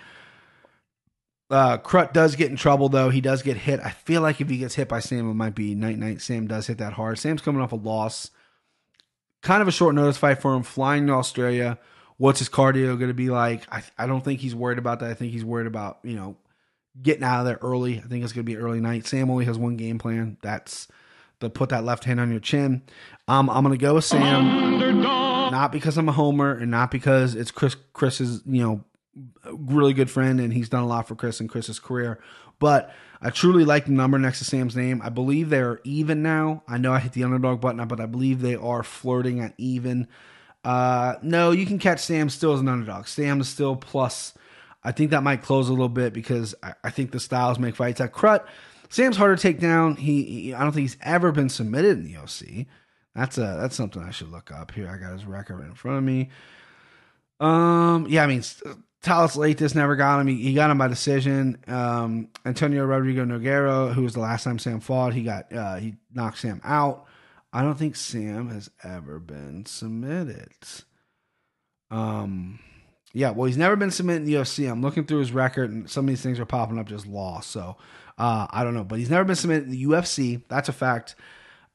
Uh, 1.50 1.78
Crute 1.78 2.12
does 2.12 2.36
get 2.36 2.50
in 2.50 2.56
trouble 2.56 2.88
though. 2.88 3.08
He 3.08 3.20
does 3.20 3.42
get 3.42 3.56
hit. 3.56 3.80
I 3.80 3.90
feel 3.90 4.20
like 4.20 4.40
if 4.40 4.50
he 4.50 4.58
gets 4.58 4.74
hit 4.74 4.88
by 4.88 5.00
Sam, 5.00 5.30
it 5.30 5.34
might 5.34 5.54
be 5.54 5.74
night 5.74 5.98
night. 5.98 6.20
Sam 6.20 6.46
does 6.46 6.66
hit 6.66 6.78
that 6.78 6.92
hard. 6.92 7.18
Sam's 7.18 7.40
coming 7.40 7.62
off 7.62 7.72
a 7.72 7.76
loss. 7.76 8.30
Kind 9.40 9.62
of 9.62 9.68
a 9.68 9.72
short 9.72 9.94
notice 9.94 10.18
fight 10.18 10.42
for 10.42 10.54
him. 10.54 10.62
Flying 10.62 11.06
to 11.06 11.14
Australia. 11.14 11.78
What's 12.18 12.40
his 12.40 12.48
cardio 12.48 12.98
going 12.98 13.08
to 13.08 13.14
be 13.14 13.30
like? 13.30 13.62
I, 13.72 13.82
I 13.96 14.06
don't 14.06 14.24
think 14.24 14.40
he's 14.40 14.54
worried 14.54 14.78
about 14.78 15.00
that. 15.00 15.10
I 15.10 15.14
think 15.14 15.32
he's 15.32 15.44
worried 15.44 15.68
about 15.68 16.00
you 16.02 16.16
know 16.16 16.36
getting 17.02 17.24
out 17.24 17.40
of 17.40 17.46
there 17.46 17.58
early. 17.62 17.98
I 17.98 18.02
think 18.02 18.24
it's 18.24 18.32
going 18.32 18.44
to 18.44 18.50
be 18.50 18.56
early 18.56 18.80
night. 18.80 19.06
Sam 19.06 19.30
only 19.30 19.44
has 19.44 19.58
one 19.58 19.76
game 19.76 19.98
plan. 19.98 20.36
That's 20.42 20.88
to 21.40 21.48
put 21.48 21.68
that 21.70 21.84
left 21.84 22.04
hand 22.04 22.20
on 22.20 22.30
your 22.30 22.40
chin. 22.40 22.82
Um, 23.28 23.48
I'm 23.48 23.62
going 23.62 23.76
to 23.78 23.82
go 23.82 23.94
with 23.94 24.04
Sam. 24.04 24.46
Underdog. 24.46 25.52
Not 25.52 25.72
because 25.72 25.96
I'm 25.96 26.08
a 26.08 26.12
homer 26.12 26.52
and 26.52 26.70
not 26.70 26.90
because 26.90 27.34
it's 27.34 27.50
Chris 27.50 27.76
Chris's, 27.92 28.42
you 28.46 28.62
know, 28.62 28.84
really 29.52 29.92
good 29.92 30.10
friend 30.10 30.40
and 30.40 30.52
he's 30.52 30.68
done 30.68 30.82
a 30.82 30.86
lot 30.86 31.08
for 31.08 31.14
Chris 31.14 31.40
and 31.40 31.48
Chris's 31.48 31.78
career. 31.78 32.20
But 32.58 32.92
I 33.20 33.30
truly 33.30 33.64
like 33.64 33.86
the 33.86 33.92
number 33.92 34.18
next 34.18 34.38
to 34.38 34.44
Sam's 34.44 34.76
name. 34.76 35.00
I 35.02 35.08
believe 35.08 35.48
they're 35.48 35.80
even 35.84 36.22
now. 36.22 36.62
I 36.68 36.78
know 36.78 36.92
I 36.92 36.98
hit 36.98 37.12
the 37.12 37.24
underdog 37.24 37.60
button, 37.60 37.86
but 37.86 38.00
I 38.00 38.06
believe 38.06 38.40
they 38.40 38.56
are 38.56 38.82
flirting 38.82 39.40
at 39.40 39.54
even. 39.58 40.08
Uh, 40.64 41.14
no, 41.22 41.52
you 41.52 41.66
can 41.66 41.78
catch 41.78 42.00
Sam 42.00 42.28
still 42.28 42.52
as 42.52 42.60
an 42.60 42.68
underdog. 42.68 43.06
Sam 43.06 43.40
is 43.40 43.48
still 43.48 43.76
plus 43.76 44.34
I 44.82 44.92
think 44.92 45.10
that 45.10 45.22
might 45.22 45.42
close 45.42 45.68
a 45.68 45.72
little 45.72 45.88
bit 45.88 46.12
because 46.12 46.54
I, 46.62 46.74
I 46.84 46.90
think 46.90 47.10
the 47.10 47.20
styles 47.20 47.58
make 47.58 47.76
fights. 47.76 48.00
At 48.00 48.12
Crute, 48.12 48.44
Sam's 48.88 49.16
harder 49.16 49.36
to 49.36 49.42
take 49.42 49.60
down. 49.60 49.96
He, 49.96 50.22
he, 50.22 50.54
I 50.54 50.62
don't 50.62 50.72
think 50.72 50.84
he's 50.84 50.96
ever 51.02 51.32
been 51.32 51.48
submitted 51.48 51.98
in 51.98 52.04
the 52.04 52.16
OC. 52.16 52.66
That's 53.14 53.36
a 53.36 53.58
that's 53.60 53.74
something 53.74 54.02
I 54.02 54.10
should 54.10 54.30
look 54.30 54.52
up 54.52 54.70
here. 54.70 54.88
I 54.88 54.96
got 54.96 55.12
his 55.12 55.24
record 55.24 55.58
right 55.58 55.68
in 55.68 55.74
front 55.74 55.98
of 55.98 56.04
me. 56.04 56.30
Um, 57.40 58.06
yeah, 58.08 58.22
I 58.22 58.26
mean, 58.26 58.42
Thales 59.02 59.36
Leites 59.36 59.74
never 59.74 59.96
got 59.96 60.20
him. 60.20 60.26
He, 60.26 60.36
he, 60.36 60.54
got 60.54 60.70
him 60.70 60.78
by 60.78 60.88
decision. 60.88 61.58
Um, 61.66 62.28
Antonio 62.44 62.84
Rodrigo 62.84 63.24
Nogueira, 63.24 63.92
who 63.92 64.02
was 64.02 64.14
the 64.14 64.20
last 64.20 64.44
time 64.44 64.58
Sam 64.58 64.80
fought, 64.80 65.14
he 65.14 65.22
got 65.22 65.52
uh, 65.52 65.76
he 65.76 65.96
knocked 66.12 66.38
Sam 66.38 66.60
out. 66.64 67.06
I 67.52 67.62
don't 67.62 67.78
think 67.78 67.96
Sam 67.96 68.48
has 68.50 68.70
ever 68.84 69.18
been 69.18 69.66
submitted. 69.66 70.52
Um, 71.90 72.58
yeah, 73.12 73.30
well, 73.30 73.46
he's 73.46 73.56
never 73.56 73.76
been 73.76 73.90
submitted 73.90 74.22
in 74.22 74.24
the 74.26 74.34
UFC. 74.34 74.70
I'm 74.70 74.82
looking 74.82 75.04
through 75.04 75.20
his 75.20 75.32
record, 75.32 75.70
and 75.70 75.88
some 75.88 76.04
of 76.04 76.08
these 76.08 76.22
things 76.22 76.38
are 76.38 76.44
popping 76.44 76.78
up 76.78 76.86
just 76.86 77.06
lost. 77.06 77.50
So 77.50 77.76
uh, 78.18 78.46
I 78.50 78.64
don't 78.64 78.74
know, 78.74 78.84
but 78.84 78.98
he's 78.98 79.10
never 79.10 79.24
been 79.24 79.36
submitted 79.36 79.64
in 79.64 79.70
the 79.70 79.84
UFC. 79.84 80.42
That's 80.48 80.68
a 80.68 80.72
fact. 80.72 81.14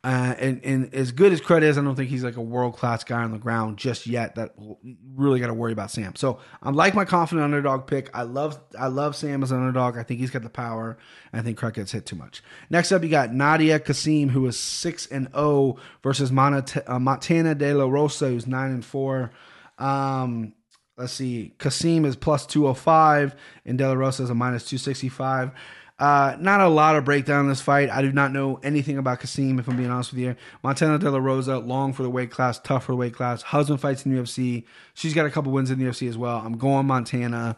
Uh, 0.06 0.36
and, 0.38 0.60
and 0.66 0.94
as 0.94 1.14
good 1.14 1.32
as 1.32 1.40
Crute 1.40 1.64
is, 1.64 1.78
I 1.78 1.82
don't 1.82 1.96
think 1.96 2.10
he's 2.10 2.26
like 2.26 2.36
a 2.36 2.42
world 2.42 2.76
class 2.76 3.06
guy 3.06 3.24
on 3.24 3.32
the 3.32 3.38
ground 3.38 3.78
just 3.78 4.06
yet. 4.06 4.36
That 4.36 4.54
really 5.16 5.40
got 5.40 5.48
to 5.48 5.54
worry 5.54 5.72
about 5.72 5.92
Sam. 5.92 6.18
So 6.18 6.40
I 6.62 6.72
like 6.72 6.94
my 6.94 7.06
confident 7.06 7.46
underdog 7.46 7.88
pick. 7.88 8.10
I 8.14 8.24
love 8.24 8.60
I 8.78 8.88
love 8.88 9.16
Sam 9.16 9.44
as 9.44 9.52
an 9.52 9.60
underdog. 9.60 9.98
I 9.98 10.04
think 10.04 10.20
he's 10.20 10.30
got 10.30 10.44
the 10.44 10.50
power. 10.50 10.98
I 11.32 11.42
think 11.42 11.58
Crute 11.58 11.76
gets 11.76 11.94
hit 11.94 12.06
too 12.06 12.18
much. 12.18 12.44
Next 12.70 12.92
up, 12.92 13.02
you 13.02 13.08
got 13.08 13.34
Nadia 13.34 13.80
Kassem, 13.80 14.30
who 14.30 14.46
is 14.46 14.60
six 14.60 15.08
and 15.08 15.28
zero 15.30 15.42
oh 15.42 15.80
versus 16.04 16.32
uh, 16.32 17.00
Montana 17.00 17.56
De 17.56 17.74
La 17.74 17.86
Rosa, 17.86 18.28
who's 18.28 18.46
nine 18.46 18.72
and 18.72 18.84
four. 18.84 19.32
Um, 19.78 20.54
let's 20.98 21.14
see, 21.14 21.54
Kassem 21.58 22.06
is 22.06 22.16
plus 22.16 22.46
205 22.46 23.36
and 23.66 23.78
De 23.78 23.88
La 23.88 23.94
Rosa 23.94 24.24
is 24.24 24.30
a 24.30 24.36
minus 24.36 24.64
265. 24.64 25.52
Uh, 26.00 26.36
not 26.40 26.60
a 26.60 26.68
lot 26.68 26.96
of 26.96 27.06
breakdown 27.06 27.42
in 27.42 27.50
this 27.50 27.62
fight. 27.62 27.90
I 27.90 28.02
do 28.02 28.12
not 28.12 28.32
know 28.32 28.60
anything 28.64 28.98
about 28.98 29.22
Kassem, 29.22 29.60
if 29.60 29.68
I'm 29.68 29.78
being 29.78 29.92
honest 29.92 30.12
with 30.12 30.20
you. 30.20 30.36
Montana 30.64 30.98
De 30.98 31.10
La 31.10 31.20
Rosa, 31.20 31.60
long 31.60 31.94
for 31.94 32.04
the 32.04 32.10
weight 32.10 32.32
class, 32.32 32.60
tough 32.60 32.86
for 32.86 32.92
the 32.94 32.98
weight 32.98 33.14
class. 33.14 33.42
Husband 33.42 33.80
fights 33.80 34.06
in 34.06 34.14
the 34.14 34.22
UFC. 34.22 34.66
She's 34.96 35.14
got 35.14 35.26
a 35.26 35.30
couple 35.30 35.52
wins 35.52 35.72
in 35.72 35.80
the 35.80 35.86
UFC 35.86 36.10
as 36.10 36.18
well. 36.18 36.38
I'm 36.38 36.58
going 36.58 36.88
Montana. 36.88 37.58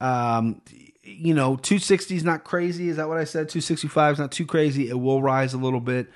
Um, 0.00 0.60
you 1.02 1.34
know, 1.34 1.56
260 1.56 2.16
is 2.16 2.24
not 2.24 2.44
crazy. 2.44 2.88
Is 2.88 2.96
that 2.96 3.08
what 3.08 3.16
I 3.18 3.24
said? 3.24 3.48
265 3.48 4.12
is 4.12 4.18
not 4.18 4.30
too 4.30 4.46
crazy. 4.46 4.88
It 4.88 4.98
will 4.98 5.22
rise 5.22 5.54
a 5.54 5.58
little 5.58 5.80
bit. 5.80 6.08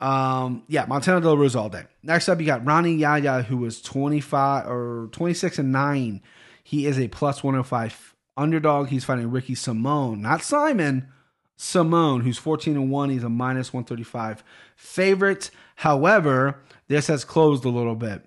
Um, 0.00 0.62
yeah, 0.68 0.84
Montana 0.86 1.20
De 1.20 1.28
La 1.28 1.34
Rosa 1.34 1.58
all 1.58 1.68
day. 1.70 1.84
Next 2.02 2.28
up, 2.28 2.38
you 2.38 2.46
got 2.46 2.66
Rani 2.66 2.94
Yahya, 2.94 3.42
who 3.42 3.56
was 3.56 3.80
25 3.80 4.66
or 4.68 5.08
26 5.12 5.58
and 5.58 5.72
9. 5.72 6.22
He 6.62 6.86
is 6.86 6.98
a 6.98 7.08
plus 7.08 7.42
105 7.42 8.14
underdog. 8.36 8.88
He's 8.88 9.04
fighting 9.04 9.30
Ricky 9.30 9.54
Simone, 9.54 10.20
not 10.20 10.42
Simon. 10.42 11.08
Simone, 11.56 12.20
who's 12.20 12.36
14 12.36 12.76
and 12.76 12.90
1, 12.90 13.08
he's 13.10 13.24
a 13.24 13.30
minus 13.30 13.72
135 13.72 14.44
favorite. 14.76 15.50
However, 15.76 16.60
this 16.88 17.06
has 17.06 17.24
closed 17.24 17.64
a 17.64 17.70
little 17.70 17.94
bit. 17.94 18.22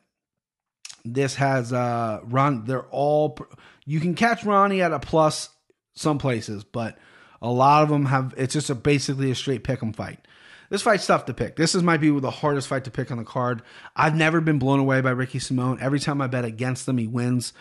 this 1.05 1.35
has 1.35 1.71
uh 1.71 2.19
Ron. 2.23 2.65
They're 2.65 2.87
all 2.87 3.37
you 3.85 3.99
can 3.99 4.15
catch 4.15 4.43
Ronnie 4.43 4.81
at 4.81 4.91
a 4.93 4.99
plus 4.99 5.49
some 5.93 6.17
places, 6.17 6.63
but 6.63 6.97
a 7.41 7.49
lot 7.51 7.83
of 7.83 7.89
them 7.89 8.05
have. 8.07 8.33
It's 8.37 8.53
just 8.53 8.69
a 8.71 8.75
basically 8.75 9.29
a 9.31 9.35
straight 9.35 9.63
pick 9.63 9.81
'em 9.83 9.93
fight. 9.93 10.19
This 10.69 10.83
fight's 10.83 11.07
tough 11.07 11.25
to 11.25 11.33
pick. 11.33 11.55
This 11.55 11.73
is 11.73 11.83
might 11.83 11.99
be 11.99 12.17
the 12.19 12.31
hardest 12.31 12.67
fight 12.67 12.83
to 12.83 12.91
pick 12.91 13.11
on 13.11 13.17
the 13.17 13.23
card. 13.23 13.63
I've 13.95 14.15
never 14.15 14.39
been 14.39 14.59
blown 14.59 14.79
away 14.79 15.01
by 15.01 15.11
Ricky 15.11 15.39
Simone. 15.39 15.79
Every 15.81 15.99
time 15.99 16.21
I 16.21 16.27
bet 16.27 16.45
against 16.45 16.87
him, 16.87 16.97
he 16.97 17.07
wins. 17.07 17.53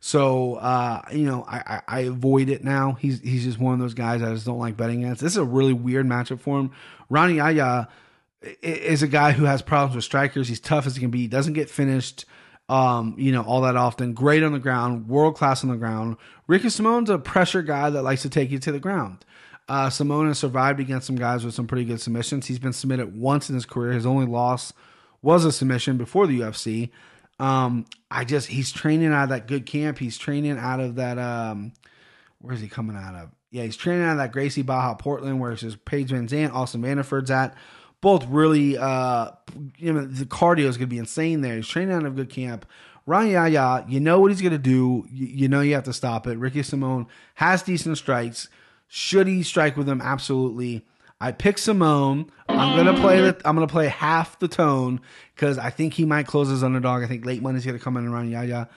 So 0.00 0.56
uh, 0.56 1.02
you 1.12 1.26
know, 1.26 1.44
I, 1.48 1.56
I, 1.56 1.82
I, 1.88 2.00
avoid 2.00 2.48
it 2.48 2.62
now. 2.62 2.92
He's 2.92 3.20
he's 3.20 3.44
just 3.44 3.58
one 3.58 3.74
of 3.74 3.80
those 3.80 3.94
guys 3.94 4.22
I 4.22 4.32
just 4.32 4.46
don't 4.46 4.58
like 4.58 4.76
betting 4.76 5.04
against. 5.04 5.22
This 5.22 5.32
is 5.32 5.38
a 5.38 5.44
really 5.44 5.72
weird 5.72 6.06
matchup 6.06 6.40
for 6.40 6.58
him. 6.58 6.72
Rani 7.08 7.34
Yahya 7.36 7.88
is 8.62 9.02
a 9.02 9.08
guy 9.08 9.32
who 9.32 9.44
has 9.44 9.62
problems 9.62 9.96
with 9.96 10.04
strikers. 10.04 10.48
He's 10.48 10.60
tough 10.60 10.86
as 10.86 10.96
he 10.96 11.00
can 11.00 11.10
be. 11.10 11.20
He 11.20 11.28
doesn't 11.28 11.54
get 11.54 11.70
finished, 11.70 12.24
um, 12.68 13.14
you 13.18 13.32
know, 13.32 13.42
all 13.42 13.62
that 13.62 13.76
often. 13.76 14.12
Great 14.12 14.42
on 14.42 14.52
the 14.52 14.58
ground, 14.58 15.08
world 15.08 15.36
class 15.36 15.64
on 15.64 15.70
the 15.70 15.76
ground. 15.76 16.16
Ricky 16.46 16.68
Simone's 16.68 17.10
a 17.10 17.18
pressure 17.18 17.62
guy 17.62 17.90
that 17.90 18.02
likes 18.02 18.22
to 18.22 18.30
take 18.30 18.50
you 18.50 18.58
to 18.60 18.72
the 18.72 18.80
ground. 18.80 19.24
Uh, 19.68 19.90
Simone 19.90 20.28
has 20.28 20.38
survived 20.38 20.78
against 20.78 21.06
some 21.06 21.16
guys 21.16 21.44
with 21.44 21.54
some 21.54 21.66
pretty 21.66 21.84
good 21.84 22.00
submissions. 22.00 22.46
He's 22.46 22.58
been 22.58 22.72
submitted 22.72 23.18
once 23.18 23.48
in 23.48 23.54
his 23.54 23.66
career. 23.66 23.92
His 23.92 24.06
only 24.06 24.26
loss 24.26 24.72
was 25.22 25.44
a 25.44 25.50
submission 25.50 25.96
before 25.96 26.26
the 26.26 26.40
UFC. 26.40 26.90
Um, 27.38 27.86
I 28.10 28.24
just 28.24 28.48
he's 28.48 28.72
training 28.72 29.12
out 29.12 29.24
of 29.24 29.28
that 29.30 29.46
good 29.46 29.66
camp. 29.66 29.98
He's 29.98 30.16
training 30.16 30.58
out 30.58 30.80
of 30.80 30.94
that. 30.96 31.18
Um, 31.18 31.72
where 32.40 32.54
is 32.54 32.60
he 32.60 32.68
coming 32.68 32.96
out 32.96 33.14
of? 33.14 33.30
Yeah, 33.50 33.64
he's 33.64 33.76
training 33.76 34.04
out 34.04 34.12
of 34.12 34.18
that 34.18 34.32
Gracie 34.32 34.62
Barra 34.62 34.94
Portland, 34.96 35.40
where 35.40 35.52
it's 35.52 35.62
just 35.62 35.84
Paige 35.84 36.10
VanZant, 36.10 36.52
Austin 36.52 36.82
Vanderford's 36.82 37.30
at. 37.30 37.54
Both 38.00 38.26
really, 38.26 38.76
uh, 38.76 39.30
you 39.78 39.92
know, 39.92 40.04
the 40.04 40.26
cardio 40.26 40.66
is 40.66 40.76
going 40.76 40.88
to 40.88 40.94
be 40.94 40.98
insane 40.98 41.40
there. 41.40 41.56
He's 41.56 41.66
training 41.66 41.94
out 41.94 42.04
of 42.04 42.14
good 42.14 42.30
camp. 42.30 42.66
Rani 43.06 43.32
Yahya, 43.32 43.86
you 43.88 44.00
know 44.00 44.20
what 44.20 44.30
he's 44.30 44.42
going 44.42 44.52
to 44.52 44.58
do. 44.58 45.06
You, 45.10 45.26
you 45.26 45.48
know 45.48 45.60
you 45.60 45.74
have 45.74 45.84
to 45.84 45.92
stop 45.92 46.26
it. 46.26 46.38
Ricky 46.38 46.62
Simone 46.62 47.06
has 47.34 47.62
decent 47.62 47.96
strikes. 47.98 48.48
Should 48.88 49.26
he 49.26 49.42
strike 49.42 49.76
with 49.76 49.88
him? 49.88 50.00
Absolutely. 50.00 50.84
I 51.20 51.32
pick 51.32 51.58
Simone. 51.58 52.30
I'm 52.48 52.76
gonna 52.76 52.98
play 53.00 53.20
the. 53.20 53.40
I'm 53.44 53.56
gonna 53.56 53.66
play 53.66 53.88
half 53.88 54.38
the 54.38 54.48
tone 54.48 55.00
because 55.34 55.58
I 55.58 55.70
think 55.70 55.94
he 55.94 56.04
might 56.04 56.26
close 56.26 56.48
his 56.48 56.62
underdog. 56.62 57.02
I 57.02 57.06
think 57.06 57.24
late 57.24 57.42
money's 57.42 57.64
gonna 57.64 57.78
come 57.78 57.96
in 57.96 58.04
and 58.04 58.12
Rani 58.12 58.32
Yahya. 58.32 58.68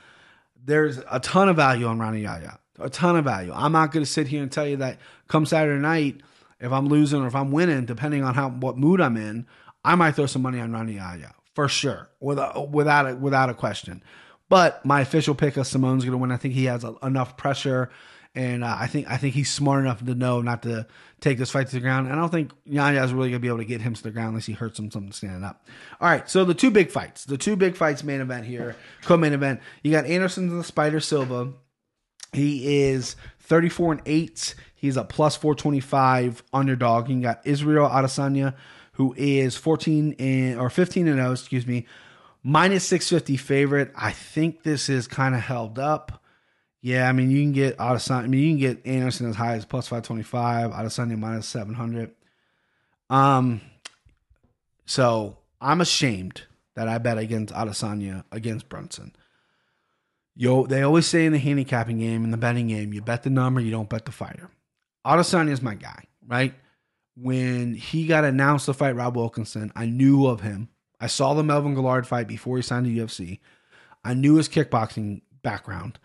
There's 0.64 1.00
a 1.12 1.20
ton 1.20 1.50
of 1.50 1.58
value 1.58 1.86
on 1.86 2.00
Rani 2.00 2.22
Yahya. 2.22 2.60
A 2.80 2.90
ton 2.90 3.18
of 3.18 3.26
value. 3.26 3.52
I'm 3.54 3.74
not 3.74 3.92
gonna 3.92 4.06
sit 4.06 4.28
here 4.28 4.42
and 4.42 4.52
tell 4.52 4.66
you 4.66 4.78
that 4.78 5.00
come 5.28 5.46
Saturday 5.46 5.82
night, 5.82 6.22
if 6.62 6.72
I'm 6.72 6.88
losing 6.88 7.22
or 7.22 7.28
if 7.28 7.36
I'm 7.36 7.52
winning, 7.52 7.86
depending 7.86 8.24
on 8.24 8.36
how 8.36 8.50
what 8.50 8.78
mood 8.78 9.02
I'm 9.02 9.18
in, 9.18 9.46
I 9.84 9.96
might 9.96 10.14
throw 10.16 10.26
some 10.26 10.42
money 10.42 10.62
on 10.62 10.72
Rani 10.72 10.94
Yahya 10.94 11.34
for 11.56 11.68
sure, 11.68 12.10
without 12.22 12.70
without 12.70 13.10
a, 13.10 13.16
without 13.16 13.50
a 13.50 13.54
question. 13.54 14.02
But 14.48 14.84
my 14.86 15.02
official 15.02 15.36
pick 15.36 15.58
of 15.58 15.68
Simone's 15.68 16.06
gonna 16.06 16.18
win. 16.18 16.32
I 16.32 16.38
think 16.38 16.54
he 16.54 16.66
has 16.66 16.86
a, 16.86 16.96
enough 17.04 17.36
pressure 17.36 17.90
and 18.36 18.64
uh, 18.64 18.76
I 18.80 18.88
think 18.88 19.10
I 19.10 19.18
think 19.18 19.34
he's 19.34 19.52
smart 19.52 19.84
enough 19.84 20.04
to 20.06 20.16
know 20.16 20.42
not 20.42 20.64
to 20.64 20.88
take 21.20 21.38
this 21.38 21.52
fight 21.52 21.68
to 21.68 21.76
the 21.76 21.82
ground. 21.82 22.08
And 22.08 22.16
I 22.16 22.20
don't 22.20 22.30
think 22.30 22.52
Yahya 22.66 23.04
is 23.04 23.14
really 23.14 23.30
gonna 23.30 23.40
be 23.40 23.48
able 23.48 23.58
to 23.58 23.66
get 23.66 23.82
him 23.82 23.94
to 23.94 24.04
the 24.04 24.12
ground 24.12 24.30
unless 24.30 24.46
he 24.46 24.54
hurts 24.54 24.78
him 24.80 24.92
something 24.92 25.12
standing 25.12 25.44
up. 25.44 25.66
All 26.00 26.10
right, 26.10 26.30
so 26.30 26.46
the 26.46 26.54
two 26.54 26.72
big 26.72 26.92
fights, 26.92 27.26
the 27.26 27.38
two 27.38 27.56
big 27.56 27.76
fights, 27.76 28.04
main 28.04 28.22
event 28.22 28.46
here, 28.46 28.76
co-main 29.02 29.34
event. 29.34 29.62
You 29.84 29.92
got 29.92 30.06
Anderson 30.06 30.50
and 30.50 30.60
the 30.60 30.64
Spider 30.64 31.00
Silva. 31.00 31.54
He 32.32 32.84
is 32.84 33.16
34 33.40 33.94
and 33.94 34.02
8. 34.06 34.56
He's 34.76 34.96
a 34.96 35.04
plus 35.04 35.36
425 35.36 36.44
underdog. 36.54 37.10
You 37.10 37.22
got 37.22 37.46
Israel 37.46 37.90
Adesanya, 37.90 38.54
who 38.94 39.16
is 39.18 39.56
14 39.56 40.16
and 40.20 40.60
or 40.60 40.70
15 40.70 41.08
and 41.08 41.18
0, 41.18 41.32
excuse 41.32 41.66
me, 41.66 41.88
minus 42.44 42.86
650 42.86 43.38
favorite. 43.38 43.92
I 43.96 44.12
think 44.12 44.64
this 44.64 44.88
is 44.88 45.08
kind 45.08 45.34
of 45.34 45.42
held 45.42 45.80
up. 45.80 46.19
Yeah, 46.82 47.10
I 47.10 47.12
mean 47.12 47.30
you 47.30 47.42
can 47.44 47.52
get 47.52 47.78
Adesanya. 47.78 48.24
I 48.24 48.28
mean 48.28 48.42
you 48.42 48.50
can 48.52 48.76
get 48.76 48.88
Anderson 48.88 49.30
as 49.30 49.36
high 49.36 49.56
as 49.56 49.66
plus 49.66 49.88
five 49.88 50.04
twenty 50.04 50.24
five. 50.24 50.72
Adesanya 50.72 51.18
minus 51.18 51.48
seven 51.48 51.74
hundred. 51.74 52.12
Um, 53.10 53.62
so 54.86 55.38
I'm 55.60 55.82
ashamed 55.82 56.44
that 56.76 56.88
I 56.88 56.98
bet 56.98 57.18
against 57.18 57.54
Adesanya 57.54 58.24
against 58.32 58.70
Brunson. 58.70 59.14
Yo, 60.36 60.66
they 60.66 60.82
always 60.84 61.06
say 61.06 61.26
in 61.26 61.34
the 61.34 61.40
handicapping 61.40 62.00
game, 62.00 62.24
in 62.24 62.32
the 62.32 62.38
betting 62.38 62.68
game, 62.68 62.94
you 62.94 63.02
bet 63.02 63.24
the 63.24 63.30
number, 63.30 63.60
you 63.60 63.72
don't 63.72 63.90
bet 63.90 64.06
the 64.06 64.12
fighter. 64.12 64.50
Adesanya 65.06 65.52
is 65.52 65.62
my 65.62 65.76
guy, 65.76 66.06
right? 66.26 66.54
When 67.18 67.76
he 67.76 68.08
got 68.08 68.24
announced 68.24 68.68
to 68.68 68.74
fight 68.74 68.96
Rob 68.96 69.18
Wilkinson, 69.18 69.74
I 69.76 69.86
knew 69.86 70.28
of 70.28 70.40
him. 70.40 70.70
I 71.02 71.08
saw 71.08 71.34
the 71.34 71.44
Melvin 71.44 71.76
Guillard 71.76 72.06
fight 72.06 72.28
before 72.28 72.56
he 72.56 72.64
signed 72.64 72.86
to 72.86 72.92
UFC. 72.92 73.40
I 74.04 74.14
knew 74.14 74.36
his 74.36 74.48
kickboxing 74.48 75.22
background. 75.42 76.00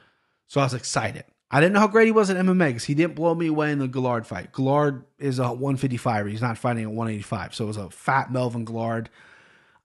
So 0.55 0.61
I 0.61 0.65
was 0.67 0.75
excited. 0.75 1.25
I 1.51 1.59
didn't 1.59 1.73
know 1.73 1.81
how 1.81 1.89
great 1.89 2.05
he 2.05 2.13
was 2.13 2.31
at 2.31 2.37
MMA 2.37 2.69
because 2.69 2.85
he 2.85 2.95
didn't 2.95 3.17
blow 3.17 3.35
me 3.35 3.49
away 3.49 3.73
in 3.73 3.81
the 3.81 3.89
Guillard 3.89 4.25
fight. 4.25 4.53
Guillard 4.53 5.03
is 5.19 5.41
a 5.41 5.49
155. 5.49 6.29
He's 6.29 6.41
not 6.41 6.59
fighting 6.59 6.85
at 6.85 6.91
185. 6.91 7.57
So 7.57 7.65
it 7.65 7.67
was 7.67 7.77
a 7.77 7.91
fat 7.91 8.31
Melvin 8.31 8.65
Guillard. 8.65 9.09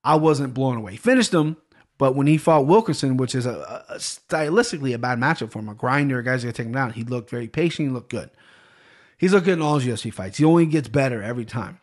I 0.04 0.14
wasn't 0.18 0.54
blown 0.54 0.78
away. 0.78 0.92
He 0.92 0.98
finished 1.00 1.34
him, 1.34 1.58
but 1.98 2.16
when 2.16 2.28
he 2.28 2.38
fought 2.38 2.68
Wilkinson, 2.68 3.18
which 3.18 3.34
is 3.34 3.48
a, 3.48 3.84
a 3.90 3.96
stylistically 3.96 4.94
a 4.94 5.00
bad 5.00 5.18
matchup 5.18 5.52
for 5.52 5.58
him, 5.58 5.70
a 5.70 5.74
grinder, 5.74 6.20
a 6.20 6.24
guy's 6.24 6.44
gonna 6.44 6.54
take 6.54 6.68
him 6.68 6.74
down. 6.74 6.94
He 6.94 7.04
looked 7.04 7.32
very 7.32 7.48
patient. 7.48 7.88
He 7.88 7.92
looked 7.92 8.12
good. 8.12 8.30
He's 9.18 9.34
looked 9.34 9.46
good 9.46 9.58
in 9.58 9.64
all 9.64 9.80
his 9.80 9.88
UFC 9.88 10.14
fights. 10.14 10.38
He 10.38 10.46
only 10.46 10.68
gets 10.68 10.88
better 10.88 11.24
every 11.24 11.46
time. 11.46 11.80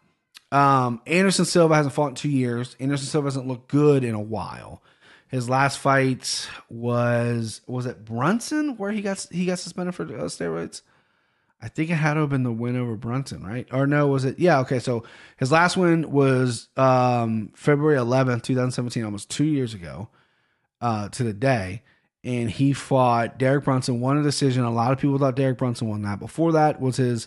Um, 0.53 1.03
Anderson 1.09 1.45
Silva 1.45 1.75
hasn't 1.75 1.93
fought 1.97 2.11
in 2.11 2.15
two 2.15 2.31
years. 2.31 2.77
Anderson 2.79 3.09
Silva 3.09 3.27
hasn't 3.27 3.49
looked 3.49 3.67
good 3.67 4.05
in 4.05 4.15
a 4.15 4.23
while. 4.23 4.81
His 5.29 5.49
last 5.49 5.79
fight 5.79 6.49
was 6.69 7.61
was 7.67 7.87
it 7.87 8.05
Brunson 8.05 8.77
where 8.77 8.93
he 8.93 9.03
got 9.03 9.27
he 9.31 9.47
got 9.47 9.59
suspended 9.59 9.95
for 9.95 10.05
uh, 10.05 10.25
steroids. 10.25 10.83
I 11.61 11.69
think 11.69 11.91
it 11.91 11.95
had 11.95 12.15
to 12.15 12.21
have 12.21 12.29
been 12.29 12.43
the 12.43 12.53
win 12.53 12.77
over 12.77 12.97
Brunson, 12.97 13.43
right? 13.43 13.67
Or 13.73 13.87
no, 13.87 14.07
was 14.09 14.25
it? 14.25 14.39
Yeah, 14.39 14.61
okay. 14.61 14.79
So 14.79 15.05
his 15.39 15.51
last 15.51 15.77
win 15.77 16.11
was 16.11 16.69
um, 16.77 17.51
February 17.55 17.97
11th, 17.97 18.43
2017, 18.43 19.03
almost 19.03 19.31
two 19.31 19.45
years 19.45 19.73
ago 19.73 20.09
uh, 20.81 21.09
to 21.09 21.25
the 21.25 21.33
day. 21.33 21.83
And 22.23 22.51
he 22.51 22.73
fought 22.73 23.39
Derek 23.39 23.65
Brunson, 23.65 24.01
won 24.01 24.19
a 24.19 24.23
decision. 24.23 24.65
A 24.65 24.71
lot 24.71 24.93
of 24.93 24.99
people 24.99 25.19
thought 25.19 25.35
Derek 25.35 25.59
Brunson 25.59 25.89
won 25.89 26.03
that. 26.03 26.19
Before 26.19 26.53
that 26.53 26.81
was 26.81 26.97
his 26.97 27.27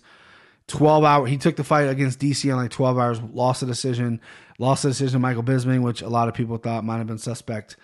12 0.69 1.03
hour. 1.03 1.25
He 1.25 1.37
took 1.37 1.55
the 1.55 1.63
fight 1.63 1.89
against 1.89 2.19
DC 2.19 2.49
in 2.49 2.55
like 2.55 2.71
12 2.71 2.97
hours, 2.97 3.21
lost 3.21 3.61
the 3.61 3.65
decision, 3.65 4.21
lost 4.59 4.83
the 4.83 4.89
decision 4.89 5.13
to 5.13 5.19
Michael 5.19 5.41
Bisping, 5.41 5.81
which 5.81 6.03
a 6.03 6.09
lot 6.09 6.27
of 6.27 6.35
people 6.35 6.57
thought 6.57 6.83
might 6.83 6.97
have 6.97 7.07
been 7.07 7.17
suspect. 7.17 7.75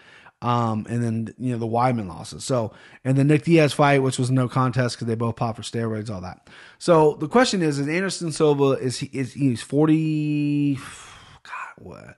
Um, 0.41 0.85
and 0.87 1.01
then 1.01 1.33
you 1.39 1.53
know 1.53 1.57
the 1.57 1.65
Weidman 1.65 2.07
losses. 2.07 2.43
So 2.43 2.73
and 3.03 3.17
the 3.17 3.23
Nick 3.23 3.45
Diaz 3.45 3.73
fight, 3.73 4.03
which 4.03 4.19
was 4.19 4.29
no 4.29 4.47
contest 4.47 4.95
because 4.95 5.07
they 5.07 5.15
both 5.15 5.37
popped 5.37 5.57
for 5.57 5.63
steroids, 5.63 6.11
all 6.11 6.21
that. 6.21 6.49
So 6.77 7.15
the 7.15 7.27
question 7.27 7.63
is: 7.63 7.79
Is 7.79 7.87
Anderson 7.87 8.31
Silva 8.31 8.71
is 8.73 8.99
he 8.99 9.09
is 9.13 9.33
he's 9.33 9.63
forty? 9.63 10.75
God, 10.75 11.73
what? 11.77 12.17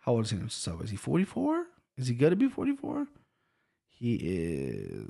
How 0.00 0.12
old 0.12 0.26
is 0.26 0.32
Anderson 0.32 0.50
Silva? 0.50 0.84
Is 0.84 0.90
he 0.90 0.96
forty 0.96 1.24
four? 1.24 1.64
Is 1.96 2.06
he 2.06 2.14
gonna 2.14 2.36
be 2.36 2.48
forty 2.48 2.76
four? 2.76 3.06
He 3.88 4.14
is 4.16 5.08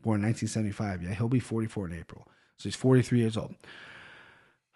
born 0.00 0.20
nineteen 0.20 0.48
seventy 0.48 0.72
five. 0.72 1.02
Yeah, 1.02 1.14
he'll 1.14 1.28
be 1.28 1.40
forty 1.40 1.66
four 1.66 1.86
in 1.86 1.98
April. 1.98 2.28
So 2.60 2.68
he's 2.68 2.76
43 2.76 3.18
years 3.20 3.38
old. 3.38 3.54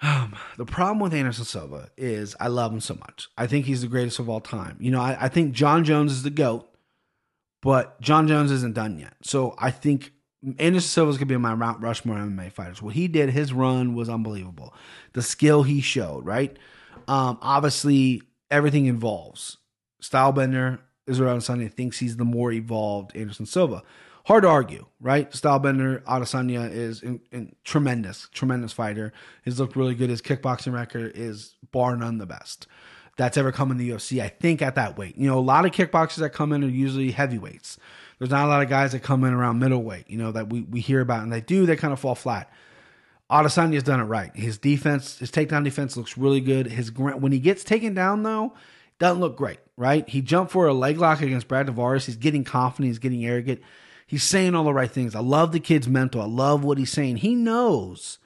Um, 0.05 0.37
the 0.59 0.67
problem 0.67 0.99
with 0.99 1.15
Anderson 1.15 1.47
Silva 1.47 1.89
is 1.97 2.37
I 2.39 2.49
love 2.49 2.71
him 2.73 2.81
so 2.81 2.95
much. 2.95 3.29
I 3.39 3.47
think 3.47 3.65
he's 3.65 3.81
the 3.81 3.87
greatest 3.87 4.19
of 4.19 4.29
all 4.29 4.41
time. 4.41 4.77
You 4.79 4.91
know, 4.91 5.01
I, 5.01 5.17
I 5.19 5.29
think 5.29 5.55
Jon 5.55 5.83
Jones 5.83 6.13
is 6.13 6.23
the 6.23 6.31
GOAT, 6.31 6.69
but 7.63 7.99
Jon 8.03 8.29
Jones 8.29 8.51
isn't 8.51 8.75
done 8.75 8.99
yet. 8.99 9.15
So 9.23 9.55
I 9.57 9.71
think 9.71 10.13
Anderson 10.59 10.89
Silva 10.89 11.11
is 11.11 11.17
going 11.17 11.29
to 11.29 11.35
be 11.35 11.39
my 11.39 11.55
Mount 11.55 11.81
Rushmore 11.81 12.19
MMA 12.19 12.53
fighters. 12.53 12.83
What 12.83 12.95
he 12.95 13.09
did, 13.09 13.31
his 13.31 13.55
run 13.55 13.95
was 13.95 14.11
unbelievable. 14.11 14.75
The 15.15 15.23
skill 15.23 15.63
he 15.63 15.81
showed, 15.81 16.27
right? 16.27 16.55
Um, 17.09 17.39
obviously, 17.41 18.21
everything 18.51 18.85
involves. 18.85 19.57
Stylebender, 20.03 20.81
Israel 21.07 21.39
Adesanya 21.39 21.73
thinks 21.73 21.99
he's 21.99 22.19
the 22.19 22.27
more 22.27 22.53
evolved 22.53 23.17
Anderson 23.17 23.47
Silva 23.47 23.83
hard 24.25 24.43
to 24.43 24.49
argue, 24.49 24.87
right? 25.01 25.31
Stylebender 25.31 26.03
Adesanya 26.05 26.71
is 26.71 27.03
in, 27.03 27.21
in, 27.31 27.55
tremendous, 27.65 28.29
tremendous 28.33 28.73
fighter. 28.73 29.13
He's 29.45 29.61
looked 29.61 29.77
really 29.77 29.95
good. 29.95 30.11
His 30.11 30.23
kickboxing 30.23 30.73
record 30.73 31.13
is 31.15 31.55
bar 31.73 31.97
none 31.97 32.19
the 32.19 32.27
best 32.27 32.67
that's 33.17 33.37
ever 33.37 33.53
come 33.53 33.71
in 33.71 33.77
the 33.77 33.91
UFC. 33.91 34.21
I 34.21 34.29
think 34.29 34.63
at 34.63 34.75
that 34.75 34.99
weight, 34.99 35.17
you 35.17 35.29
know, 35.29 35.39
a 35.39 35.41
lot 35.41 35.65
of 35.65 35.73
kickboxers 35.73 36.17
that 36.17 36.31
come 36.31 36.53
in 36.53 36.65
are 36.65 36.69
usually 36.69 37.11
heavyweights. 37.13 37.79
There's 38.19 38.31
not 38.31 38.47
a 38.47 38.49
lot 38.49 38.63
of 38.63 38.69
guys 38.69 38.93
that 38.93 39.01
come 39.01 39.25
in 39.25 39.33
around 39.33 39.59
middleweight, 39.59 40.09
you 40.09 40.19
know, 40.19 40.33
that 40.33 40.51
we, 40.51 40.63
we 40.63 40.81
hear 40.81 41.01
about, 41.01 41.23
and 41.23 41.33
they 41.33 41.41
do, 41.41 41.67
they 41.67 41.77
kind 41.77 41.93
of 41.93 42.01
fall 42.01 42.15
flat. 42.15 42.51
Adesanya's 43.31 43.83
done 43.83 44.01
it 44.01 44.05
right. 44.05 44.35
His 44.35 44.59
defense, 44.59 45.19
his 45.19 45.31
takedown 45.31 45.65
defense 45.65 45.97
looks 45.97 46.17
really 46.17 46.41
good. 46.41 46.67
His 46.67 46.93
when 46.93 47.33
he 47.33 47.39
gets 47.39 47.65
taken 47.65 47.95
down 47.95 48.23
though, 48.23 48.53
doesn't 48.99 49.21
look 49.21 49.37
great, 49.37 49.59
right? 49.77 50.09
He 50.09 50.21
jumped 50.21 50.53
for 50.53 50.67
a 50.67 50.75
leg 50.75 50.99
lock 50.99 51.21
against 51.23 51.49
Brad 51.49 51.67
Tavares. 51.67 52.05
He's 52.07 52.17
getting 52.17 52.45
confident. 52.45 52.89
He's 52.89 52.99
getting 52.99 53.25
arrogant. 53.25 53.61
He's 54.07 54.23
saying 54.23 54.55
all 54.55 54.65
the 54.65 54.75
right 54.75 54.91
things. 54.91 55.15
I 55.15 55.21
love 55.21 55.53
the 55.53 55.61
kid's 55.61 55.89
mental. 55.89 56.21
I 56.21 56.27
love 56.27 56.65
what 56.65 56.79
he's 56.79 56.93
saying. 56.93 57.19
He 57.19 57.35
knows 57.35 58.19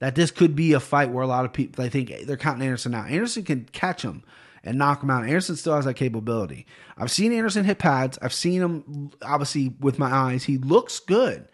that 0.00 0.14
this 0.14 0.30
could 0.30 0.54
be 0.54 0.72
a 0.72 0.80
fight 0.80 1.10
where 1.10 1.24
a 1.24 1.28
lot 1.28 1.44
of 1.44 1.52
people, 1.52 1.82
they 1.82 1.88
think 1.88 2.12
they're 2.26 2.36
counting 2.36 2.66
Anderson 2.66 2.94
out. 2.94 3.10
Anderson 3.10 3.44
can 3.44 3.64
catch 3.72 4.02
him 4.02 4.22
and 4.62 4.78
knock 4.78 5.02
him 5.02 5.10
out. 5.10 5.24
Anderson 5.24 5.56
still 5.56 5.76
has 5.76 5.84
that 5.84 5.94
capability. 5.94 6.66
I've 6.96 7.10
seen 7.10 7.32
Anderson 7.32 7.64
hit 7.64 7.78
pads. 7.78 8.18
I've 8.20 8.32
seen 8.32 8.60
him 8.60 9.10
obviously 9.22 9.74
with 9.80 9.98
my 9.98 10.12
eyes. 10.12 10.44
He 10.44 10.58
looks 10.58 11.00
good. 11.00 11.48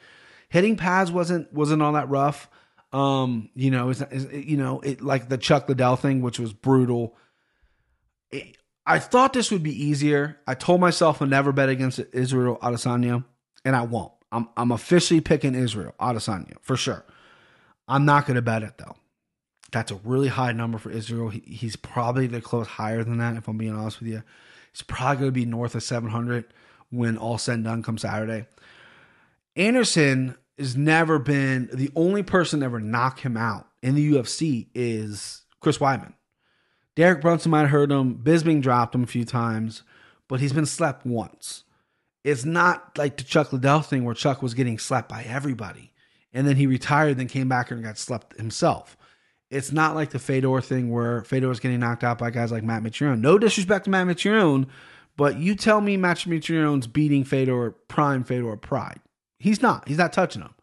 Hitting 0.49 0.77
pads 0.77 1.13
wasn't 1.13 1.53
wasn't 1.53 1.83
all 1.83 1.93
that 1.93 2.09
rough. 2.09 2.49
Um, 2.93 3.51
you 3.55 3.71
know, 3.71 3.91
it's, 3.91 4.01
it's 4.01 4.33
you 4.33 4.57
know, 4.57 4.81
it 4.81 5.01
like 5.01 5.29
the 5.29 5.39
Chuck 5.39 5.69
Liddell 5.69 5.97
thing, 5.97 6.23
which 6.23 6.41
was 6.41 6.53
brutal. 6.53 7.17
It, 8.33 8.57
I 8.85 8.99
thought 8.99 9.33
this 9.33 9.53
would 9.53 9.63
be 9.63 9.85
easier. 9.85 10.41
I 10.47 10.55
told 10.55 10.81
myself 10.81 11.23
I'll 11.23 11.29
never 11.29 11.53
bet 11.53 11.69
against 11.69 12.01
Israel 12.13 12.59
Adesanya, 12.61 13.25
and 13.65 13.77
I 13.77 13.83
won't. 13.83 14.13
I'm 14.33 14.49
I'm 14.57 14.73
officially 14.73 15.21
picking 15.21 15.55
Israel 15.55 15.95
Adesanya 16.01 16.55
for 16.61 16.77
sure. 16.77 17.05
I'm 17.89 18.05
not 18.05 18.27
going 18.27 18.37
to 18.37 18.43
bet 18.43 18.63
it 18.63 18.79
though. 18.79 18.97
That's 19.73 19.91
a 19.91 19.97
really 19.97 20.29
high 20.29 20.53
number 20.53 20.79
for 20.79 20.91
Israel. 20.91 21.29
He, 21.29 21.41
he's 21.41 21.77
probably 21.77 22.27
the 22.27 22.41
close 22.41 22.67
higher 22.67 23.05
than 23.05 23.19
that. 23.19 23.37
If 23.37 23.49
I'm 23.49 23.59
being 23.59 23.75
honest 23.75 24.01
with 24.01 24.09
you, 24.09 24.23
he's 24.73 24.83
probably 24.83 25.17
going 25.17 25.29
to 25.29 25.33
be 25.33 25.45
north 25.45 25.75
of 25.75 25.83
700 25.83 26.45
when 26.91 27.17
all 27.17 27.39
said 27.39 27.55
and 27.55 27.65
done 27.65 27.83
come 27.83 27.99
Saturday. 27.99 28.47
Anderson 29.57 30.37
has 30.59 30.77
never 30.77 31.19
been 31.19 31.69
the 31.73 31.91
only 31.97 32.23
person 32.23 32.61
to 32.61 32.67
ever 32.67 32.81
knock 32.81 33.21
him 33.21 33.37
out 33.37 33.67
in 33.83 33.95
the 33.95 34.13
UFC 34.13 34.69
is 34.75 35.43
Chris 35.61 35.79
Weidman. 35.79 36.15
Derek 36.97 37.21
Brunson 37.21 37.51
might 37.51 37.63
have 37.63 37.71
hurt 37.71 37.91
him. 37.91 38.17
Bisping 38.17 38.61
dropped 38.61 38.95
him 38.95 39.05
a 39.05 39.07
few 39.07 39.25
times, 39.25 39.83
but 40.29 40.41
he's 40.41 40.53
been 40.53 40.67
slept 40.67 41.07
once. 41.07 41.65
It's 42.25 42.45
not 42.45 42.99
like 42.99 43.17
the 43.17 43.25
Chuck 43.25 43.53
Liddell 43.53 43.81
thing 43.81 44.05
where 44.05 44.15
Chuck 44.15 44.43
was 44.43 44.55
getting 44.55 44.79
slept 44.79 45.09
by 45.09 45.23
everybody. 45.23 45.93
And 46.33 46.47
then 46.47 46.57
he 46.57 46.67
retired, 46.67 47.17
then 47.17 47.29
came 47.29 47.49
back 47.49 47.71
and 47.71 47.83
got 47.83 47.99
slept 47.99 48.37
himself. 48.37 48.97
It's 49.51 49.73
not 49.73 49.97
like 49.97 50.11
the 50.11 50.19
Fedor 50.19 50.61
thing 50.61 50.91
where 50.91 51.23
Fedor 51.25 51.49
was 51.49 51.59
getting 51.59 51.81
knocked 51.81 52.05
out 52.05 52.19
by 52.19 52.31
guys 52.31 52.53
like 52.53 52.63
Matt 52.63 52.83
Mitrione. 52.83 53.21
No 53.21 53.37
disrespect 53.37 53.87
to 53.87 53.91
Matt 53.91 54.07
Mitrione, 54.07 54.69
but 55.17 55.39
you 55.39 55.57
tell 55.57 55.81
me 55.81 55.97
Matt 55.97 56.19
Mitrione's 56.19 56.87
beating 56.87 57.25
Fedor 57.25 57.73
prime 57.89 58.23
Fedor 58.23 58.57
pride. 58.59 59.01
He's 59.39 59.61
not. 59.61 59.89
He's 59.89 59.99
not 59.99 60.13
touching 60.13 60.43
him. 60.43 60.55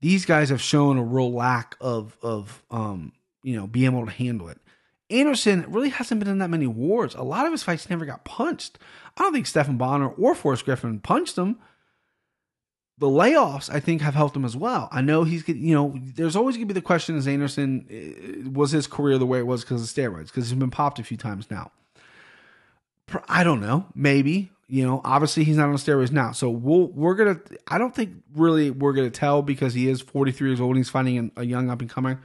These 0.00 0.26
guys 0.26 0.50
have 0.50 0.60
shown 0.60 0.96
a 0.96 1.02
real 1.02 1.32
lack 1.32 1.76
of 1.80 2.16
of 2.22 2.62
um, 2.70 3.12
you 3.42 3.56
know, 3.56 3.66
being 3.66 3.86
able 3.86 4.06
to 4.06 4.12
handle 4.12 4.48
it. 4.48 4.58
Anderson 5.12 5.64
really 5.68 5.90
hasn't 5.90 6.18
been 6.20 6.28
in 6.28 6.38
that 6.38 6.50
many 6.50 6.66
wars. 6.66 7.14
A 7.14 7.22
lot 7.22 7.46
of 7.46 7.52
his 7.52 7.62
fights 7.62 7.90
never 7.90 8.06
got 8.06 8.24
punched. 8.24 8.78
I 9.16 9.22
don't 9.22 9.32
think 9.32 9.46
Stephan 9.46 9.76
Bonnar 9.76 10.08
or 10.08 10.34
Forrest 10.34 10.64
Griffin 10.64 11.00
punched 11.00 11.36
him. 11.36 11.58
The 12.98 13.06
layoffs, 13.06 13.72
I 13.72 13.80
think, 13.80 14.00
have 14.02 14.14
helped 14.14 14.36
him 14.36 14.44
as 14.44 14.56
well. 14.56 14.88
I 14.92 15.00
know 15.00 15.24
he's, 15.24 15.46
you 15.48 15.74
know, 15.74 15.94
there's 15.96 16.36
always 16.36 16.56
going 16.56 16.68
to 16.68 16.74
be 16.74 16.78
the 16.78 16.84
question: 16.84 17.16
Is 17.16 17.26
Anderson 17.26 17.86
eh, 17.90 18.48
was 18.50 18.70
his 18.70 18.86
career 18.86 19.18
the 19.18 19.26
way 19.26 19.38
it 19.38 19.46
was 19.46 19.62
because 19.62 19.82
of 19.82 19.88
steroids? 19.88 20.26
Because 20.26 20.48
he's 20.50 20.58
been 20.58 20.70
popped 20.70 20.98
a 20.98 21.04
few 21.04 21.16
times 21.16 21.50
now. 21.50 21.72
I 23.28 23.44
don't 23.44 23.60
know. 23.60 23.86
Maybe 23.94 24.50
you 24.68 24.86
know. 24.86 25.00
Obviously, 25.04 25.44
he's 25.44 25.56
not 25.56 25.68
on 25.68 25.74
steroids 25.74 26.12
now, 26.12 26.32
so 26.32 26.48
we'll 26.48 26.88
we're 26.88 27.14
gonna. 27.14 27.40
I 27.66 27.78
don't 27.78 27.94
think 27.94 28.22
really 28.34 28.70
we're 28.70 28.92
gonna 28.92 29.10
tell 29.10 29.42
because 29.42 29.74
he 29.74 29.88
is 29.88 30.00
43 30.00 30.50
years 30.50 30.60
old. 30.60 30.70
and 30.70 30.78
He's 30.78 30.88
fighting 30.88 31.32
a 31.36 31.44
young 31.44 31.70
up 31.70 31.80
and 31.80 31.90
comer. 31.90 32.20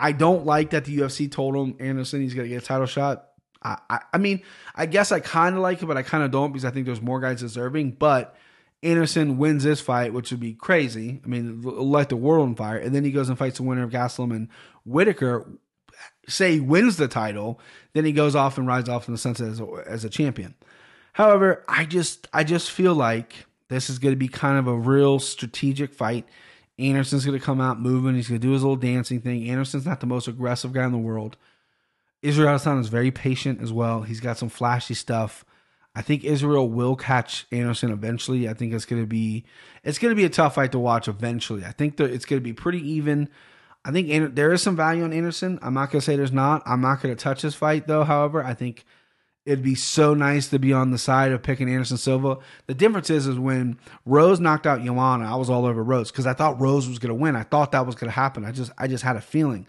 I 0.00 0.12
don't 0.12 0.46
like 0.46 0.70
that 0.70 0.84
the 0.84 0.98
UFC 0.98 1.30
told 1.30 1.54
him 1.54 1.76
Anderson 1.78 2.22
he's 2.22 2.34
gonna 2.34 2.48
get 2.48 2.62
a 2.62 2.66
title 2.66 2.86
shot. 2.86 3.26
I, 3.62 3.78
I, 3.88 4.00
I 4.14 4.18
mean, 4.18 4.42
I 4.74 4.86
guess 4.86 5.12
I 5.12 5.20
kind 5.20 5.54
of 5.54 5.62
like 5.62 5.82
it, 5.82 5.86
but 5.86 5.96
I 5.96 6.02
kind 6.02 6.24
of 6.24 6.30
don't 6.30 6.52
because 6.52 6.64
I 6.64 6.70
think 6.70 6.86
there's 6.86 7.02
more 7.02 7.20
guys 7.20 7.40
deserving. 7.40 7.92
But 7.92 8.34
Anderson 8.82 9.36
wins 9.36 9.64
this 9.64 9.80
fight, 9.80 10.14
which 10.14 10.30
would 10.30 10.40
be 10.40 10.54
crazy. 10.54 11.20
I 11.24 11.28
mean, 11.28 11.60
light 11.62 12.08
the 12.08 12.16
world 12.16 12.48
on 12.48 12.54
fire. 12.54 12.78
And 12.78 12.94
then 12.94 13.04
he 13.04 13.10
goes 13.10 13.28
and 13.28 13.38
fights 13.38 13.58
the 13.58 13.64
winner 13.64 13.82
of 13.82 13.90
Gastelum 13.90 14.34
and 14.34 14.48
Whittaker. 14.86 15.46
Say 16.26 16.54
he 16.54 16.60
wins 16.60 16.96
the 16.96 17.08
title, 17.08 17.60
then 17.92 18.04
he 18.04 18.12
goes 18.12 18.34
off 18.34 18.56
and 18.56 18.66
rides 18.66 18.88
off 18.88 19.08
in 19.08 19.12
the 19.12 19.18
sunset 19.18 19.48
as 19.48 19.60
a, 19.60 19.66
as 19.86 20.04
a 20.04 20.10
champion. 20.10 20.54
However, 21.12 21.64
I 21.68 21.84
just 21.84 22.28
I 22.32 22.44
just 22.44 22.70
feel 22.70 22.94
like 22.94 23.46
this 23.68 23.90
is 23.90 23.98
going 23.98 24.12
to 24.12 24.18
be 24.18 24.28
kind 24.28 24.58
of 24.58 24.66
a 24.66 24.74
real 24.74 25.18
strategic 25.18 25.92
fight. 25.92 26.26
Anderson's 26.80 27.24
going 27.24 27.38
to 27.38 27.44
come 27.44 27.60
out 27.60 27.80
moving. 27.80 28.14
He's 28.14 28.28
going 28.28 28.40
to 28.40 28.46
do 28.46 28.52
his 28.52 28.62
little 28.62 28.76
dancing 28.76 29.20
thing. 29.20 29.48
Anderson's 29.48 29.86
not 29.86 30.00
the 30.00 30.06
most 30.06 30.28
aggressive 30.28 30.72
guy 30.72 30.84
in 30.84 30.92
the 30.92 30.98
world. 30.98 31.36
Israel 32.22 32.56
Adesanya 32.56 32.80
is 32.80 32.88
very 32.88 33.10
patient 33.10 33.60
as 33.62 33.72
well. 33.72 34.02
He's 34.02 34.20
got 34.20 34.38
some 34.38 34.48
flashy 34.48 34.94
stuff. 34.94 35.44
I 35.94 36.02
think 36.02 36.22
Israel 36.22 36.68
will 36.68 36.94
catch 36.94 37.46
Anderson 37.50 37.90
eventually. 37.90 38.48
I 38.48 38.54
think 38.54 38.72
it's 38.72 38.84
going 38.84 39.02
to 39.02 39.06
be 39.06 39.44
it's 39.82 39.98
going 39.98 40.12
to 40.12 40.16
be 40.16 40.24
a 40.24 40.30
tough 40.30 40.54
fight 40.54 40.72
to 40.72 40.78
watch 40.78 41.08
eventually. 41.08 41.64
I 41.64 41.72
think 41.72 41.96
that 41.96 42.10
it's 42.10 42.24
going 42.24 42.40
to 42.40 42.44
be 42.44 42.52
pretty 42.52 42.88
even. 42.92 43.28
I 43.84 43.90
think 43.90 44.34
there 44.34 44.52
is 44.52 44.62
some 44.62 44.76
value 44.76 45.02
on 45.04 45.12
Anderson. 45.12 45.58
I'm 45.62 45.74
not 45.74 45.90
going 45.90 46.00
to 46.00 46.04
say 46.04 46.14
there's 46.14 46.32
not. 46.32 46.62
I'm 46.66 46.82
not 46.82 47.00
going 47.00 47.14
to 47.14 47.20
touch 47.20 47.42
this 47.42 47.54
fight 47.54 47.86
though. 47.86 48.04
However, 48.04 48.44
I 48.44 48.54
think 48.54 48.84
it'd 49.46 49.62
be 49.64 49.74
so 49.74 50.14
nice 50.14 50.48
to 50.48 50.58
be 50.58 50.72
on 50.72 50.90
the 50.90 50.98
side 50.98 51.32
of 51.32 51.42
picking 51.42 51.68
Anderson 51.70 51.96
Silva. 51.96 52.38
The 52.66 52.74
difference 52.74 53.10
is, 53.10 53.26
is 53.26 53.38
when 53.38 53.78
Rose 54.04 54.38
knocked 54.38 54.66
out 54.66 54.84
Joanna, 54.84 55.32
I 55.32 55.36
was 55.36 55.48
all 55.48 55.64
over 55.64 55.82
Rose 55.82 56.10
because 56.10 56.26
I 56.26 56.34
thought 56.34 56.60
Rose 56.60 56.88
was 56.88 56.98
going 56.98 57.08
to 57.08 57.14
win. 57.14 57.36
I 57.36 57.42
thought 57.42 57.72
that 57.72 57.86
was 57.86 57.94
going 57.94 58.08
to 58.08 58.14
happen. 58.14 58.44
I 58.44 58.52
just, 58.52 58.70
I 58.76 58.86
just 58.86 59.02
had 59.02 59.16
a 59.16 59.20
feeling. 59.20 59.66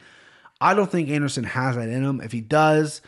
I 0.59 0.73
don't 0.73 0.91
think 0.91 1.09
Anderson 1.09 1.45
has 1.45 1.75
that 1.75 1.89
in 1.89 2.03
him. 2.03 2.21
If 2.21 2.31
he 2.31 2.41
does, 2.41 3.01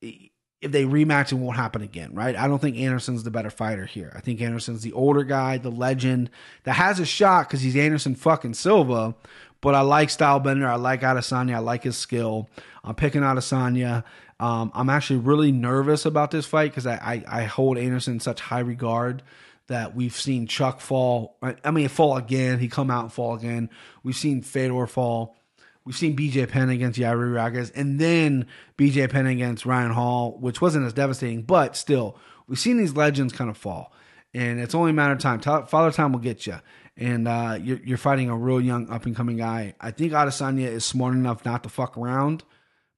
if 0.00 0.72
they 0.72 0.84
rematch, 0.84 1.32
it 1.32 1.36
won't 1.36 1.56
happen 1.56 1.82
again, 1.82 2.14
right? 2.14 2.36
I 2.36 2.46
don't 2.46 2.60
think 2.60 2.76
Anderson's 2.76 3.24
the 3.24 3.30
better 3.30 3.50
fighter 3.50 3.86
here. 3.86 4.12
I 4.14 4.20
think 4.20 4.40
Anderson's 4.40 4.82
the 4.82 4.92
older 4.92 5.24
guy, 5.24 5.56
the 5.58 5.70
legend 5.70 6.30
that 6.64 6.74
has 6.74 7.00
a 7.00 7.06
shot 7.06 7.48
because 7.48 7.62
he's 7.62 7.76
Anderson 7.76 8.14
fucking 8.14 8.54
Silva. 8.54 9.14
But 9.62 9.74
I 9.74 9.80
like 9.80 10.08
Stylebender. 10.08 10.66
I 10.66 10.76
like 10.76 11.00
Adesanya. 11.00 11.56
I 11.56 11.58
like 11.58 11.82
his 11.82 11.96
skill. 11.96 12.48
I'm 12.84 12.94
picking 12.94 13.22
Adesanya. 13.22 14.04
Um, 14.40 14.72
I'm 14.74 14.88
actually 14.88 15.18
really 15.18 15.52
nervous 15.52 16.06
about 16.06 16.30
this 16.30 16.46
fight 16.46 16.70
because 16.70 16.86
I, 16.86 16.94
I, 17.28 17.40
I 17.40 17.44
hold 17.44 17.76
Anderson 17.76 18.14
in 18.14 18.20
such 18.20 18.40
high 18.40 18.60
regard 18.60 19.22
that 19.66 19.94
we've 19.94 20.16
seen 20.16 20.46
Chuck 20.46 20.80
fall. 20.80 21.36
I 21.62 21.70
mean, 21.70 21.88
fall 21.88 22.16
again. 22.16 22.58
He 22.58 22.66
come 22.68 22.90
out 22.90 23.04
and 23.04 23.12
fall 23.12 23.34
again. 23.34 23.68
We've 24.02 24.16
seen 24.16 24.42
Fedor 24.42 24.86
fall. 24.86 25.36
We've 25.84 25.96
seen 25.96 26.16
BJ 26.16 26.48
Penn 26.48 26.70
against 26.70 26.98
Yair 26.98 27.34
Rodriguez, 27.34 27.70
and 27.70 27.98
then 27.98 28.46
BJ 28.78 29.10
Penn 29.10 29.26
against 29.26 29.66
Ryan 29.66 29.92
Hall, 29.92 30.36
which 30.38 30.60
wasn't 30.60 30.86
as 30.86 30.92
devastating, 30.92 31.42
but 31.42 31.76
still, 31.76 32.18
we've 32.46 32.58
seen 32.58 32.76
these 32.76 32.94
legends 32.94 33.32
kind 33.32 33.48
of 33.48 33.56
fall, 33.56 33.92
and 34.34 34.60
it's 34.60 34.74
only 34.74 34.90
a 34.90 34.94
matter 34.94 35.14
of 35.14 35.20
time. 35.20 35.40
Father 35.40 35.90
Time 35.90 36.12
will 36.12 36.20
get 36.20 36.46
you, 36.46 36.56
and 36.96 37.26
uh, 37.26 37.58
you're, 37.60 37.80
you're, 37.82 37.98
fighting 37.98 38.28
a 38.28 38.36
real 38.36 38.60
young 38.60 38.90
up 38.90 39.06
and 39.06 39.16
coming 39.16 39.38
guy. 39.38 39.74
I 39.80 39.90
think 39.90 40.12
Adesanya 40.12 40.66
is 40.68 40.84
smart 40.84 41.14
enough 41.14 41.44
not 41.46 41.62
to 41.62 41.70
fuck 41.70 41.96
around, 41.96 42.44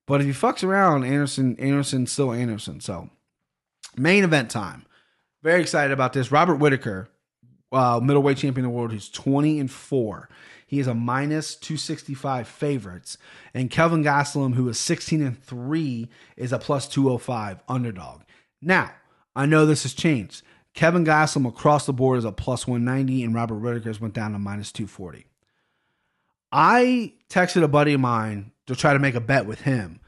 but 0.06 0.20
if 0.20 0.26
he 0.26 0.32
fucks 0.32 0.64
around, 0.64 1.04
Anderson 1.04 1.56
Anderson's 1.58 2.12
still 2.12 2.32
Anderson. 2.32 2.80
So, 2.80 3.10
main 3.96 4.24
event 4.24 4.50
time. 4.50 4.86
Very 5.42 5.60
excited 5.60 5.92
about 5.92 6.12
this. 6.12 6.30
Robert 6.30 6.56
Whittaker, 6.56 7.08
uh, 7.72 8.00
middleweight 8.02 8.38
champion 8.38 8.64
of 8.66 8.72
the 8.72 8.76
world, 8.76 8.92
who's 8.92 9.08
20 9.08 9.58
and 9.58 9.70
four. 9.70 10.28
He 10.66 10.80
is 10.80 10.86
a 10.86 10.94
minus 10.94 11.54
265 11.56 12.48
favorites. 12.48 13.18
And 13.52 13.70
Kelvin 13.70 14.02
Gastelum, 14.02 14.54
who 14.54 14.68
is 14.70 14.80
16 14.80 15.20
and 15.20 15.42
3, 15.42 16.08
is 16.36 16.52
a 16.52 16.58
plus 16.58 16.88
205 16.88 17.60
underdog. 17.68 18.22
Now, 18.62 18.92
I 19.36 19.44
know 19.44 19.66
this 19.66 19.82
has 19.82 19.92
changed. 19.92 20.42
Kevin 20.74 21.04
Gastelum 21.04 21.46
across 21.46 21.84
the 21.84 21.92
board 21.92 22.18
is 22.18 22.24
a 22.24 22.32
plus 22.32 22.66
190, 22.66 23.22
and 23.22 23.34
Robert 23.34 23.56
Whittaker's 23.56 24.00
went 24.00 24.14
down 24.14 24.32
to 24.32 24.38
minus 24.38 24.72
240. 24.72 25.26
I 26.50 27.12
texted 27.28 27.62
a 27.62 27.68
buddy 27.68 27.92
of 27.92 28.00
mine 28.00 28.51
to 28.66 28.76
try 28.76 28.92
to 28.92 28.98
make 28.98 29.14
a 29.14 29.20
bet 29.20 29.46
with 29.46 29.62
him 29.62 30.00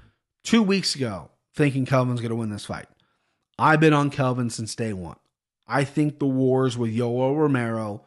two 0.43 0.63
weeks 0.63 0.95
ago, 0.95 1.31
thinking 1.55 1.87
Kelvin's 1.87 2.21
going 2.21 2.31
to 2.31 2.37
win 2.37 2.51
this 2.51 2.67
fight. 2.67 2.87
I've 3.59 3.81
been 3.81 3.93
on 3.93 4.11
Kelvin 4.11 4.51
since 4.51 4.75
day 4.75 4.93
one. 4.93 5.17
I 5.67 5.85
think 5.85 6.19
the 6.19 6.27
wars 6.27 6.77
with 6.77 6.95
Yoel 6.95 7.37
Romero 7.37 8.05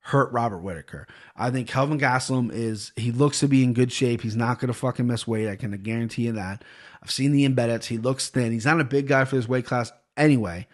hurt 0.00 0.32
Robert 0.32 0.58
Whittaker. 0.58 1.06
I 1.36 1.50
think 1.50 1.68
Kelvin 1.68 1.98
Gastelum 1.98 2.50
is 2.52 2.92
he 2.96 3.12
looks 3.12 3.40
to 3.40 3.48
be 3.48 3.64
in 3.64 3.74
good 3.74 3.92
shape. 3.92 4.22
He's 4.22 4.36
not 4.36 4.58
gonna 4.58 4.72
fucking 4.72 5.06
miss 5.06 5.26
weight. 5.26 5.48
I 5.48 5.56
can 5.56 5.70
guarantee 5.82 6.26
you 6.26 6.32
that. 6.32 6.64
I've 7.02 7.10
seen 7.10 7.32
the 7.32 7.48
embeddeds. 7.48 7.86
He 7.86 7.98
looks 7.98 8.28
thin. 8.28 8.52
He's 8.52 8.66
not 8.66 8.80
a 8.80 8.84
big 8.84 9.08
guy 9.08 9.24
for 9.24 9.36
this 9.36 9.48
weight 9.48 9.66
class 9.66 9.92
anyway. 10.16 10.66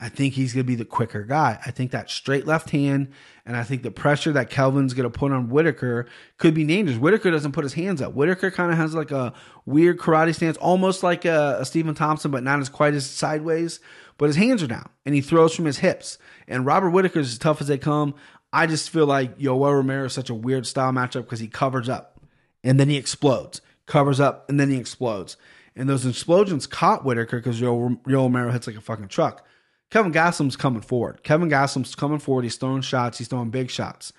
I 0.00 0.08
think 0.08 0.34
he's 0.34 0.54
gonna 0.54 0.64
be 0.64 0.76
the 0.76 0.86
quicker 0.86 1.24
guy. 1.24 1.60
I 1.64 1.70
think 1.70 1.90
that 1.90 2.08
straight 2.08 2.46
left 2.46 2.70
hand, 2.70 3.12
and 3.44 3.56
I 3.56 3.62
think 3.64 3.82
the 3.82 3.90
pressure 3.90 4.32
that 4.32 4.48
Kelvin's 4.48 4.94
gonna 4.94 5.10
put 5.10 5.30
on 5.30 5.50
Whittaker 5.50 6.06
could 6.38 6.54
be 6.54 6.64
dangerous. 6.64 6.98
Whittaker 6.98 7.30
doesn't 7.30 7.52
put 7.52 7.64
his 7.64 7.74
hands 7.74 8.00
up. 8.00 8.14
Whittaker 8.14 8.50
kind 8.50 8.72
of 8.72 8.78
has 8.78 8.94
like 8.94 9.10
a 9.10 9.34
weird 9.66 9.98
karate 9.98 10.34
stance, 10.34 10.56
almost 10.56 11.02
like 11.02 11.24
a, 11.26 11.58
a 11.60 11.64
Stephen 11.66 11.94
Thompson, 11.94 12.30
but 12.30 12.42
not 12.42 12.60
as 12.60 12.70
quite 12.70 12.94
as 12.94 13.04
sideways. 13.04 13.80
But 14.16 14.26
his 14.26 14.36
hands 14.36 14.62
are 14.62 14.66
down, 14.66 14.88
and 15.04 15.14
he 15.14 15.20
throws 15.20 15.54
from 15.54 15.64
his 15.66 15.78
hips. 15.78 16.18
And 16.48 16.66
Robert 16.66 16.90
Whittaker's 16.90 17.32
as 17.32 17.38
tough 17.38 17.60
as 17.60 17.68
they 17.68 17.78
come. 17.78 18.14
I 18.52 18.66
just 18.66 18.90
feel 18.90 19.06
like 19.06 19.38
Yoel 19.38 19.74
Romero 19.74 20.06
is 20.06 20.12
such 20.12 20.30
a 20.30 20.34
weird 20.34 20.66
style 20.66 20.92
matchup 20.92 21.22
because 21.22 21.40
he 21.40 21.46
covers 21.46 21.88
up 21.88 22.20
and 22.64 22.80
then 22.80 22.88
he 22.88 22.96
explodes, 22.96 23.60
covers 23.86 24.18
up 24.18 24.48
and 24.48 24.58
then 24.58 24.70
he 24.70 24.76
explodes. 24.76 25.36
And 25.76 25.88
those 25.88 26.04
explosions 26.04 26.66
caught 26.66 27.04
Whittaker 27.04 27.38
because 27.38 27.60
Yoel 27.60 27.98
Romero 28.04 28.50
hits 28.50 28.66
like 28.66 28.76
a 28.76 28.80
fucking 28.80 29.08
truck. 29.08 29.46
Kevin 29.90 30.12
Gastelum's 30.12 30.56
coming 30.56 30.82
forward. 30.82 31.22
Kevin 31.22 31.50
Gastelum's 31.50 31.94
coming 31.94 32.18
forward. 32.18 32.42
He's 32.42 32.56
throwing 32.56 32.82
shots. 32.82 33.18
He's 33.18 33.28
throwing 33.28 33.50
big 33.50 33.70
shots. 33.70 34.12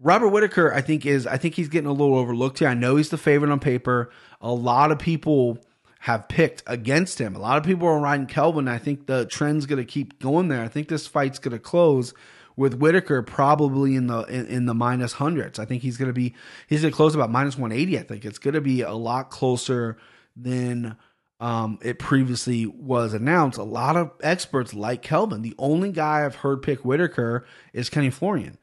Robert 0.00 0.28
Whittaker, 0.28 0.74
I 0.74 0.80
think 0.80 1.06
is 1.06 1.26
I 1.26 1.36
think 1.36 1.54
he's 1.54 1.68
getting 1.68 1.88
a 1.88 1.92
little 1.92 2.16
overlooked 2.16 2.58
here. 2.58 2.68
I 2.68 2.74
know 2.74 2.96
he's 2.96 3.10
the 3.10 3.18
favorite 3.18 3.52
on 3.52 3.60
paper. 3.60 4.10
A 4.40 4.52
lot 4.52 4.90
of 4.90 4.98
people 4.98 5.58
have 6.00 6.26
picked 6.28 6.64
against 6.66 7.20
him. 7.20 7.36
A 7.36 7.38
lot 7.38 7.58
of 7.58 7.62
people 7.62 7.86
are 7.86 8.00
riding 8.00 8.26
Kelvin. 8.26 8.66
I 8.66 8.78
think 8.78 9.06
the 9.06 9.24
trend's 9.26 9.66
going 9.66 9.78
to 9.78 9.84
keep 9.84 10.18
going 10.18 10.48
there. 10.48 10.62
I 10.62 10.68
think 10.68 10.88
this 10.88 11.06
fight's 11.06 11.38
going 11.38 11.52
to 11.52 11.60
close 11.60 12.12
with 12.56 12.74
Whittaker 12.74 13.22
probably 13.22 13.94
in 13.94 14.08
the 14.08 14.22
in, 14.24 14.46
in 14.46 14.66
the 14.66 14.74
minus 14.74 15.12
hundreds. 15.12 15.60
I 15.60 15.64
think 15.64 15.82
he's 15.82 15.96
going 15.96 16.08
to 16.08 16.12
be 16.12 16.34
he's 16.66 16.80
going 16.80 16.90
to 16.90 16.96
close 16.96 17.14
about 17.14 17.30
minus 17.30 17.56
180. 17.56 17.98
I 17.98 18.02
think 18.02 18.24
it's 18.24 18.38
going 18.38 18.54
to 18.54 18.60
be 18.60 18.80
a 18.80 18.94
lot 18.94 19.30
closer 19.30 19.96
than 20.34 20.96
um, 21.42 21.78
it 21.82 21.98
previously 21.98 22.64
was 22.66 23.12
announced. 23.12 23.58
A 23.58 23.64
lot 23.64 23.96
of 23.96 24.12
experts 24.22 24.72
like 24.72 25.02
Kelvin. 25.02 25.42
The 25.42 25.54
only 25.58 25.92
guy 25.92 26.24
I've 26.24 26.36
heard 26.36 26.62
pick 26.62 26.84
Whittaker 26.84 27.44
is 27.72 27.90
Kenny 27.90 28.10
Florian. 28.10 28.56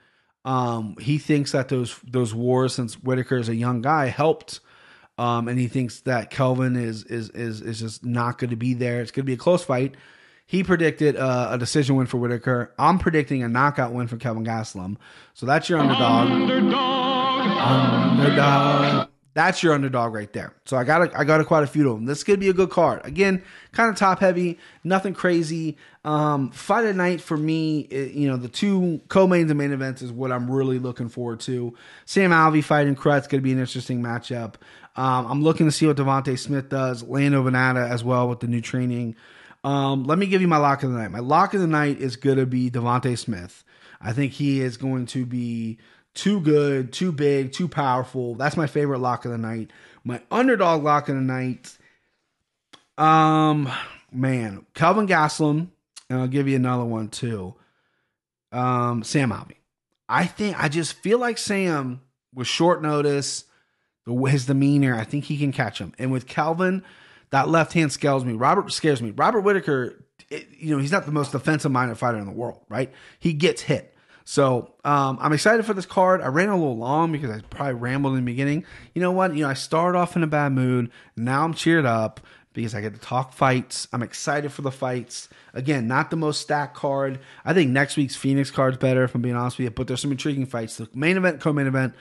Um, 0.45 0.95
he 0.99 1.19
thinks 1.19 1.51
that 1.51 1.69
those 1.69 1.99
those 2.03 2.33
wars 2.33 2.73
since 2.73 2.95
Whittaker 2.95 3.37
is 3.37 3.49
a 3.49 3.55
young 3.55 3.81
guy 3.81 4.07
helped 4.07 4.61
um, 5.19 5.49
and 5.49 5.59
he 5.59 5.67
thinks 5.67 5.99
that 6.01 6.29
Kelvin 6.29 6.77
is 6.77 7.03
is 7.03 7.29
is 7.31 7.59
is 7.61 7.79
just 7.79 8.05
not 8.05 8.37
going 8.37 8.51
to 8.51 8.55
be 8.55 8.73
there. 8.73 9.01
It's 9.01 9.11
going 9.11 9.23
to 9.23 9.27
be 9.27 9.33
a 9.33 9.37
close 9.37 9.65
fight. 9.65 9.95
He 10.45 10.63
predicted 10.63 11.17
uh, 11.17 11.49
a 11.51 11.57
decision 11.57 11.97
win 11.97 12.07
for 12.07 12.17
Whittaker. 12.17 12.73
I'm 12.79 12.99
predicting 12.99 13.43
a 13.43 13.49
knockout 13.49 13.91
win 13.91 14.07
for 14.07 14.15
Kelvin 14.15 14.45
Gastelum. 14.45 14.95
So 15.33 15.45
that's 15.45 15.67
your 15.67 15.79
underdog. 15.79 16.31
Underdog. 16.31 17.41
Underdog. 18.17 19.09
That's 19.39 19.63
your 19.63 19.71
underdog 19.71 20.13
right 20.13 20.33
there. 20.33 20.53
So 20.65 20.75
I 20.75 20.83
got 20.83 21.01
a, 21.01 21.17
I 21.17 21.23
got 21.23 21.39
a 21.39 21.45
quite 21.45 21.63
a 21.63 21.67
few 21.67 21.89
of 21.89 21.95
them. 21.95 22.05
This 22.05 22.25
could 22.25 22.41
be 22.41 22.49
a 22.49 22.53
good 22.53 22.69
card. 22.69 22.99
Again, 23.05 23.41
kind 23.71 23.89
of 23.89 23.95
top 23.95 24.19
heavy, 24.19 24.59
nothing 24.83 25.13
crazy. 25.13 25.77
Um, 26.03 26.51
fight 26.51 26.83
at 26.83 26.97
night 26.97 27.21
for 27.21 27.37
me, 27.37 27.87
it, 27.89 28.11
you 28.11 28.27
know, 28.27 28.35
the 28.35 28.49
two 28.49 28.99
co-mains 29.07 29.49
and 29.49 29.57
main 29.57 29.71
events 29.71 30.01
is 30.01 30.11
what 30.11 30.33
I'm 30.33 30.51
really 30.51 30.77
looking 30.77 31.07
forward 31.07 31.39
to. 31.41 31.73
Sam 32.03 32.31
Alvey 32.31 32.61
fighting 32.61 32.95
Crute's 32.95 33.27
going 33.27 33.39
to 33.39 33.41
be 33.41 33.53
an 33.53 33.59
interesting 33.59 34.03
matchup. 34.03 34.55
Um, 34.97 35.25
I'm 35.27 35.41
looking 35.41 35.67
to 35.67 35.71
see 35.71 35.87
what 35.87 35.95
Devonte 35.95 36.37
Smith 36.37 36.67
does. 36.67 37.01
Lando 37.01 37.41
Vannata 37.41 37.89
as 37.89 38.03
well 38.03 38.27
with 38.27 38.41
the 38.41 38.47
new 38.47 38.59
training. 38.59 39.15
Um, 39.63 40.03
let 40.03 40.19
me 40.19 40.25
give 40.25 40.41
you 40.41 40.49
my 40.49 40.57
lock 40.57 40.83
of 40.83 40.91
the 40.91 40.97
night. 40.97 41.11
My 41.11 41.19
lock 41.19 41.53
of 41.53 41.61
the 41.61 41.67
night 41.67 42.01
is 42.01 42.17
going 42.17 42.39
to 42.39 42.45
be 42.45 42.69
Devonte 42.69 43.17
Smith. 43.17 43.63
I 44.01 44.11
think 44.11 44.33
he 44.33 44.59
is 44.59 44.75
going 44.75 45.05
to 45.07 45.25
be 45.25 45.77
too 46.13 46.41
good, 46.41 46.91
too 46.91 47.11
big, 47.11 47.51
too 47.51 47.67
powerful. 47.67 48.35
That's 48.35 48.57
my 48.57 48.67
favorite 48.67 48.99
lock 48.99 49.25
of 49.25 49.31
the 49.31 49.37
night. 49.37 49.71
My 50.03 50.21
underdog 50.31 50.83
lock 50.83 51.09
of 51.09 51.15
the 51.15 51.21
night. 51.21 51.77
Um, 52.97 53.71
man, 54.11 54.65
Kelvin 54.73 55.07
Gastelum, 55.07 55.69
and 56.09 56.19
I'll 56.19 56.27
give 56.27 56.47
you 56.47 56.55
another 56.55 56.85
one 56.85 57.09
too. 57.09 57.55
Um, 58.51 59.03
Sam 59.03 59.31
Alvey. 59.31 59.55
I 60.07 60.25
think 60.25 60.61
I 60.61 60.69
just 60.69 60.93
feel 60.93 61.19
like 61.19 61.37
Sam 61.37 62.01
with 62.33 62.47
short 62.47 62.81
notice 62.81 63.45
the 64.09 64.25
his 64.25 64.45
demeanor, 64.45 64.95
I 64.95 65.03
think 65.03 65.25
he 65.25 65.37
can 65.37 65.51
catch 65.51 65.79
him. 65.79 65.93
And 65.99 66.11
with 66.11 66.27
Kelvin, 66.27 66.83
that 67.29 67.47
left 67.47 67.73
hand 67.73 67.91
scares 67.91 68.25
me. 68.25 68.33
Robert 68.33 68.71
scares 68.71 69.01
me. 69.01 69.11
Robert 69.11 69.41
Whittaker, 69.41 70.03
it, 70.29 70.47
you 70.57 70.75
know, 70.75 70.81
he's 70.81 70.91
not 70.91 71.05
the 71.05 71.11
most 71.11 71.31
defensive 71.31 71.71
minded 71.71 71.97
fighter 71.97 72.17
in 72.17 72.25
the 72.25 72.31
world, 72.31 72.61
right? 72.69 72.91
He 73.19 73.33
gets 73.33 73.61
hit. 73.61 73.93
So 74.29 74.75
um, 74.85 75.17
I'm 75.19 75.33
excited 75.33 75.65
for 75.65 75.73
this 75.73 75.87
card. 75.87 76.21
I 76.21 76.27
ran 76.27 76.49
a 76.49 76.55
little 76.55 76.77
long 76.77 77.11
because 77.11 77.31
I 77.31 77.41
probably 77.49 77.73
rambled 77.73 78.13
in 78.13 78.19
the 78.23 78.31
beginning. 78.31 78.63
You 78.93 79.01
know 79.01 79.11
what? 79.11 79.33
You 79.35 79.41
know, 79.41 79.49
I 79.49 79.55
started 79.55 79.97
off 79.97 80.15
in 80.15 80.21
a 80.21 80.27
bad 80.27 80.51
mood. 80.51 80.91
Now 81.17 81.43
I'm 81.43 81.55
cheered 81.55 81.83
up 81.83 82.19
because 82.53 82.75
I 82.75 82.81
get 82.81 82.93
to 82.93 82.99
talk 82.99 83.33
fights. 83.33 83.87
I'm 83.91 84.03
excited 84.03 84.51
for 84.51 84.61
the 84.61 84.69
fights. 84.69 85.29
Again, 85.55 85.87
not 85.87 86.11
the 86.11 86.15
most 86.15 86.41
stacked 86.41 86.75
card. 86.75 87.19
I 87.43 87.55
think 87.55 87.71
next 87.71 87.97
week's 87.97 88.15
Phoenix 88.15 88.51
card's 88.51 88.77
better, 88.77 89.03
if 89.03 89.15
I'm 89.15 89.23
being 89.23 89.35
honest 89.35 89.57
with 89.57 89.63
you. 89.63 89.71
But 89.71 89.87
there's 89.87 89.99
some 89.99 90.11
intriguing 90.11 90.45
fights. 90.45 90.77
The 90.77 90.87
main 90.93 91.17
event, 91.17 91.41
co-main 91.41 91.65
event 91.65 91.95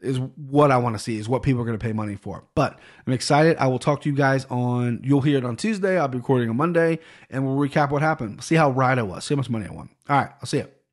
is 0.00 0.20
what 0.20 0.70
I 0.70 0.76
want 0.76 0.94
to 0.94 1.00
see, 1.00 1.18
is 1.18 1.28
what 1.28 1.42
people 1.42 1.60
are 1.60 1.66
going 1.66 1.76
to 1.76 1.84
pay 1.84 1.92
money 1.92 2.14
for. 2.14 2.44
But 2.54 2.78
I'm 3.04 3.12
excited. 3.12 3.56
I 3.56 3.66
will 3.66 3.80
talk 3.80 4.02
to 4.02 4.08
you 4.08 4.14
guys 4.14 4.46
on, 4.48 5.00
you'll 5.02 5.22
hear 5.22 5.38
it 5.38 5.44
on 5.44 5.56
Tuesday. 5.56 5.98
I'll 5.98 6.06
be 6.06 6.18
recording 6.18 6.50
on 6.50 6.56
Monday 6.56 7.00
and 7.30 7.44
we'll 7.44 7.56
recap 7.56 7.90
what 7.90 8.00
happened. 8.00 8.44
See 8.44 8.54
how 8.54 8.70
right 8.70 8.96
I 8.96 9.02
was, 9.02 9.24
see 9.24 9.34
how 9.34 9.38
much 9.38 9.50
money 9.50 9.66
I 9.66 9.72
won. 9.72 9.88
All 10.08 10.16
right, 10.16 10.30
I'll 10.40 10.46
see 10.46 10.58
you. 10.58 10.68